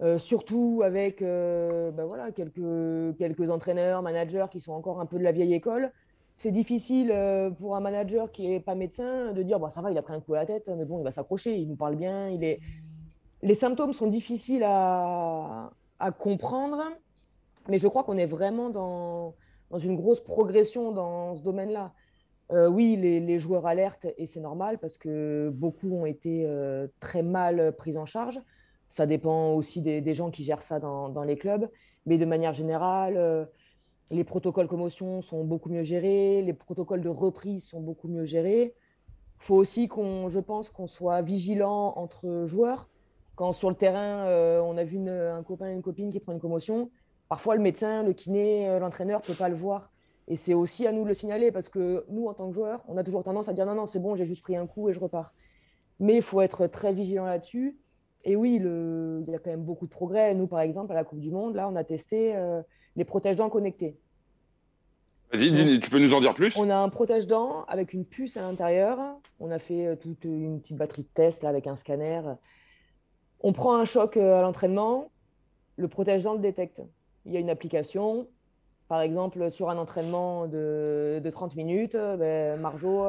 euh, 0.00 0.16
surtout 0.16 0.80
avec 0.82 1.20
euh, 1.20 1.90
ben 1.90 2.06
voilà, 2.06 2.30
quelques, 2.30 3.16
quelques 3.18 3.50
entraîneurs, 3.50 4.00
managers 4.00 4.46
qui 4.50 4.60
sont 4.60 4.72
encore 4.72 5.00
un 5.00 5.06
peu 5.06 5.18
de 5.18 5.22
la 5.22 5.32
vieille 5.32 5.52
école, 5.52 5.92
c'est 6.38 6.52
difficile 6.52 7.10
euh, 7.12 7.50
pour 7.50 7.76
un 7.76 7.80
manager 7.80 8.32
qui 8.32 8.48
n'est 8.48 8.60
pas 8.60 8.74
médecin 8.74 9.32
de 9.32 9.42
dire 9.42 9.60
bon, 9.60 9.68
ça 9.68 9.82
va, 9.82 9.90
il 9.90 9.98
a 9.98 10.02
pris 10.02 10.14
un 10.14 10.20
coup 10.20 10.32
à 10.32 10.38
la 10.38 10.46
tête, 10.46 10.70
mais 10.74 10.86
bon, 10.86 10.98
il 11.00 11.04
va 11.04 11.12
s'accrocher, 11.12 11.54
il 11.54 11.68
nous 11.68 11.76
parle 11.76 11.96
bien. 11.96 12.30
Il 12.30 12.42
est... 12.42 12.60
Les 13.42 13.54
symptômes 13.54 13.92
sont 13.92 14.06
difficiles 14.06 14.64
à, 14.64 15.70
à 16.00 16.10
comprendre. 16.10 16.82
Mais 17.68 17.78
je 17.78 17.86
crois 17.86 18.02
qu'on 18.02 18.16
est 18.16 18.26
vraiment 18.26 18.70
dans, 18.70 19.34
dans, 19.70 19.78
une 19.78 19.94
grosse 19.94 20.20
progression 20.20 20.92
dans 20.92 21.36
ce 21.36 21.42
domaine-là. 21.42 21.92
Euh, 22.52 22.68
oui, 22.68 22.96
les, 22.96 23.38
joueurs 23.38 23.66
alertent 23.66 24.06
et 24.18 24.26
c'est 24.26 24.40
normal 24.40 24.78
parce 24.78 24.98
que 24.98 25.50
beaucoup 25.54 25.92
ont 25.92 26.06
été 26.06 26.44
euh, 26.46 26.88
très 26.98 27.22
mal 27.22 27.76
pris 27.76 27.96
en 27.96 28.06
charge. 28.06 28.40
Ça 28.88 29.06
dépend 29.06 29.52
aussi 29.52 29.80
des, 29.80 30.14
gens 30.14 30.32
qui 30.32 30.42
gèrent 30.42 30.62
ça 30.62 30.80
dans, 30.80 31.10
dans, 31.10 31.22
les 31.22 31.36
clubs. 31.36 31.70
Mais 32.06 32.18
de 32.18 32.24
manière 32.24 32.52
générale, 32.52 33.16
euh, 33.16 33.44
les 34.10 34.24
protocoles 34.24 34.66
commotion 34.66 35.22
sont 35.22 35.44
beaucoup 35.44 35.68
mieux 35.68 35.84
gérés, 35.84 36.42
les 36.42 36.54
protocoles 36.54 37.02
de 37.02 37.08
reprise 37.08 37.64
sont 37.68 37.80
beaucoup 37.80 38.08
mieux 38.08 38.24
gérés. 38.24 38.74
Il 39.40 39.44
faut 39.44 39.54
aussi 39.54 39.86
qu'on, 39.86 40.28
je 40.28 40.40
pense, 40.40 40.70
qu'on 40.70 40.88
soit 40.88 41.22
vigilant 41.22 41.92
entre 41.96 42.46
joueurs 42.46 42.89
quand 43.40 43.54
sur 43.54 43.70
le 43.70 43.74
terrain, 43.74 44.26
euh, 44.26 44.60
on 44.60 44.76
a 44.76 44.84
vu 44.84 44.98
un 45.08 45.42
copain, 45.42 45.72
une 45.72 45.80
copine 45.80 46.12
qui 46.12 46.20
prend 46.20 46.32
une 46.32 46.40
commotion, 46.40 46.90
parfois 47.30 47.56
le 47.56 47.62
médecin, 47.62 48.02
le 48.02 48.12
kiné, 48.12 48.68
euh, 48.68 48.78
l'entraîneur 48.78 49.22
ne 49.22 49.24
peut 49.24 49.32
pas 49.32 49.48
le 49.48 49.56
voir. 49.56 49.90
Et 50.28 50.36
c'est 50.36 50.52
aussi 50.52 50.86
à 50.86 50.92
nous 50.92 51.04
de 51.04 51.08
le 51.08 51.14
signaler 51.14 51.50
parce 51.50 51.70
que 51.70 52.04
nous, 52.10 52.26
en 52.26 52.34
tant 52.34 52.50
que 52.50 52.54
joueurs, 52.54 52.84
on 52.86 52.98
a 52.98 53.02
toujours 53.02 53.22
tendance 53.22 53.48
à 53.48 53.54
dire 53.54 53.64
non, 53.64 53.74
non, 53.74 53.86
c'est 53.86 53.98
bon, 53.98 54.14
j'ai 54.14 54.26
juste 54.26 54.42
pris 54.42 54.56
un 54.56 54.66
coup 54.66 54.90
et 54.90 54.92
je 54.92 55.00
repars. 55.00 55.32
Mais 56.00 56.16
il 56.16 56.22
faut 56.22 56.42
être 56.42 56.66
très 56.66 56.92
vigilant 56.92 57.24
là-dessus. 57.24 57.78
Et 58.24 58.36
oui, 58.36 58.56
il 58.56 59.32
y 59.32 59.34
a 59.34 59.38
quand 59.38 59.48
même 59.50 59.64
beaucoup 59.64 59.86
de 59.86 59.90
progrès. 59.90 60.34
Nous, 60.34 60.46
par 60.46 60.60
exemple, 60.60 60.92
à 60.92 60.94
la 60.94 61.04
Coupe 61.04 61.20
du 61.20 61.30
Monde, 61.30 61.54
là, 61.54 61.66
on 61.66 61.76
a 61.76 61.84
testé 61.84 62.36
euh, 62.36 62.60
les 62.94 63.06
protège-dents 63.06 63.48
connectés. 63.48 63.96
Vas-y, 65.32 65.80
tu 65.80 65.88
peux 65.88 65.98
nous 65.98 66.12
en 66.12 66.20
dire 66.20 66.34
plus? 66.34 66.58
On 66.58 66.68
a 66.68 66.76
un 66.76 66.90
protège-dents 66.90 67.64
avec 67.68 67.94
une 67.94 68.04
puce 68.04 68.36
à 68.36 68.42
l'intérieur. 68.42 68.98
On 69.38 69.50
a 69.50 69.58
fait 69.58 69.96
toute 69.96 70.24
une 70.24 70.60
petite 70.60 70.76
batterie 70.76 71.04
de 71.04 71.08
tests 71.14 71.42
là, 71.42 71.48
avec 71.48 71.66
un 71.66 71.76
scanner 71.76 72.20
on 73.40 73.52
prend 73.52 73.76
un 73.76 73.84
choc 73.84 74.16
euh, 74.16 74.38
à 74.38 74.42
l'entraînement, 74.42 75.10
le 75.76 75.88
protège-dents 75.88 76.34
le 76.34 76.40
détecte. 76.40 76.82
Il 77.24 77.32
y 77.32 77.36
a 77.36 77.40
une 77.40 77.50
application, 77.50 78.26
par 78.88 79.00
exemple, 79.00 79.50
sur 79.50 79.70
un 79.70 79.78
entraînement 79.78 80.46
de, 80.46 81.22
30 81.30 81.56
minutes, 81.56 81.94
euh, 81.94 82.16
ben, 82.16 82.60
Marjo, 82.60 83.06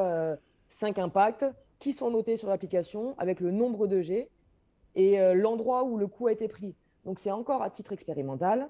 5 0.70 0.98
euh, 0.98 1.02
impacts 1.02 1.44
qui 1.78 1.92
sont 1.92 2.10
notés 2.10 2.36
sur 2.36 2.48
l'application 2.48 3.14
avec 3.18 3.40
le 3.40 3.50
nombre 3.50 3.86
de 3.86 4.00
G 4.00 4.28
et 4.94 5.18
l'endroit 5.34 5.82
où 5.82 5.96
le 5.96 6.06
coup 6.06 6.28
a 6.28 6.32
été 6.32 6.46
pris. 6.46 6.76
Donc 7.04 7.18
c'est 7.18 7.32
encore 7.32 7.62
à 7.62 7.70
titre 7.70 7.92
expérimental. 7.92 8.68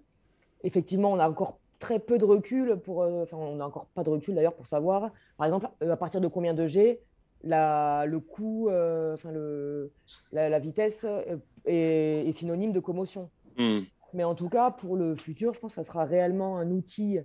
Effectivement, 0.62 1.12
on 1.12 1.18
a 1.18 1.28
encore 1.28 1.58
très 1.78 1.98
peu 1.98 2.16
de 2.16 2.24
recul 2.24 2.76
pour, 2.76 2.98
on 2.98 3.56
n'a 3.56 3.66
encore 3.66 3.86
pas 3.94 4.02
de 4.02 4.08
recul 4.08 4.34
d'ailleurs 4.34 4.54
pour 4.54 4.66
savoir, 4.66 5.10
par 5.36 5.46
exemple, 5.46 5.68
à 5.82 5.96
partir 5.98 6.22
de 6.22 6.28
combien 6.28 6.54
de 6.54 6.66
G 6.66 7.00
le, 7.44 8.22
la, 10.32 10.58
vitesse 10.58 11.04
est, 11.66 12.32
synonyme 12.36 12.72
de 12.72 12.80
commotion. 12.80 13.30
Hmm. 13.58 13.80
Mais 14.14 14.24
en 14.24 14.34
tout 14.34 14.48
cas, 14.48 14.70
pour 14.70 14.96
le 14.96 15.14
futur, 15.14 15.54
je 15.54 15.60
pense 15.60 15.74
que 15.74 15.82
ça 15.82 15.84
sera 15.84 16.04
réellement 16.04 16.58
un 16.58 16.70
outil 16.70 17.18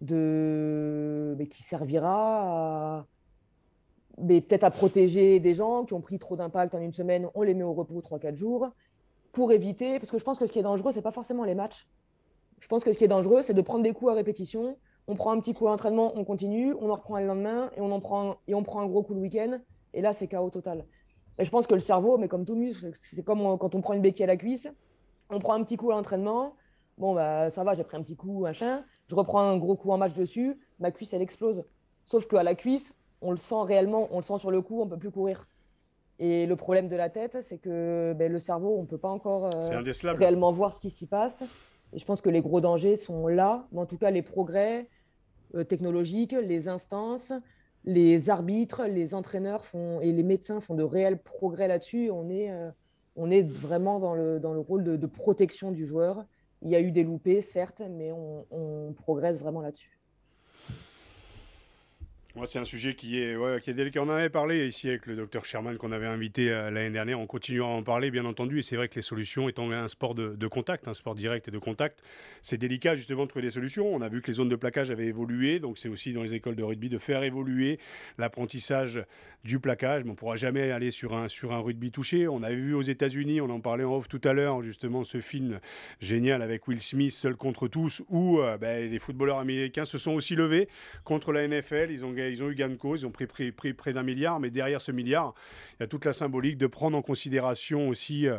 de, 0.00 1.34
mais 1.38 1.46
qui 1.46 1.62
servira 1.62 2.98
à, 2.98 3.06
peut-être 4.18 4.64
à 4.64 4.70
protéger 4.70 5.40
des 5.40 5.54
gens 5.54 5.84
qui 5.84 5.94
ont 5.94 6.00
pris 6.00 6.18
trop 6.18 6.36
d'impact 6.36 6.74
en 6.74 6.80
une 6.80 6.92
semaine, 6.92 7.28
on 7.34 7.42
les 7.42 7.54
met 7.54 7.64
au 7.64 7.72
repos 7.72 8.00
3-4 8.00 8.36
jours, 8.36 8.68
pour 9.32 9.52
éviter, 9.52 9.98
parce 9.98 10.10
que 10.10 10.18
je 10.18 10.24
pense 10.24 10.38
que 10.38 10.46
ce 10.46 10.52
qui 10.52 10.58
est 10.58 10.62
dangereux, 10.62 10.92
ce 10.92 10.96
n'est 10.96 11.02
pas 11.02 11.12
forcément 11.12 11.44
les 11.44 11.54
matchs. 11.54 11.86
Je 12.60 12.68
pense 12.68 12.84
que 12.84 12.92
ce 12.92 12.98
qui 12.98 13.04
est 13.04 13.08
dangereux, 13.08 13.42
c'est 13.42 13.54
de 13.54 13.60
prendre 13.60 13.82
des 13.82 13.92
coups 13.92 14.10
à 14.10 14.14
répétition. 14.14 14.78
On 15.08 15.14
prend 15.14 15.32
un 15.32 15.40
petit 15.40 15.52
coup 15.52 15.68
à 15.68 15.70
l'entraînement, 15.70 16.12
on 16.16 16.24
continue, 16.24 16.74
on 16.80 16.90
en 16.90 16.94
reprend 16.94 17.18
le 17.18 17.26
lendemain 17.26 17.70
et 17.76 17.80
on, 17.80 17.92
en 17.92 18.00
prend, 18.00 18.36
et 18.48 18.54
on 18.54 18.62
prend 18.62 18.80
un 18.80 18.86
gros 18.86 19.02
coup 19.02 19.14
le 19.14 19.20
week-end. 19.20 19.58
Et 19.92 20.00
là, 20.00 20.12
c'est 20.14 20.26
chaos 20.26 20.50
total. 20.50 20.84
Et 21.38 21.44
je 21.44 21.50
pense 21.50 21.66
que 21.66 21.74
le 21.74 21.80
cerveau, 21.80 22.16
mais 22.18 22.28
comme 22.28 22.44
tout 22.44 22.54
muscle, 22.54 22.90
c'est 23.00 23.22
comme 23.22 23.58
quand 23.58 23.74
on 23.74 23.80
prend 23.80 23.92
une 23.92 24.02
béquille 24.02 24.24
à 24.24 24.28
la 24.28 24.36
cuisse, 24.36 24.68
on 25.30 25.38
prend 25.38 25.54
un 25.54 25.62
petit 25.62 25.76
coup 25.76 25.90
à 25.90 25.94
l'entraînement, 25.94 26.54
bon, 26.98 27.14
bah, 27.14 27.50
ça 27.50 27.64
va, 27.64 27.74
j'ai 27.74 27.84
pris 27.84 27.96
un 27.96 28.02
petit 28.02 28.16
coup, 28.16 28.40
machin, 28.40 28.84
je 29.08 29.14
reprends 29.14 29.40
un 29.40 29.56
gros 29.56 29.76
coup 29.76 29.90
en 29.90 29.98
match 29.98 30.14
dessus, 30.14 30.58
ma 30.78 30.90
cuisse, 30.90 31.12
elle 31.12 31.22
explose. 31.22 31.64
Sauf 32.04 32.26
qu'à 32.26 32.42
la 32.42 32.54
cuisse, 32.54 32.94
on 33.20 33.30
le 33.30 33.36
sent 33.36 33.62
réellement, 33.62 34.08
on 34.12 34.18
le 34.18 34.22
sent 34.22 34.38
sur 34.38 34.50
le 34.50 34.62
coup, 34.62 34.80
on 34.80 34.88
peut 34.88 34.98
plus 34.98 35.10
courir. 35.10 35.46
Et 36.18 36.46
le 36.46 36.56
problème 36.56 36.88
de 36.88 36.96
la 36.96 37.10
tête, 37.10 37.36
c'est 37.42 37.58
que 37.58 38.14
ben, 38.16 38.32
le 38.32 38.38
cerveau, 38.38 38.76
on 38.78 38.82
ne 38.82 38.86
peut 38.86 38.98
pas 38.98 39.08
encore 39.08 39.46
euh, 39.46 39.82
réellement 40.14 40.52
voir 40.52 40.74
ce 40.74 40.80
qui 40.80 40.90
s'y 40.90 41.06
passe. 41.06 41.38
Et 41.92 41.98
je 41.98 42.04
pense 42.04 42.20
que 42.20 42.30
les 42.30 42.40
gros 42.40 42.60
dangers 42.60 42.96
sont 42.96 43.26
là, 43.26 43.66
mais 43.72 43.80
en 43.80 43.86
tout 43.86 43.98
cas 43.98 44.10
les 44.10 44.22
progrès 44.22 44.88
euh, 45.54 45.64
technologiques, 45.64 46.32
les 46.32 46.68
instances, 46.68 47.32
les 47.86 48.30
arbitres, 48.30 48.84
les 48.84 49.14
entraîneurs 49.14 49.64
font, 49.64 50.00
et 50.00 50.12
les 50.12 50.22
médecins 50.22 50.60
font 50.60 50.74
de 50.74 50.82
réels 50.82 51.18
progrès 51.18 51.68
là-dessus. 51.68 52.10
On 52.10 52.28
est, 52.28 52.50
euh, 52.50 52.70
on 53.14 53.30
est 53.30 53.42
vraiment 53.42 54.00
dans 54.00 54.14
le, 54.14 54.40
dans 54.40 54.52
le 54.52 54.60
rôle 54.60 54.84
de, 54.84 55.06
protection 55.06 55.72
du 55.72 55.86
joueur. 55.86 56.24
Il 56.62 56.70
y 56.70 56.76
a 56.76 56.80
eu 56.80 56.90
des 56.90 57.04
loupés, 57.04 57.42
certes, 57.42 57.82
mais 57.88 58.10
on 58.12 58.92
progresse 58.96 59.38
vraiment 59.38 59.60
là-dessus 59.60 59.95
c'est 62.44 62.58
un 62.58 62.64
sujet 62.64 62.94
qui 62.94 63.18
est, 63.18 63.62
qui 63.62 63.72
délicat. 63.72 64.02
On 64.02 64.08
en 64.08 64.10
avait 64.10 64.28
parlé 64.28 64.68
ici 64.68 64.88
avec 64.88 65.06
le 65.06 65.16
docteur 65.16 65.46
Sherman 65.46 65.78
qu'on 65.78 65.90
avait 65.90 66.06
invité 66.06 66.50
euh, 66.50 66.70
l'année 66.70 66.90
dernière. 66.90 67.18
On 67.18 67.26
continuera 67.26 67.70
à 67.70 67.72
en 67.72 67.82
parler, 67.82 68.10
bien 68.10 68.26
entendu. 68.26 68.58
Et 68.58 68.62
c'est 68.62 68.76
vrai 68.76 68.88
que 68.88 68.96
les 68.96 69.02
solutions, 69.02 69.48
étant 69.48 69.70
un 69.70 69.88
sport 69.88 70.14
de, 70.14 70.46
contact, 70.46 70.86
un 70.86 70.92
sport 70.92 71.14
direct 71.14 71.48
et 71.48 71.50
de 71.50 71.58
contact, 71.58 72.02
c'est 72.42 72.58
délicat 72.58 72.94
justement 72.94 73.24
de 73.24 73.30
trouver 73.30 73.46
des 73.46 73.50
solutions. 73.50 73.88
On 73.88 74.02
a 74.02 74.08
vu 74.10 74.20
que 74.20 74.26
les 74.26 74.34
zones 74.34 74.50
de 74.50 74.56
plaquage 74.56 74.90
avaient 74.90 75.06
évolué. 75.06 75.60
Donc 75.60 75.78
c'est 75.78 75.88
aussi 75.88 76.12
dans 76.12 76.22
les 76.22 76.34
écoles 76.34 76.56
de 76.56 76.62
rugby 76.62 76.90
de 76.90 76.98
faire 76.98 77.22
évoluer 77.22 77.78
l'apprentissage 78.18 79.02
du 79.42 79.58
plaquage. 79.58 80.04
Mais 80.04 80.10
on 80.10 80.12
ne 80.12 80.18
pourra 80.18 80.36
jamais 80.36 80.70
aller 80.70 80.90
sur 80.90 81.14
un, 81.14 81.28
sur 81.28 81.54
un 81.54 81.60
rugby 81.60 81.90
touché. 81.90 82.28
On 82.28 82.42
a 82.42 82.52
vu 82.52 82.74
aux 82.74 82.82
États-Unis, 82.82 83.40
on 83.40 83.48
en 83.48 83.60
parlait 83.60 83.84
en 83.84 83.96
off 83.96 84.08
tout 84.08 84.20
à 84.24 84.34
l'heure, 84.34 84.62
justement, 84.62 85.04
ce 85.04 85.22
film 85.22 85.58
génial 86.00 86.42
avec 86.42 86.68
Will 86.68 86.82
Smith, 86.82 87.12
Seul 87.12 87.34
contre 87.34 87.66
tous, 87.66 88.02
où 88.08 88.40
euh, 88.40 88.58
ben, 88.58 88.90
les 88.90 88.98
footballeurs 88.98 89.38
américains 89.38 89.86
se 89.86 89.96
sont 89.96 90.12
aussi 90.12 90.34
levés 90.34 90.68
contre 91.04 91.32
la 91.32 91.48
NFL. 91.48 91.88
Ils 91.90 92.04
ont 92.04 92.12
gagné 92.12 92.25
ils 92.30 92.42
ont 92.42 92.50
eu 92.50 92.54
gain 92.54 92.68
de 92.68 92.74
cause, 92.74 93.02
ils 93.02 93.06
ont 93.06 93.10
pris, 93.10 93.26
près 93.26 93.92
d'un 93.92 94.02
milliard, 94.02 94.40
mais 94.40 94.50
derrière 94.50 94.80
ce 94.80 94.92
milliard, 94.92 95.34
il 95.78 95.82
y 95.82 95.84
a 95.84 95.86
toute 95.86 96.04
la 96.04 96.12
symbolique 96.12 96.58
de 96.58 96.66
prendre 96.66 96.96
en 96.96 97.02
considération 97.02 97.88
aussi 97.88 98.26
euh, 98.26 98.38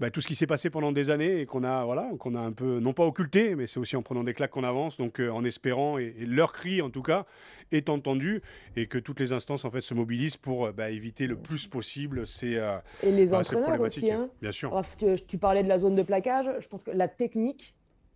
bah, 0.00 0.10
tout 0.10 0.20
ce 0.20 0.26
qui 0.26 0.34
s'est 0.34 0.46
passé 0.46 0.70
pendant 0.70 0.92
des 0.92 1.10
années 1.10 1.40
et 1.40 1.46
qu'on 1.46 1.62
a, 1.62 1.84
voilà, 1.84 2.08
qu'on 2.18 2.34
a 2.34 2.40
un 2.40 2.52
peu, 2.52 2.80
non 2.80 2.92
pas 2.92 3.04
occulté, 3.04 3.54
mais 3.54 3.66
c'est 3.66 3.78
aussi 3.78 3.96
en 3.96 4.02
prenant 4.02 4.24
des 4.24 4.32
claques 4.32 4.50
qu'on 4.50 4.64
avance, 4.64 4.96
donc 4.96 5.20
euh, 5.20 5.30
en 5.30 5.44
espérant, 5.44 5.98
et, 5.98 6.14
leur 6.20 6.52
cri 6.52 6.80
en 6.80 6.90
tout 6.90 7.02
cas, 7.02 7.26
est 7.70 7.90
entendu 7.90 8.40
et 8.76 8.86
que 8.86 8.98
toutes 8.98 9.20
les 9.20 9.32
instances 9.32 9.64
en 9.64 9.70
fait 9.70 9.82
se 9.82 9.92
mobilisent 9.92 10.38
pour 10.38 10.66
euh, 10.66 10.72
bah, 10.72 10.90
éviter 10.90 11.26
le 11.26 11.36
plus 11.36 11.66
possible 11.66 12.26
ces 12.26 12.58
Et 13.02 13.10
les 13.10 13.34
entraîneurs 13.34 13.80
aussi, 13.80 14.10
hein. 14.10 14.30
bien 14.40 14.52
sûr. 14.52 14.82
tu, 15.28 15.38
parlais 15.38 15.62
de 15.62 15.68
la 15.68 15.78
zone 15.78 15.94
de 15.94 16.02
plaquage, 16.02 16.50
je 16.60 16.68
pense 16.68 16.82
que 16.82 16.90
la 16.90 17.08
technique, 17.08 17.74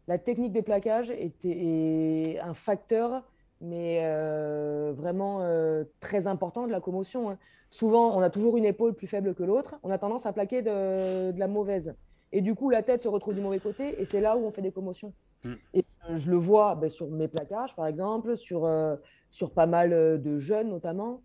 la 0.08 0.18
technique 0.18 0.52
de 0.52 0.60
plaquage 0.60 1.10
était, 1.10 1.48
est 1.48 2.38
un 2.40 2.54
facteur 2.54 3.22
mais 3.64 4.00
euh, 4.02 4.92
vraiment 4.94 5.38
euh, 5.40 5.84
très 6.00 6.26
important 6.26 6.66
de 6.66 6.72
la 6.72 6.80
commotion. 6.80 7.30
Hein. 7.30 7.38
Souvent, 7.70 8.16
on 8.16 8.20
a 8.20 8.30
toujours 8.30 8.56
une 8.56 8.64
épaule 8.64 8.94
plus 8.94 9.06
faible 9.06 9.34
que 9.34 9.42
l'autre. 9.42 9.74
On 9.82 9.90
a 9.90 9.98
tendance 9.98 10.26
à 10.26 10.32
plaquer 10.32 10.62
de, 10.62 11.36
la 11.36 11.48
mauvaise. 11.48 11.94
Et 12.32 12.40
du 12.40 12.54
coup, 12.54 12.70
la 12.70 12.82
tête 12.82 13.02
se 13.02 13.08
retrouve 13.08 13.34
du 13.34 13.40
mauvais 13.40 13.58
côté 13.58 14.00
et 14.00 14.04
c'est 14.04 14.20
là 14.20 14.36
où 14.36 14.44
on 14.44 14.50
fait 14.50 14.62
des 14.62 14.72
commotions. 14.72 15.12
Mm. 15.44 15.54
Et 15.72 15.84
euh, 16.10 16.18
je 16.18 16.30
le 16.30 16.36
vois 16.36 16.74
ben, 16.74 16.90
sur 16.90 17.08
mes 17.08 17.28
plaquages, 17.28 17.74
par 17.74 17.86
exemple, 17.86 18.36
sur, 18.36 18.70
sur 19.30 19.50
pas 19.50 19.66
mal 19.66 19.90
de 20.20 20.38
jeunes 20.38 20.68
notamment. 20.68 21.20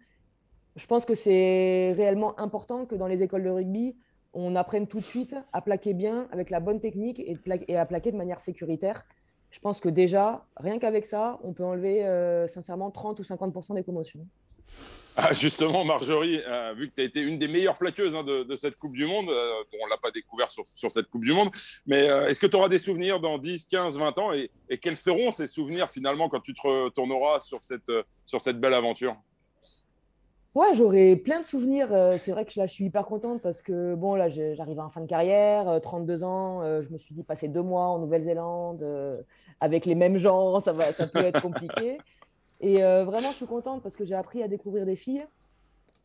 Je 0.75 0.87
pense 0.87 1.05
que 1.05 1.15
c'est 1.15 1.93
réellement 1.93 2.39
important 2.39 2.85
que 2.85 2.95
dans 2.95 3.07
les 3.07 3.21
écoles 3.21 3.43
de 3.43 3.49
rugby, 3.49 3.97
on 4.33 4.55
apprenne 4.55 4.87
tout 4.87 4.99
de 4.99 5.05
suite 5.05 5.35
à 5.51 5.61
plaquer 5.61 5.93
bien 5.93 6.27
avec 6.31 6.51
la 6.51 6.59
bonne 6.59 6.79
technique 6.79 7.19
et, 7.19 7.37
et 7.67 7.77
à 7.77 7.85
plaquer 7.85 8.11
de 8.11 8.17
manière 8.17 8.39
sécuritaire 8.39 9.03
je 9.51 9.59
pense 9.59 9.79
que 9.79 9.89
déjà, 9.89 10.45
rien 10.57 10.79
qu'avec 10.79 11.05
ça, 11.05 11.39
on 11.43 11.53
peut 11.53 11.63
enlever 11.63 12.05
euh, 12.05 12.47
sincèrement 12.47 12.91
30 12.91 13.19
ou 13.19 13.23
50% 13.23 13.75
des 13.75 13.83
commotions. 13.83 14.25
Ah, 15.15 15.33
justement, 15.33 15.83
Marjorie, 15.83 16.41
euh, 16.47 16.73
vu 16.77 16.89
que 16.89 16.95
tu 16.95 17.01
as 17.01 17.03
été 17.03 17.19
une 17.19 17.39
des 17.39 17.47
meilleures 17.47 17.77
plaqueuses 17.77 18.15
hein, 18.15 18.23
de, 18.23 18.55
cette 18.55 18.77
Coupe 18.77 18.93
du 18.93 19.05
Monde, 19.05 19.29
euh, 19.29 19.53
on 19.81 19.85
ne 19.85 19.89
l'a 19.89 19.97
pas 19.97 20.11
découvert 20.11 20.49
sur, 20.49 20.63
cette 20.65 21.09
Coupe 21.09 21.25
du 21.25 21.33
Monde, 21.33 21.49
mais 21.85 22.05
est-ce 22.05 22.39
que 22.39 22.47
tu 22.47 22.55
auras 22.55 22.69
des 22.69 22.79
souvenirs 22.79 23.19
dans 23.19 23.37
10, 23.37 23.65
15, 23.65 23.97
20 23.97 24.17
ans 24.19 24.33
et, 24.33 24.49
quels 24.77 24.95
seront 24.95 25.31
ces 25.31 25.47
souvenirs 25.47 25.89
finalement 25.89 26.29
quand 26.29 26.39
tu 26.39 26.53
te 26.53 26.61
retourneras 26.65 27.39
sur 27.39 27.61
cette, 27.61 27.91
sur 28.23 28.39
cette 28.39 28.59
belle 28.61 28.75
aventure? 28.75 29.17
Ouais, 30.55 30.73
j'aurais 30.73 31.15
plein 31.15 31.41
de 31.41 31.45
souvenirs. 31.45 31.93
Euh, 31.93 32.17
c'est 32.17 32.31
vrai 32.31 32.43
que 32.43 32.57
là, 32.57 32.65
je 32.65 32.73
suis 32.73 32.85
hyper 32.85 33.05
contente 33.05 33.39
parce 33.41 33.61
que, 33.61 33.93
bon, 33.93 34.15
là, 34.15 34.29
j'arrive 34.29 34.79
en 34.79 34.89
fin 34.89 35.01
de 35.01 35.05
carrière, 35.05 35.79
32 35.81 36.23
euh, 36.23 36.25
ans. 36.25 36.61
Euh, 36.63 36.81
je 36.81 36.89
me 36.89 36.97
suis 36.97 37.13
dit, 37.13 37.21
passer 37.21 37.47
deux 37.47 37.61
mois 37.61 37.87
en 37.87 37.99
Nouvelle-Zélande 37.99 38.83
avec 39.59 39.85
les 39.85 39.95
mêmes 39.95 40.17
gens, 40.17 40.59
ça, 40.61 40.71
va, 40.71 40.91
ça 40.93 41.07
peut 41.07 41.19
être 41.19 41.41
compliqué. 41.41 41.99
Et 42.61 42.81
vraiment, 42.81 43.29
je 43.29 43.35
suis 43.35 43.45
contente 43.45 43.83
parce 43.83 43.95
que 43.95 44.05
j'ai 44.05 44.15
appris 44.15 44.41
à 44.43 44.47
découvrir 44.47 44.85
des 44.85 44.95
filles 44.95 45.25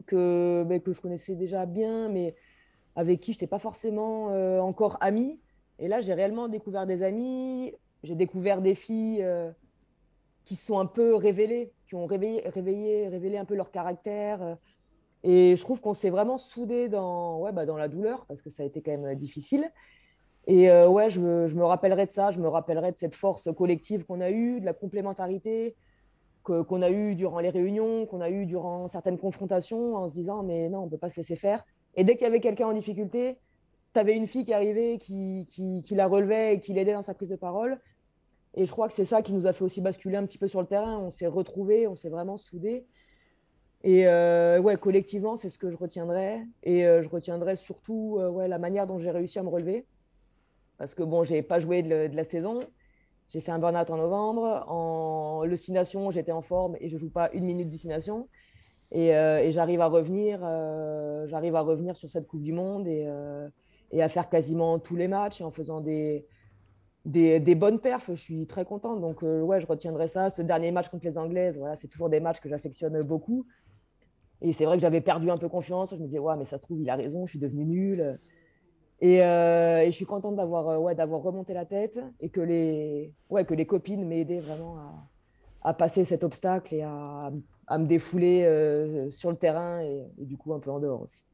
que, 0.07 0.65
ben, 0.65 0.81
que 0.81 0.93
je 0.93 1.01
connaissais 1.01 1.35
déjà 1.35 1.67
bien, 1.67 2.09
mais 2.09 2.35
avec 2.97 3.21
qui 3.21 3.33
je 3.33 3.39
n'étais 3.39 3.47
pas 3.47 3.59
forcément 3.59 4.27
encore 4.61 4.99
amie. 5.01 5.41
Et 5.79 5.89
là, 5.89 6.01
j'ai 6.01 6.15
réellement 6.15 6.49
découvert 6.49 6.87
des 6.87 7.03
amis. 7.03 7.73
J'ai 8.03 8.15
découvert 8.15 8.61
des 8.61 8.75
filles 8.75 9.25
qui 10.45 10.57
sont 10.57 10.79
un 10.79 10.87
peu 10.87 11.15
révélées 11.15 11.73
qui 11.87 11.95
ont 11.95 12.07
réveillé, 12.07 12.43
réveillé, 12.49 13.09
révélé 13.09 13.39
un 13.39 13.45
peu 13.45 13.55
leur 13.55 13.71
caractère. 13.71 14.43
Euh. 14.43 14.55
Et 15.23 15.57
je 15.57 15.63
trouve 15.63 15.81
qu'on 15.81 15.95
s'est 15.95 16.11
vraiment 16.11 16.39
soudé 16.39 16.89
dans, 16.89 17.39
ouais, 17.39 17.53
bah 17.53 17.67
dans 17.67 17.77
la 17.77 17.89
douleur, 17.89 18.27
parce 18.27 18.43
que 18.43 18.51
ça 18.51 18.63
a 18.63 18.67
été 18.67 18.83
quand 18.83 18.91
même 18.91 19.07
euh, 19.07 19.15
difficile. 19.15 19.71
Et 20.47 20.71
euh, 20.71 20.89
ouais, 20.89 21.09
je 21.09 21.21
me, 21.21 21.49
je 21.49 21.55
me, 21.55 21.65
rappellerai 21.65 22.07
de 22.07 22.13
ça, 22.13 22.31
je 22.31 22.41
me 22.41 22.49
rappellerai 22.49 22.93
de 22.93 22.99
cette 22.99 23.15
force 23.15 23.49
collective 23.57 24.05
qu'on 24.05 24.21
a 24.21 24.31
eue, 24.31 24.61
de 24.61 24.67
la 24.67 24.75
complémentarité 24.75 25.77
qu'on 26.43 26.83
a 26.83 26.91
eue 26.91 27.15
durant 27.15 27.39
les 27.39 27.49
réunions, 27.49 28.05
qu'on 28.05 28.21
a 28.21 28.29
eue 28.29 28.45
durant 28.45 28.87
certaines 28.87 29.17
confrontations, 29.17 29.97
en 29.97 30.09
se 30.09 30.13
disant, 30.13 30.43
mais 30.43 30.69
non, 30.69 30.81
on 30.81 30.85
ne 30.85 30.91
peut 30.91 30.99
pas 30.99 31.09
se 31.09 31.17
laisser 31.17 31.37
faire. 31.37 31.65
Et 31.97 32.05
dès 32.05 32.17
qu'il 32.17 32.25
y 32.25 32.27
avait 32.27 32.41
quelqu'un 32.41 32.67
en 32.67 32.75
difficulté, 32.75 33.39
tu 33.95 33.99
avais 33.99 34.15
une 34.15 34.27
fille 34.27 34.45
qui 34.45 34.53
arrivait, 34.53 34.99
qui, 34.99 35.47
qui, 35.49 35.81
qui 35.83 35.95
la 35.95 36.07
relevait 36.07 36.57
et 36.57 36.61
qui 36.61 36.75
l'aidait 36.75 36.93
dans 36.93 37.03
sa 37.03 37.15
prise 37.15 37.31
de 37.31 37.37
parole. 37.37 37.81
Et 38.57 38.67
je 38.67 38.71
crois 38.71 38.89
que 38.89 38.95
c'est 38.95 39.05
ça 39.05 39.23
qui 39.23 39.33
nous 39.33 39.47
a 39.47 39.53
fait 39.53 39.65
aussi 39.65 39.81
basculer 39.81 40.17
un 40.17 40.25
petit 40.25 40.39
peu 40.39 40.47
sur 40.47 40.61
le 40.61 40.67
terrain. 40.67 40.99
On 40.99 41.11
s'est 41.11 41.27
retrouvés, 41.27 41.89
on 41.89 41.97
s'est 41.97 42.09
vraiment 42.09 42.39
soudés. 42.39 42.87
Et 43.83 44.07
euh, 44.07 44.61
ouais, 44.61 44.77
collectivement, 44.77 45.37
c'est 45.37 45.51
ce 45.51 45.59
que 45.59 45.71
je 45.71 45.77
retiendrai. 45.77 46.41
Et 46.63 46.87
euh, 46.87 47.03
je 47.03 47.09
retiendrai 47.09 47.57
surtout 47.57 48.17
euh, 48.19 48.31
ouais, 48.31 48.49
la 48.49 48.59
manière 48.59 48.87
dont 48.87 48.99
j'ai 48.99 49.11
réussi 49.11 49.39
à 49.39 49.43
me 49.43 49.49
relever. 49.49 49.87
Parce 50.79 50.95
que 50.95 51.03
bon, 51.03 51.25
j'ai 51.25 51.43
pas 51.43 51.61
joué 51.61 51.83
de, 51.83 52.09
la 52.15 52.25
saison. 52.25 52.61
J'ai 53.29 53.41
fait 53.41 53.51
un 53.51 53.59
burn-out 53.59 53.91
en 53.91 53.97
novembre. 53.97 54.65
En 54.69 55.45
lucination, 55.45 56.13
j'étais 56.13 56.33
en 56.33 56.43
forme 56.43 56.77
et 56.81 56.89
je 56.89 56.97
joue 56.97 57.11
pas 57.11 57.31
une 57.33 57.45
minute 57.45 57.69
d'ucination. 57.69 58.29
Et, 58.93 59.09
et 59.09 59.51
j'arrive 59.51 59.81
à 59.81 59.87
revenir, 59.87 60.45
à 60.45 61.61
revenir 61.61 61.97
sur 61.97 62.09
cette 62.11 62.29
Coupe 62.29 62.43
du 62.43 62.53
Monde 62.53 62.87
et, 62.87 63.07
à 64.01 64.09
faire 64.09 64.29
quasiment 64.29 64.79
tous 64.79 64.95
les 64.95 65.09
matchs 65.09 65.41
en 65.41 65.51
faisant 65.51 65.81
des, 65.81 66.27
des, 67.05 67.55
bonnes 67.55 67.81
perfs. 67.81 68.11
Je 68.11 68.21
suis 68.21 68.47
très 68.47 68.65
contente. 68.65 69.01
Donc, 69.01 69.23
euh, 69.23 69.43
ouais, 69.43 69.61
je 69.61 69.67
retiendrai 69.67 70.09
ça. 70.09 70.31
Ce 70.31 70.43
dernier 70.43 70.71
match 70.71 70.89
contre 70.89 71.05
les 71.05 71.19
Anglaises, 71.19 71.57
voilà, 71.59 71.77
c'est 71.77 71.89
toujours 71.89 72.09
des 72.09 72.21
matchs 72.21 72.41
que 72.41 72.49
j'affectionne 72.49 73.01
beaucoup. 73.03 73.47
Et 74.41 74.53
c'est 74.53 74.65
vrai 74.65 74.77
que 74.77 74.83
j'avais 74.83 75.01
perdu 75.01 75.31
un 75.31 75.39
peu 75.39 75.49
confiance. 75.49 75.91
Je 75.91 75.97
me 75.97 76.07
disais, 76.07 76.19
ouais, 76.19 76.37
mais 76.37 76.45
ça 76.45 76.59
se 76.59 76.63
trouve, 76.63 76.81
il 76.81 76.91
a 76.91 76.97
raison, 76.97 77.27
je 77.27 77.31
suis 77.31 77.39
devenue 77.39 77.65
nulle. 77.65 78.19
Et, 79.01 79.23
euh, 79.23 79.85
je 79.87 79.91
suis 79.91 80.07
contente 80.07 80.37
d'avoir 80.37 80.69
euh, 80.69 80.79
ouais, 80.79 80.95
remonté 80.95 81.53
la 81.53 81.67
tête 81.67 81.99
et 82.21 82.31
que 82.31 82.41
les, 82.41 83.13
ouais, 83.29 83.45
que 83.45 83.55
les 83.55 83.67
copines 83.67 84.07
m'aient 84.07 84.21
aidé 84.21 84.41
vraiment 84.41 84.79
à, 85.63 85.75
passer 85.75 86.05
cet 86.05 86.25
obstacle 86.25 86.75
et 86.75 86.83
à, 86.83 87.33
à 87.67 87.79
me 87.79 87.87
défouler 87.87 89.09
sur 89.11 89.31
le 89.31 89.37
terrain 89.37 89.81
et, 89.81 90.05
et, 90.19 90.27
du 90.27 90.37
coup 90.37 90.53
un 90.53 90.61
peu 90.61 90.71
en 90.71 90.79
dehors 90.79 91.03
aussi. 91.03 91.25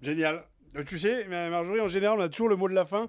Génial. 0.00 0.42
Tu 0.86 0.98
sais, 0.98 1.26
Marjorie, 1.28 1.80
en 1.80 1.88
général, 1.88 2.18
on 2.18 2.22
a 2.22 2.28
toujours 2.30 2.48
le 2.48 2.56
mot 2.56 2.68
de 2.68 2.74
la 2.74 2.86
fin. 2.86 3.08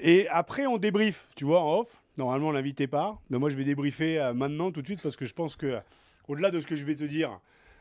Et 0.00 0.28
après, 0.28 0.66
on 0.66 0.78
débrief, 0.78 1.28
tu 1.36 1.44
vois, 1.44 1.60
en 1.60 1.80
off. 1.80 1.88
Normalement, 2.16 2.50
l'invité 2.50 2.86
part. 2.86 3.20
Mais 3.30 3.38
moi, 3.38 3.48
je 3.48 3.56
vais 3.56 3.64
débriefer 3.64 4.18
euh, 4.18 4.34
maintenant, 4.34 4.72
tout 4.72 4.82
de 4.82 4.86
suite, 4.86 5.00
parce 5.02 5.16
que 5.16 5.24
je 5.24 5.34
pense 5.34 5.54
que, 5.54 5.78
au-delà 6.26 6.50
de 6.50 6.60
ce 6.60 6.66
que 6.66 6.74
je 6.74 6.84
vais 6.84 6.96
te 6.96 7.04
dire, 7.04 7.38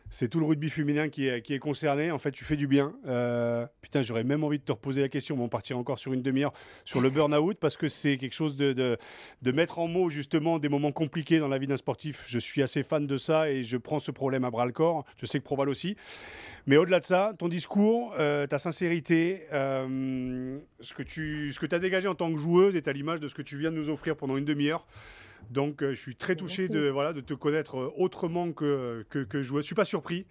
c'est 0.10 0.30
tout 0.30 0.39
le 0.39 0.45
rugby 0.45 0.69
féminin 0.69 1.10
qui 1.10 1.27
est, 1.27 1.60
concerné. 1.60 2.12
En 2.12 2.19
fait, 2.19 2.32
tu 2.32 2.45
fais 2.45 2.56
du 2.56 2.67
bien. 2.67 2.93
Euh, 3.08 3.65
putain, 3.82 4.01
j'aurais 4.01 4.23
même 4.23 4.43
envie 4.43 4.60
de 4.60 4.63
te 4.63 4.71
reposer 4.71 5.01
la 5.01 5.10
question, 5.10 5.36
mais 5.36 5.43
on 5.43 5.49
partira 5.49 5.77
encore 5.77 5.99
sur 5.99 6.13
une 6.13 6.21
demi-heure 6.21 6.53
sur 6.86 7.01
le 7.01 7.10
burn-out 7.10 7.58
parce 7.60 7.77
que 7.77 7.88
c'est 7.88 8.17
quelque 8.17 8.34
chose 8.34 8.56
de, 8.56 8.73
de, 8.73 9.51
mettre 9.51 9.80
en 9.80 9.88
mots 9.88 10.10
justement 10.10 10.60
des 10.60 10.69
moments 10.69 10.91
compliqués 10.91 11.39
dans 11.39 11.47
la 11.47 11.58
vie 11.58 11.67
d'un 11.67 11.77
sportif. 11.77 12.23
Je 12.27 12.39
suis 12.39 12.62
assez 12.62 12.84
fan 12.84 13.06
de 13.06 13.17
ça 13.17 13.49
et 13.49 13.63
je 13.63 13.78
prends 13.78 13.99
ce 13.99 14.11
problème 14.11 14.45
à 14.45 14.51
bras 14.51 14.65
le 14.65 14.72
corps. 14.72 15.05
Je 15.18 15.26
sais 15.26 15.39
que 15.39 15.43
Proval 15.43 15.70
aussi. 15.70 15.97
Mais 16.68 16.76
au-delà 16.76 16.99
de 16.99 17.05
ça, 17.05 17.34
ton 17.39 17.47
discours, 17.47 18.13
euh, 18.20 18.45
ta 18.45 18.59
sincérité, 18.59 19.47
euh, 19.53 20.59
ce 20.82 20.93
que 20.93 21.01
tu 21.01 21.53
ce 21.53 21.59
que 21.61 21.74
as 21.74 21.80
dégagé 21.80 22.09
en 22.09 22.15
tant 22.15 22.30
que 22.32 22.38
joueuse 22.38 22.76
est 22.76 22.89
à 22.89 22.93
l'image 22.93 23.22
de 23.22 23.30
ce 23.30 23.36
que 23.36 23.41
tu 23.41 23.57
viens 23.57 23.72
de 23.72 23.78
nous 23.78 23.89
offrir 23.89 24.18
pendant 24.18 24.36
une 24.36 24.43
demi-heure. 24.43 24.86
Donc, 25.49 25.82
euh, 25.82 25.93
je 25.93 25.99
suis 25.99 26.18
très 26.18 26.36
touché 26.36 26.68
de, 26.68 26.89
voilà, 26.89 27.13
de 27.13 27.22
te 27.22 27.34
connaître 27.34 27.93
autrement 27.95 28.51
que, 28.51 29.05
que, 29.09 29.20
que 29.20 29.41
joueuse. 29.41 29.61
Je 29.61 29.63
ne 29.63 29.68
suis 29.68 29.76
pas 29.76 29.86
surpris. 29.86 30.26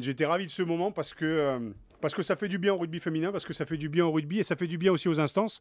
J'étais 0.00 0.24
ravi 0.24 0.46
de 0.46 0.50
ce 0.50 0.62
moment 0.62 0.92
parce 0.92 1.12
que 1.14 1.72
parce 2.00 2.14
que 2.14 2.22
ça 2.22 2.36
fait 2.36 2.48
du 2.48 2.58
bien 2.58 2.74
au 2.74 2.78
rugby 2.78 3.00
féminin, 3.00 3.32
parce 3.32 3.44
que 3.44 3.52
ça 3.52 3.66
fait 3.66 3.76
du 3.76 3.88
bien 3.88 4.04
au 4.04 4.12
rugby 4.12 4.38
et 4.38 4.44
ça 4.44 4.56
fait 4.56 4.66
du 4.66 4.78
bien 4.78 4.92
aussi 4.92 5.08
aux 5.08 5.20
instances 5.20 5.60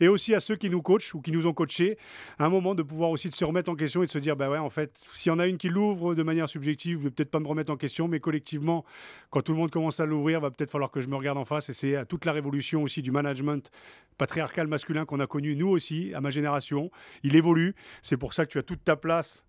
et 0.00 0.08
aussi 0.08 0.34
à 0.34 0.40
ceux 0.40 0.56
qui 0.56 0.70
nous 0.70 0.82
coachent 0.82 1.14
ou 1.14 1.20
qui 1.20 1.32
nous 1.32 1.46
ont 1.46 1.52
coachés. 1.52 1.98
Un 2.38 2.48
moment 2.48 2.74
de 2.74 2.82
pouvoir 2.82 3.10
aussi 3.10 3.28
de 3.28 3.34
se 3.34 3.44
remettre 3.44 3.70
en 3.70 3.76
question 3.76 4.02
et 4.02 4.06
de 4.06 4.10
se 4.10 4.18
dire, 4.18 4.36
bah 4.36 4.50
ouais, 4.50 4.58
en 4.58 4.70
fait, 4.70 4.98
s'il 5.14 5.30
y 5.30 5.34
en 5.34 5.38
a 5.38 5.46
une 5.46 5.58
qui 5.58 5.68
l'ouvre 5.68 6.14
de 6.14 6.22
manière 6.22 6.48
subjective, 6.48 6.98
je 6.98 7.04
vais 7.04 7.10
peut-être 7.10 7.30
pas 7.30 7.40
me 7.40 7.48
remettre 7.48 7.72
en 7.72 7.76
question, 7.76 8.08
mais 8.08 8.20
collectivement, 8.20 8.84
quand 9.30 9.42
tout 9.42 9.52
le 9.52 9.58
monde 9.58 9.70
commence 9.70 10.00
à 10.00 10.06
l'ouvrir, 10.06 10.40
va 10.40 10.50
peut-être 10.50 10.70
falloir 10.70 10.90
que 10.90 11.00
je 11.00 11.08
me 11.08 11.16
regarde 11.16 11.38
en 11.38 11.44
face 11.44 11.68
et 11.68 11.72
c'est 11.72 12.06
toute 12.06 12.24
la 12.24 12.32
révolution 12.32 12.82
aussi 12.82 13.02
du 13.02 13.10
management 13.10 13.70
patriarcal 14.18 14.66
masculin 14.66 15.04
qu'on 15.04 15.20
a 15.20 15.26
connu 15.26 15.56
nous 15.56 15.68
aussi 15.68 16.12
à 16.14 16.20
ma 16.20 16.30
génération. 16.30 16.90
Il 17.22 17.36
évolue. 17.36 17.74
C'est 18.02 18.16
pour 18.16 18.34
ça 18.34 18.44
que 18.44 18.50
tu 18.50 18.58
as 18.58 18.62
toute 18.62 18.84
ta 18.84 18.96
place 18.96 19.44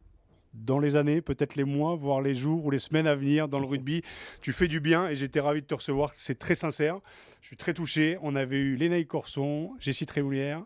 dans 0.54 0.80
les 0.80 0.96
années, 0.96 1.22
peut-être 1.22 1.56
les 1.56 1.64
mois, 1.64 1.96
voire 1.96 2.22
les 2.22 2.34
jours 2.36 2.66
ou 2.66 2.72
les 2.72 2.80
semaines 2.80 3.08
à 3.08 3.16
venir 3.16 3.48
dans 3.48 3.60
le 3.60 3.66
rugby. 3.66 4.02
Tu 4.42 4.52
fais 4.52 4.68
du 4.68 4.80
bien 4.80 5.08
et 5.08 5.16
j'étais 5.16 5.40
ravi 5.40 5.62
de 5.62 5.66
te 5.68 5.76
recevoir. 5.76 6.12
C'est 6.16 6.40
très 6.40 6.56
sincère. 6.56 7.00
Je 7.42 7.48
suis 7.48 7.58
très 7.58 7.74
touché. 7.74 8.18
On 8.22 8.36
avait 8.36 8.58
eu 8.58 8.76
Lénaï 8.76 9.06
Corson, 9.06 9.72
Jessie 9.80 10.06
Tréhoulière, 10.06 10.64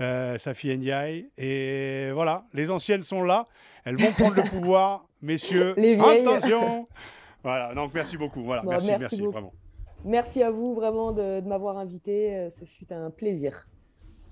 euh, 0.00 0.38
Safi 0.38 0.76
Ndiaye. 0.76 1.28
Et 1.38 2.10
voilà, 2.12 2.44
les 2.54 2.70
anciennes 2.70 3.02
sont 3.02 3.22
là. 3.22 3.46
Elles 3.84 3.96
vont 3.96 4.12
prendre 4.12 4.36
le 4.36 4.42
pouvoir, 4.50 5.06
messieurs. 5.22 5.74
Attention 6.00 6.88
Voilà, 7.42 7.74
donc 7.74 7.92
merci 7.94 8.16
beaucoup. 8.16 8.42
Voilà, 8.42 8.62
merci, 8.66 8.90
merci, 8.98 9.20
vraiment. 9.20 9.52
Merci 10.04 10.42
à 10.42 10.50
vous 10.50 10.74
vraiment 10.74 11.12
de, 11.12 11.40
de 11.40 11.46
m'avoir 11.46 11.76
invité. 11.76 12.34
Euh, 12.34 12.50
ce 12.50 12.64
fut 12.64 12.90
un 12.90 13.10
plaisir. 13.10 13.66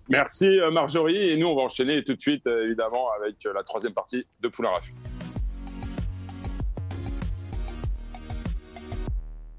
Merci 0.08 0.46
euh, 0.46 0.70
Marjorie. 0.70 1.30
Et 1.30 1.36
nous, 1.36 1.48
on 1.48 1.54
va 1.54 1.62
enchaîner 1.62 2.02
tout 2.02 2.14
de 2.14 2.20
suite, 2.20 2.46
euh, 2.46 2.64
évidemment, 2.64 3.10
avec 3.20 3.44
euh, 3.44 3.52
la 3.52 3.62
troisième 3.62 3.92
partie 3.92 4.26
de 4.40 4.48
Poulain 4.48 4.70
Rafut. 4.70 4.94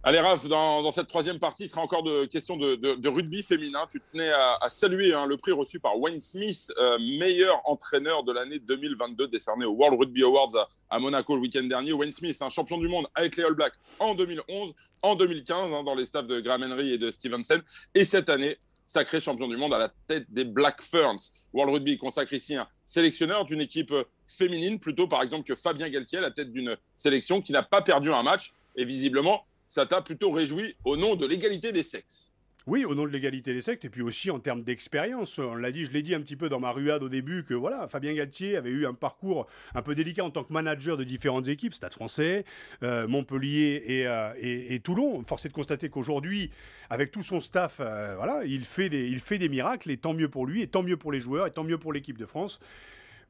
Allez, 0.02 0.20
Raph, 0.20 0.48
dans, 0.48 0.92
cette 0.92 1.08
troisième 1.08 1.38
partie, 1.38 1.66
il 1.66 1.68
sera 1.68 1.82
encore 1.82 2.02
de 2.02 2.26
questions 2.26 2.58
de, 2.58 3.08
rugby 3.08 3.44
féminin. 3.44 3.86
Tu 3.92 4.02
tenais 4.12 4.32
à, 4.32 4.68
saluer 4.70 5.14
hein, 5.14 5.28
le 5.28 5.38
prix 5.38 5.52
reçu 5.52 5.80
par 5.80 6.00
Wayne 6.00 6.22
Smith, 6.22 6.72
meilleur 7.20 7.62
entraîneur 7.66 8.24
de 8.24 8.32
l'année 8.32 8.60
2022, 8.60 9.28
décerné 9.28 9.66
au 9.66 9.74
World 9.74 10.00
Rugby 10.00 10.24
Awards 10.24 10.68
à, 10.90 11.00
Monaco 11.00 11.36
le 11.36 11.42
week-end 11.42 11.66
dernier. 11.66 11.92
Wayne 11.92 12.14
Smith, 12.14 12.42
un 12.42 12.50
champion 12.50 12.80
du 12.80 12.88
monde 12.88 13.08
avec 13.14 13.36
les 13.36 13.44
All 13.44 13.54
Blacks 13.54 13.74
en 14.00 14.16
2011, 14.16 14.74
en 15.02 15.16
2015, 15.16 15.74
hein, 15.74 15.84
dans 15.84 15.96
les 15.96 16.06
staffs 16.06 16.28
de 16.28 16.40
Graham 16.40 16.64
Henry 16.64 16.94
et 16.94 16.98
de 16.98 17.12
Stevenson. 17.12 17.60
Et 17.94 18.06
cette 18.06 18.30
année, 18.30 18.58
sacré 18.90 19.20
champion 19.20 19.48
du 19.48 19.56
monde 19.56 19.72
à 19.76 19.78
la 19.78 19.94
tête 20.08 20.26
des 20.30 20.44
Black 20.44 20.82
Ferns. 20.82 21.32
World 21.54 21.76
Rugby 21.76 22.00
consacre 22.00 22.34
ici 22.34 22.56
un 22.56 22.68
sélectionneur 22.84 23.46
d'une 23.46 23.62
équipe 23.62 23.94
féminine, 24.26 24.80
plutôt 24.80 25.08
par 25.08 25.22
exemple 25.22 25.44
que 25.44 25.54
Fabien 25.54 25.90
Galtier, 25.90 26.18
à 26.18 26.22
la 26.22 26.32
tête 26.32 26.52
d'une 26.52 26.76
sélection 26.96 27.40
qui 27.40 27.52
n'a 27.52 27.62
pas 27.62 27.84
perdu 27.84 28.12
un 28.12 28.24
match. 28.24 28.52
Et 28.76 28.86
visiblement, 28.86 29.46
ça 29.68 29.86
t'a 29.86 30.02
plutôt 30.02 30.32
réjoui 30.32 30.76
au 30.86 30.98
nom 30.98 31.14
de 31.14 31.28
l'égalité 31.28 31.72
des 31.72 31.84
sexes. 31.84 32.29
Oui, 32.70 32.86
au 32.86 32.94
nom 32.94 33.06
de 33.06 33.10
l'égalité 33.10 33.52
des 33.52 33.64
sectes, 33.64 33.84
et 33.86 33.90
puis 33.90 34.04
aussi 34.04 34.30
en 34.30 34.38
termes 34.38 34.62
d'expérience. 34.62 35.40
On 35.40 35.56
l'a 35.56 35.72
dit, 35.72 35.86
je 35.86 35.92
l'ai 35.92 36.04
dit 36.04 36.14
un 36.14 36.22
petit 36.22 36.36
peu 36.36 36.50
dans 36.50 36.60
ma 36.60 36.70
ruade 36.70 37.02
au 37.02 37.10
début, 37.10 37.44
que 37.44 37.56
voilà, 37.56 37.88
Fabien 37.88 38.14
Galtier 38.14 38.58
avait 38.58 38.70
eu 38.70 38.86
un 38.86 38.94
parcours 38.94 39.48
un 39.74 39.82
peu 39.82 39.96
délicat 39.96 40.24
en 40.24 40.30
tant 40.30 40.44
que 40.44 40.54
manager 40.54 40.96
de 40.96 41.04
différentes 41.04 41.48
équipes, 41.48 41.74
Stade 41.74 41.94
français, 41.94 42.46
euh, 42.84 43.08
Montpellier 43.08 44.04
euh, 44.06 44.34
et, 44.40 44.80
Toulon. 44.82 45.24
Force 45.26 45.48
est 45.48 45.50
de 45.50 45.54
constater 45.54 45.90
qu'aujourd'hui, 45.90 46.52
avec 46.92 47.10
tout 47.10 47.24
son 47.24 47.42
staff, 47.42 47.78
euh, 47.80 48.14
voilà, 48.16 48.46
il 48.46 48.64
fait, 48.66 48.90
des, 48.90 49.08
il 49.08 49.20
fait 49.20 49.40
des 49.40 49.50
miracles, 49.50 49.90
et 49.90 49.98
tant 49.98 50.14
mieux 50.14 50.30
pour 50.30 50.46
lui, 50.46 50.62
et 50.62 50.68
tant 50.68 50.84
mieux 50.84 50.98
pour 50.98 51.12
les 51.12 51.20
joueurs, 51.20 51.48
et 51.48 51.52
tant 51.52 51.64
mieux 51.64 51.80
pour 51.80 51.92
l'équipe 51.92 52.20
de 52.20 52.28
France. 52.28 52.60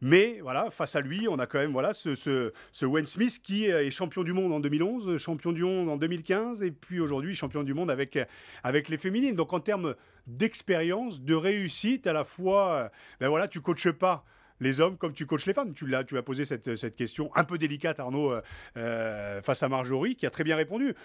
Mais 0.02 0.40
voilà, 0.42 0.72
face 0.72 0.96
à 0.96 1.02
lui, 1.02 1.28
on 1.28 1.40
a 1.40 1.46
quand 1.46 1.60
même 1.60 1.72
voilà, 1.72 1.94
ce, 1.94 2.16
ce, 2.16 2.86
Wayne 2.86 3.06
Smith 3.06 3.42
qui 3.44 3.66
est 3.66 3.92
champion 3.92 4.24
du 4.24 4.32
monde 4.32 4.54
en 4.54 4.60
2011, 4.60 5.18
champion 5.18 5.52
du 5.52 5.64
monde 5.64 5.90
en 5.90 5.98
2015, 5.98 6.64
et 6.64 6.72
puis 6.72 7.00
aujourd'hui 7.00 7.36
champion 7.36 7.64
du 7.64 7.74
monde 7.74 7.92
avec, 7.92 8.18
avec 8.64 8.88
les 8.88 8.98
féminines. 8.98 9.36
Donc 9.36 9.52
en 9.52 9.60
termes 9.60 9.96
d'expérience, 10.28 11.22
de 11.22 11.36
réussite, 11.36 12.08
à 12.08 12.14
la 12.14 12.24
fois, 12.24 12.92
ben 13.20 13.28
voilà, 13.28 13.48
tu 13.48 13.60
coaches 13.60 13.92
pas 13.92 14.24
les 14.60 14.80
hommes 14.80 14.98
comme 14.98 15.14
tu 15.14 15.26
coaches 15.26 15.46
les 15.46 15.54
femmes. 15.54 15.74
Tu 15.74 15.88
l'as, 15.88 16.04
tu 16.04 16.18
as 16.18 16.24
posé 16.24 16.46
cette, 16.46 16.76
cette, 16.76 16.96
question 16.96 17.32
un 17.36 17.44
peu 17.44 17.58
délicate, 17.58 18.00
Arnaud, 18.00 18.32
euh, 18.32 18.42
euh, 18.78 19.42
face 19.42 19.64
à 19.64 19.70
Marjorie, 19.70 20.16
qui 20.16 20.26
a 20.26 20.30
très 20.30 20.44
bien 20.44 20.56
répondu. 20.56 20.96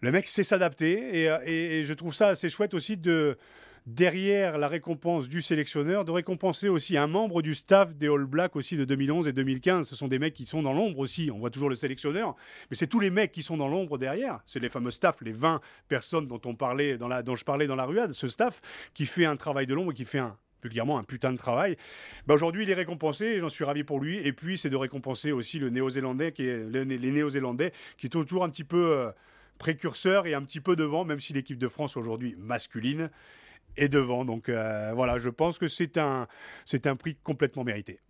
Le 0.00 0.10
mec 0.10 0.26
sait 0.26 0.42
s'adapter 0.42 1.22
et, 1.22 1.78
et, 1.78 1.84
je 1.84 1.94
trouve 1.94 2.12
ça 2.12 2.28
assez 2.28 2.48
chouette 2.48 2.74
aussi 2.74 2.96
de, 2.96 3.38
derrière 3.86 4.58
la 4.58 4.68
récompense 4.68 5.28
du 5.28 5.42
sélectionneur, 5.42 6.04
de 6.04 6.10
récompenser 6.10 6.68
aussi 6.68 6.96
un 6.96 7.06
membre 7.06 7.42
du 7.42 7.54
staff 7.54 7.94
des 7.94 8.08
All 8.08 8.24
Blacks 8.24 8.56
aussi 8.56 8.76
de 8.76 8.84
2011 8.84 9.28
et 9.28 9.32
2015. 9.32 9.88
Ce 9.88 9.96
sont 9.96 10.08
des 10.08 10.18
mecs 10.18 10.34
qui 10.34 10.46
sont 10.46 10.62
dans 10.62 10.72
l'ombre 10.72 11.00
aussi. 11.00 11.30
On 11.32 11.38
voit 11.38 11.50
toujours 11.50 11.68
le 11.68 11.74
sélectionneur, 11.74 12.36
mais 12.70 12.76
c'est 12.76 12.86
tous 12.86 13.00
les 13.00 13.10
mecs 13.10 13.32
qui 13.32 13.42
sont 13.42 13.56
dans 13.56 13.68
l'ombre 13.68 13.98
derrière. 13.98 14.40
C'est 14.46 14.60
les 14.60 14.68
fameux 14.68 14.90
staff, 14.90 15.20
les 15.20 15.32
20 15.32 15.60
personnes 15.88 16.26
dont, 16.26 16.40
on 16.44 16.54
parlait 16.54 16.98
dont 16.98 17.36
je 17.36 17.44
parlais 17.44 17.66
dans 17.66 17.76
la 17.76 17.84
ruade. 17.84 18.12
Ce 18.12 18.28
staff 18.28 18.60
qui 18.94 19.06
fait 19.06 19.24
un 19.24 19.36
travail 19.36 19.66
de 19.66 19.74
l'ombre 19.74 19.92
qui 19.92 20.04
fait 20.04 20.18
un, 20.18 20.36
vulgairement 20.62 20.98
un 20.98 21.04
putain 21.04 21.32
de 21.32 21.38
travail. 21.38 21.76
Bah 22.26 22.34
aujourd'hui, 22.34 22.62
il 22.62 22.70
est 22.70 22.74
récompensé 22.74 23.40
j'en 23.40 23.48
suis 23.48 23.64
ravi 23.64 23.84
pour 23.84 24.00
lui. 24.00 24.18
Et 24.18 24.32
puis, 24.32 24.58
c'est 24.58 24.70
de 24.70 24.76
récompenser 24.76 25.32
aussi 25.32 25.58
le 25.58 25.70
Néo-Zélandais, 25.70 26.32
les 26.38 27.12
Néo-Zélandais, 27.12 27.72
qui 27.98 28.06
est 28.06 28.10
toujours 28.10 28.44
un 28.44 28.50
petit 28.50 28.64
peu 28.64 28.92
euh, 28.92 29.10
précurseur 29.58 30.26
et 30.26 30.34
un 30.34 30.42
petit 30.42 30.60
peu 30.60 30.76
devant, 30.76 31.04
même 31.04 31.20
si 31.20 31.32
l'équipe 31.32 31.58
de 31.58 31.68
France 31.68 31.96
aujourd'hui 31.96 32.34
masculine 32.38 33.10
et 33.76 33.88
devant. 33.88 34.24
Donc 34.24 34.48
euh, 34.48 34.92
voilà, 34.94 35.18
je 35.18 35.28
pense 35.28 35.58
que 35.58 35.66
c'est 35.66 35.98
un, 35.98 36.26
c'est 36.64 36.86
un 36.86 36.96
prix 36.96 37.16
complètement 37.22 37.64
mérité. 37.64 38.00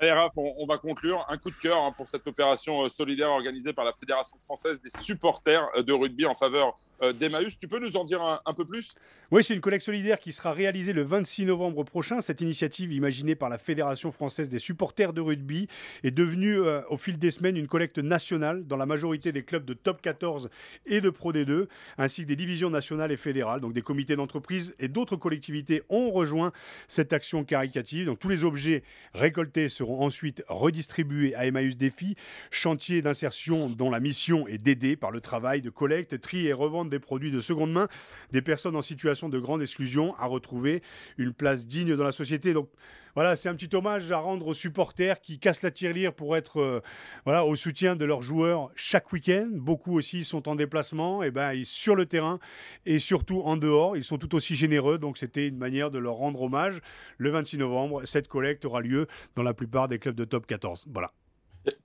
Allez 0.00 0.10
Raph, 0.10 0.32
on, 0.36 0.66
va 0.66 0.78
conclure. 0.78 1.24
Un 1.28 1.38
coup 1.38 1.50
de 1.50 1.56
cœur 1.56 1.78
hein, 1.78 1.92
pour 1.92 2.08
cette 2.08 2.26
opération 2.26 2.84
euh, 2.84 2.88
solidaire 2.88 3.30
organisée 3.30 3.72
par 3.72 3.84
la 3.84 3.92
Fédération 3.92 4.36
française 4.38 4.80
des 4.80 4.90
supporters 4.90 5.68
euh, 5.76 5.82
de 5.82 5.92
rugby 5.92 6.26
en 6.26 6.34
faveur 6.34 6.76
d'Emmaüs. 7.12 7.58
Tu 7.58 7.68
peux 7.68 7.78
nous 7.78 7.96
en 7.96 8.04
dire 8.04 8.22
un, 8.22 8.54
peu 8.54 8.64
plus? 8.64 8.94
Oui, 9.30 9.42
c'est 9.44 9.54
une 9.54 9.60
collecte 9.60 9.84
solidaire 9.84 10.18
qui 10.18 10.32
sera 10.32 10.52
réalisée 10.52 10.92
le 10.92 11.02
26 11.02 11.46
novembre 11.46 11.84
prochain. 11.84 12.20
Cette 12.20 12.40
initiative, 12.40 12.92
imaginée 12.92 13.34
par 13.34 13.48
la 13.48 13.58
Fédération 13.58 14.12
française 14.12 14.48
des 14.48 14.58
supporters 14.58 15.12
de 15.12 15.20
rugby, 15.20 15.68
est 16.02 16.10
devenue 16.10 16.58
euh, 16.58 16.82
au 16.88 16.96
fil 16.96 17.18
des 17.18 17.30
semaines 17.30 17.56
une 17.56 17.68
collecte 17.68 17.98
nationale 17.98 18.66
dans 18.66 18.76
la 18.76 18.86
majorité 18.86 19.32
des 19.32 19.42
clubs 19.42 19.64
de 19.64 19.74
top 19.74 20.02
14 20.02 20.48
et 20.86 21.00
de 21.00 21.10
Pro 21.10 21.32
D2, 21.32 21.66
ainsi 21.98 22.22
que 22.22 22.28
des 22.28 22.36
divisions 22.36 22.70
nationales 22.70 23.12
et 23.12 23.16
fédérales. 23.16 23.60
Donc 23.60 23.72
des 23.72 23.82
comités 23.82 24.16
d'entreprise 24.16 24.74
et 24.78 24.88
d'autres 24.88 25.16
collectivités 25.16 25.82
ont 25.88 26.10
rejoint 26.10 26.52
cette 26.88 27.12
action 27.12 27.44
caricative. 27.44 28.06
Donc 28.06 28.18
tous 28.18 28.28
les 28.28 28.44
objets 28.44 28.82
récoltés 29.14 29.68
seront 29.68 30.02
ensuite 30.02 30.42
redistribués 30.48 31.34
à 31.34 31.46
Emmaüs 31.46 31.76
Défi, 31.76 32.16
chantier 32.50 33.02
d'insertion 33.02 33.68
dont 33.68 33.90
la 33.90 34.00
mission 34.00 34.46
est 34.48 34.58
d'aider 34.58 34.96
par 34.96 35.10
le 35.10 35.20
travail 35.20 35.60
de 35.60 35.70
collecte, 35.70 36.20
tri 36.20 36.46
et 36.46 36.52
revente 36.52 36.90
des 36.94 37.00
produits 37.00 37.30
de 37.30 37.40
seconde 37.40 37.72
main, 37.72 37.88
des 38.32 38.42
personnes 38.42 38.76
en 38.76 38.82
situation 38.82 39.28
de 39.28 39.38
grande 39.38 39.62
exclusion 39.62 40.14
à 40.18 40.26
retrouver 40.26 40.82
une 41.18 41.32
place 41.32 41.66
digne 41.66 41.96
dans 41.96 42.04
la 42.04 42.12
société. 42.12 42.52
Donc 42.52 42.68
voilà, 43.14 43.36
c'est 43.36 43.48
un 43.48 43.54
petit 43.54 43.74
hommage 43.74 44.10
à 44.10 44.18
rendre 44.18 44.48
aux 44.48 44.54
supporters 44.54 45.20
qui 45.20 45.38
cassent 45.38 45.62
la 45.62 45.70
tirelire 45.70 46.12
pour 46.12 46.36
être 46.36 46.60
euh, 46.60 46.80
voilà, 47.24 47.44
au 47.44 47.54
soutien 47.54 47.94
de 47.94 48.04
leurs 48.04 48.22
joueurs 48.22 48.70
chaque 48.74 49.12
week-end. 49.12 49.48
Beaucoup 49.52 49.96
aussi 49.96 50.24
sont 50.24 50.48
en 50.48 50.56
déplacement, 50.56 51.22
et 51.22 51.30
ben, 51.30 51.64
sur 51.64 51.94
le 51.94 52.06
terrain 52.06 52.40
et 52.86 52.98
surtout 52.98 53.42
en 53.42 53.56
dehors. 53.56 53.96
Ils 53.96 54.04
sont 54.04 54.18
tout 54.18 54.34
aussi 54.34 54.56
généreux, 54.56 54.98
donc 54.98 55.18
c'était 55.18 55.46
une 55.46 55.58
manière 55.58 55.90
de 55.90 55.98
leur 55.98 56.14
rendre 56.14 56.42
hommage. 56.42 56.80
Le 57.18 57.30
26 57.30 57.58
novembre, 57.58 58.04
cette 58.04 58.26
collecte 58.26 58.64
aura 58.64 58.80
lieu 58.80 59.06
dans 59.36 59.42
la 59.42 59.54
plupart 59.54 59.86
des 59.86 59.98
clubs 59.98 60.16
de 60.16 60.24
top 60.24 60.46
14. 60.46 60.86
Voilà. 60.92 61.12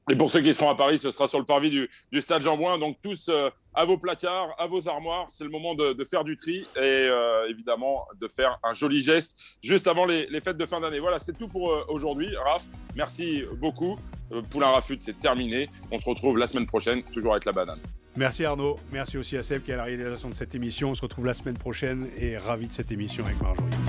Et 0.10 0.16
pour 0.16 0.32
ceux 0.32 0.42
qui 0.42 0.54
sont 0.54 0.68
à 0.68 0.76
Paris, 0.76 1.00
ce 1.00 1.12
sera 1.12 1.28
sur 1.28 1.40
le 1.40 1.46
parvis 1.46 1.70
du, 1.70 2.22
Stade 2.22 2.42
Jean-Bouin. 2.42 2.80
Donc 2.80 2.98
tous 3.02 3.30
euh, 3.30 3.50
à 3.74 3.86
vos 3.86 3.98
placards, 3.98 4.54
à 4.58 4.68
vos 4.68 4.88
armoires. 4.88 5.28
C'est 5.30 5.44
le 5.44 5.50
moment 5.50 5.76
de, 5.76 5.96
faire 6.06 6.24
du 6.24 6.38
tri 6.38 6.66
et 6.76 6.80
euh, 6.80 7.50
évidemment 7.50 8.06
de 8.20 8.28
faire 8.28 8.58
un 8.64 8.74
joli 8.74 9.02
geste 9.02 9.38
juste 9.64 9.88
avant 9.88 10.06
les, 10.06 10.28
fêtes 10.40 10.58
de 10.58 10.66
fin 10.66 10.80
d'année. 10.80 11.00
Voilà, 11.00 11.20
c'est 11.20 11.38
tout 11.38 11.48
pour 11.48 11.72
euh, 11.72 11.86
aujourd'hui. 11.90 12.36
Raph, 12.36 12.68
merci 12.96 13.44
beaucoup. 13.58 13.98
Poulain 14.52 14.68
Rafut, 14.68 15.00
c'est 15.02 15.20
terminé. 15.20 15.70
On 15.92 15.98
se 15.98 16.08
retrouve 16.08 16.38
la 16.38 16.48
semaine 16.48 16.68
prochaine, 16.68 17.04
toujours 17.04 17.32
avec 17.34 17.46
la 17.46 17.52
banane. 17.52 17.80
Merci 18.16 18.46
Arnaud. 18.46 18.76
Merci 18.92 19.18
aussi 19.18 19.38
à 19.38 19.44
Seb 19.44 19.64
qui 19.64 19.72
est 19.72 19.76
à 19.76 19.78
la 19.78 19.84
réalisation 19.86 20.30
de 20.30 20.36
cette 20.36 20.54
émission. 20.56 20.92
On 20.92 20.96
se 20.96 21.02
retrouve 21.02 21.26
la 21.26 21.34
semaine 21.34 21.58
prochaine 21.58 22.10
et 22.18 22.38
ravi 22.38 22.68
de 22.68 22.74
cette 22.74 22.92
émission 22.92 23.24
avec 23.26 23.42
Marjorie. 23.42 23.89